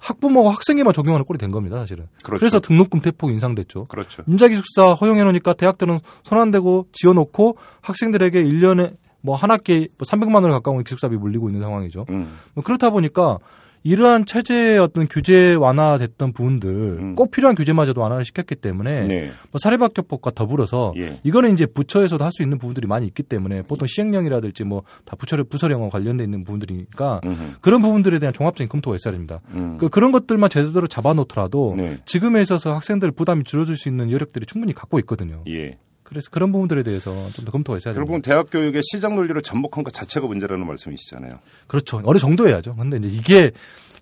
학부모가 0.00 0.50
학생에만 0.50 0.92
적용하는 0.92 1.24
꼴이 1.24 1.38
된 1.38 1.50
겁니다, 1.50 1.76
사실은. 1.78 2.06
그렇죠. 2.22 2.38
그래서 2.38 2.60
등록금 2.60 3.00
대폭 3.00 3.30
인상됐죠. 3.32 3.86
그렇죠. 3.86 4.22
민자기숙사 4.26 4.92
허용해 4.94 5.24
놓으니까 5.24 5.54
대학들은 5.54 5.98
손 6.22 6.38
안 6.38 6.50
대고 6.52 6.86
지어 6.92 7.12
놓고 7.14 7.56
학생들에게 7.80 8.44
1년에 8.44 8.96
뭐 9.20 9.34
한 9.34 9.50
학기에 9.50 9.88
뭐 9.98 10.06
300만 10.06 10.34
원을 10.36 10.50
가까운 10.50 10.82
기숙사비 10.84 11.16
물리고 11.16 11.48
있는 11.48 11.60
상황이죠. 11.62 12.06
음. 12.10 12.38
뭐 12.54 12.62
그렇다 12.62 12.90
보니까 12.90 13.38
이러한 13.88 14.26
체제의 14.26 14.78
어떤 14.78 15.08
규제 15.08 15.54
완화됐던 15.54 16.32
부분들 16.32 16.68
음. 16.70 17.14
꼭 17.14 17.30
필요한 17.30 17.54
규제마저도 17.56 18.00
완화를 18.00 18.24
시켰기 18.24 18.56
때문에 18.56 19.06
네. 19.06 19.30
뭐 19.50 19.58
사립학교법과 19.58 20.32
더불어서 20.32 20.92
예. 20.96 21.20
이거는 21.24 21.52
이제 21.54 21.66
부처에서도 21.66 22.24
할 22.24 22.28
수 22.32 22.42
있는 22.42 22.58
부분들이 22.58 22.86
많이 22.86 23.06
있기 23.06 23.22
때문에 23.22 23.62
보통 23.62 23.86
시행령이라든지 23.86 24.64
뭐 24.64 24.82
다 25.04 25.16
부처 25.16 25.42
부서령과 25.42 25.88
관련돼 25.88 26.24
있는 26.24 26.44
부분들이니까 26.44 27.20
음. 27.24 27.54
그런 27.60 27.80
부분들에 27.80 28.18
대한 28.18 28.32
종합적인 28.32 28.68
검토가 28.68 28.96
있어야 28.96 29.12
됩니다. 29.12 29.40
음. 29.54 29.76
그 29.78 29.88
그런 29.88 30.12
것들만 30.12 30.50
제대로 30.50 30.86
잡아놓더라도 30.86 31.74
네. 31.76 31.96
지금에 32.04 32.42
있어서 32.42 32.74
학생들 32.74 33.10
부담이 33.12 33.44
줄어들 33.44 33.76
수 33.76 33.88
있는 33.88 34.10
여력들이 34.10 34.44
충분히 34.46 34.74
갖고 34.74 34.98
있거든요. 35.00 35.44
예. 35.48 35.78
그래서 36.08 36.30
그런 36.30 36.52
부분들에 36.52 36.82
대해서 36.82 37.10
좀 37.32 37.44
더 37.44 37.52
검토가 37.52 37.76
있어야 37.76 37.94
결국은 37.94 38.22
됩니다. 38.22 38.30
대학 38.30 38.50
교육의 38.50 38.82
시장 38.84 39.14
논리를 39.14 39.40
접목한 39.42 39.84
것 39.84 39.92
자체가 39.92 40.26
문제라는 40.26 40.66
말씀이시잖아요. 40.66 41.30
그렇죠. 41.66 42.00
어느 42.04 42.18
정도 42.18 42.48
해야죠. 42.48 42.74
근데 42.76 42.96
이제 42.98 43.08
이게 43.08 43.50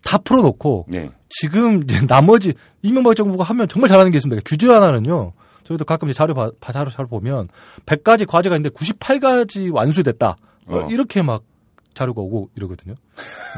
다 0.04 0.18
풀어놓고 0.18 0.86
네. 0.88 1.10
지금 1.28 1.82
이제 1.82 2.06
나머지 2.06 2.54
이명박 2.82 3.14
정부가 3.16 3.44
하면 3.44 3.66
정말 3.68 3.88
잘하는 3.88 4.10
게 4.12 4.18
있습니다. 4.18 4.42
규제 4.44 4.68
하나는요. 4.68 5.32
저희도 5.64 5.84
가끔 5.84 6.08
이제 6.08 6.16
자료 6.16 6.32
봐, 6.34 6.50
봐- 6.60 6.72
자료 6.72 6.90
잘 6.90 7.06
보면 7.06 7.48
100가지 7.86 8.24
과제가 8.26 8.54
있는데 8.56 8.74
98가지 8.76 9.72
완수됐다. 9.74 10.36
어, 10.66 10.76
어. 10.78 10.88
이렇게 10.90 11.22
막 11.22 11.42
자료가 11.94 12.20
오고 12.20 12.50
이러거든요. 12.56 12.94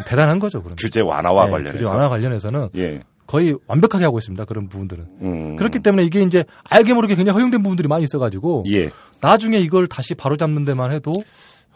대단한 0.06 0.38
거죠, 0.38 0.60
그러면. 0.62 0.76
규제 0.78 1.00
완화와 1.00 1.46
네, 1.46 1.50
관련해서. 1.50 1.78
규제 1.78 1.90
완화 1.90 2.08
관련해서는 2.08 2.68
예. 2.76 3.02
거의 3.28 3.54
완벽하게 3.66 4.04
하고 4.04 4.18
있습니다. 4.18 4.44
그런 4.46 4.68
부분들은. 4.68 5.06
음. 5.20 5.56
그렇기 5.56 5.80
때문에 5.80 6.02
이게 6.02 6.22
이제 6.22 6.44
알게 6.64 6.94
모르게 6.94 7.14
그냥 7.14 7.36
허용된 7.36 7.62
부분들이 7.62 7.86
많이 7.86 8.02
있어가지고 8.04 8.64
예. 8.68 8.90
나중에 9.20 9.58
이걸 9.58 9.86
다시 9.86 10.14
바로잡는 10.14 10.64
데만 10.64 10.92
해도 10.92 11.12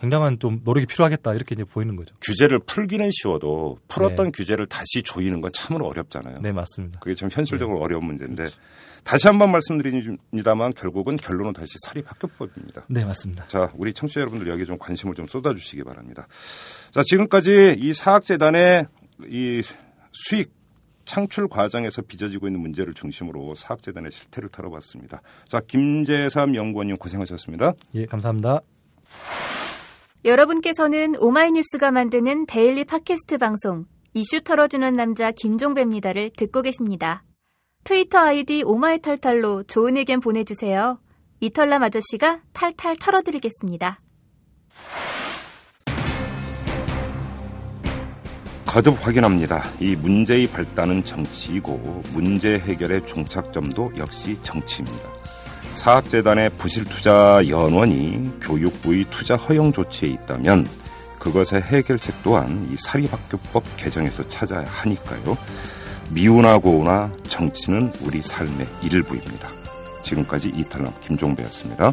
굉장한 0.00 0.38
좀 0.40 0.61
노력이 0.64 0.86
필요하겠다 0.86 1.34
이렇게 1.34 1.55
이제 1.55 1.64
보이는 1.64 1.94
거죠. 1.94 2.16
규제를 2.22 2.59
풀기는 2.61 3.09
쉬워도 3.12 3.78
풀었던 3.86 4.32
규제를 4.32 4.64
다시 4.64 5.03
조이는 5.05 5.42
건 5.42 5.50
참으로 5.53 5.86
어렵잖아요. 5.86 6.40
네 6.40 6.53
맞습니다. 6.53 6.98
그게 7.00 7.14
참 7.14 7.28
현실적으로 7.30 7.78
어려운 7.80 8.07
문제인데 8.07 8.48
다시 9.05 9.28
한번 9.28 9.53
말씀드립니다만 9.53 10.72
결국은 10.72 11.16
결론은 11.16 11.53
다시 11.53 11.74
사립학교법입니다. 11.86 12.86
네 12.88 13.05
맞습니다. 13.05 13.46
자, 13.48 13.70
우리 13.76 13.92
청취자 13.92 14.22
여러분들 14.22 14.48
여기에 14.48 14.64
좀 14.64 14.78
관심을 14.78 15.14
좀 15.14 15.26
쏟아주시기 15.26 15.84
바랍니다. 15.84 16.26
자, 16.90 17.03
지금까지 17.05 17.76
이 17.78 17.92
사학재단의 17.92 18.86
이 19.28 19.62
수익 20.12 20.62
창출 21.05 21.48
과정에서 21.48 22.03
빚어지고 22.03 22.46
있는 22.46 22.61
문제를 22.61 22.92
중심으로 22.92 23.55
사학재단의 23.55 24.11
실태를 24.11 24.48
털어봤습니다. 24.50 25.22
자, 25.48 25.61
김재삼 25.61 26.55
연구원님 26.55 26.96
고생하셨습니다. 26.96 27.72
예 27.94 28.07
감사합니다. 28.07 28.61
여러분께서는 30.24 31.16
오마이뉴스가 31.18 31.90
만드는 31.90 32.46
데일리 32.46 32.84
팟캐스트 32.84 33.38
방송 33.38 33.86
이슈 34.14 34.42
털어주는 34.42 34.94
남자 34.94 35.32
김종배입니다를 35.32 36.30
듣고 36.36 36.62
계십니다. 36.62 37.24
트위터 37.84 38.18
아이디 38.18 38.62
오마이털털로 38.64 39.64
좋은 39.64 39.96
의견 39.96 40.20
보내주세요. 40.20 41.00
이털남 41.40 41.82
아저씨가 41.82 42.42
탈탈 42.53 42.96
털어드리겠습니다. 43.00 44.00
거듭 48.73 49.07
확인합니다. 49.07 49.64
이 49.81 49.95
문제의 49.95 50.47
발단은 50.47 51.05
정치이고 51.05 52.05
문제 52.14 52.59
해결의 52.59 53.07
종착점도 53.07 53.93
역시 53.99 54.39
정치입니다. 54.43 55.11
사학재단의 55.75 56.49
부실 56.57 56.87
투자 56.87 57.47
연원이 57.47 58.31
교육부의 58.41 59.05
투자 59.11 59.37
허용 59.37 59.73
조치에 59.73 60.09
있다면 60.09 60.66
그것의 61.18 61.61
해결책 61.61 62.23
또한 62.23 62.66
이 62.73 62.77
사립학교법 62.79 63.62
개정에서 63.77 64.27
찾아야 64.29 64.64
하니까요. 64.66 65.37
미우나 66.09 66.57
고우나 66.57 67.12
정치는 67.29 67.93
우리 68.01 68.23
삶의 68.23 68.66
일부입니다. 68.85 69.51
지금까지 70.03 70.49
이탈남 70.49 70.95
김종배였습니다. 71.03 71.93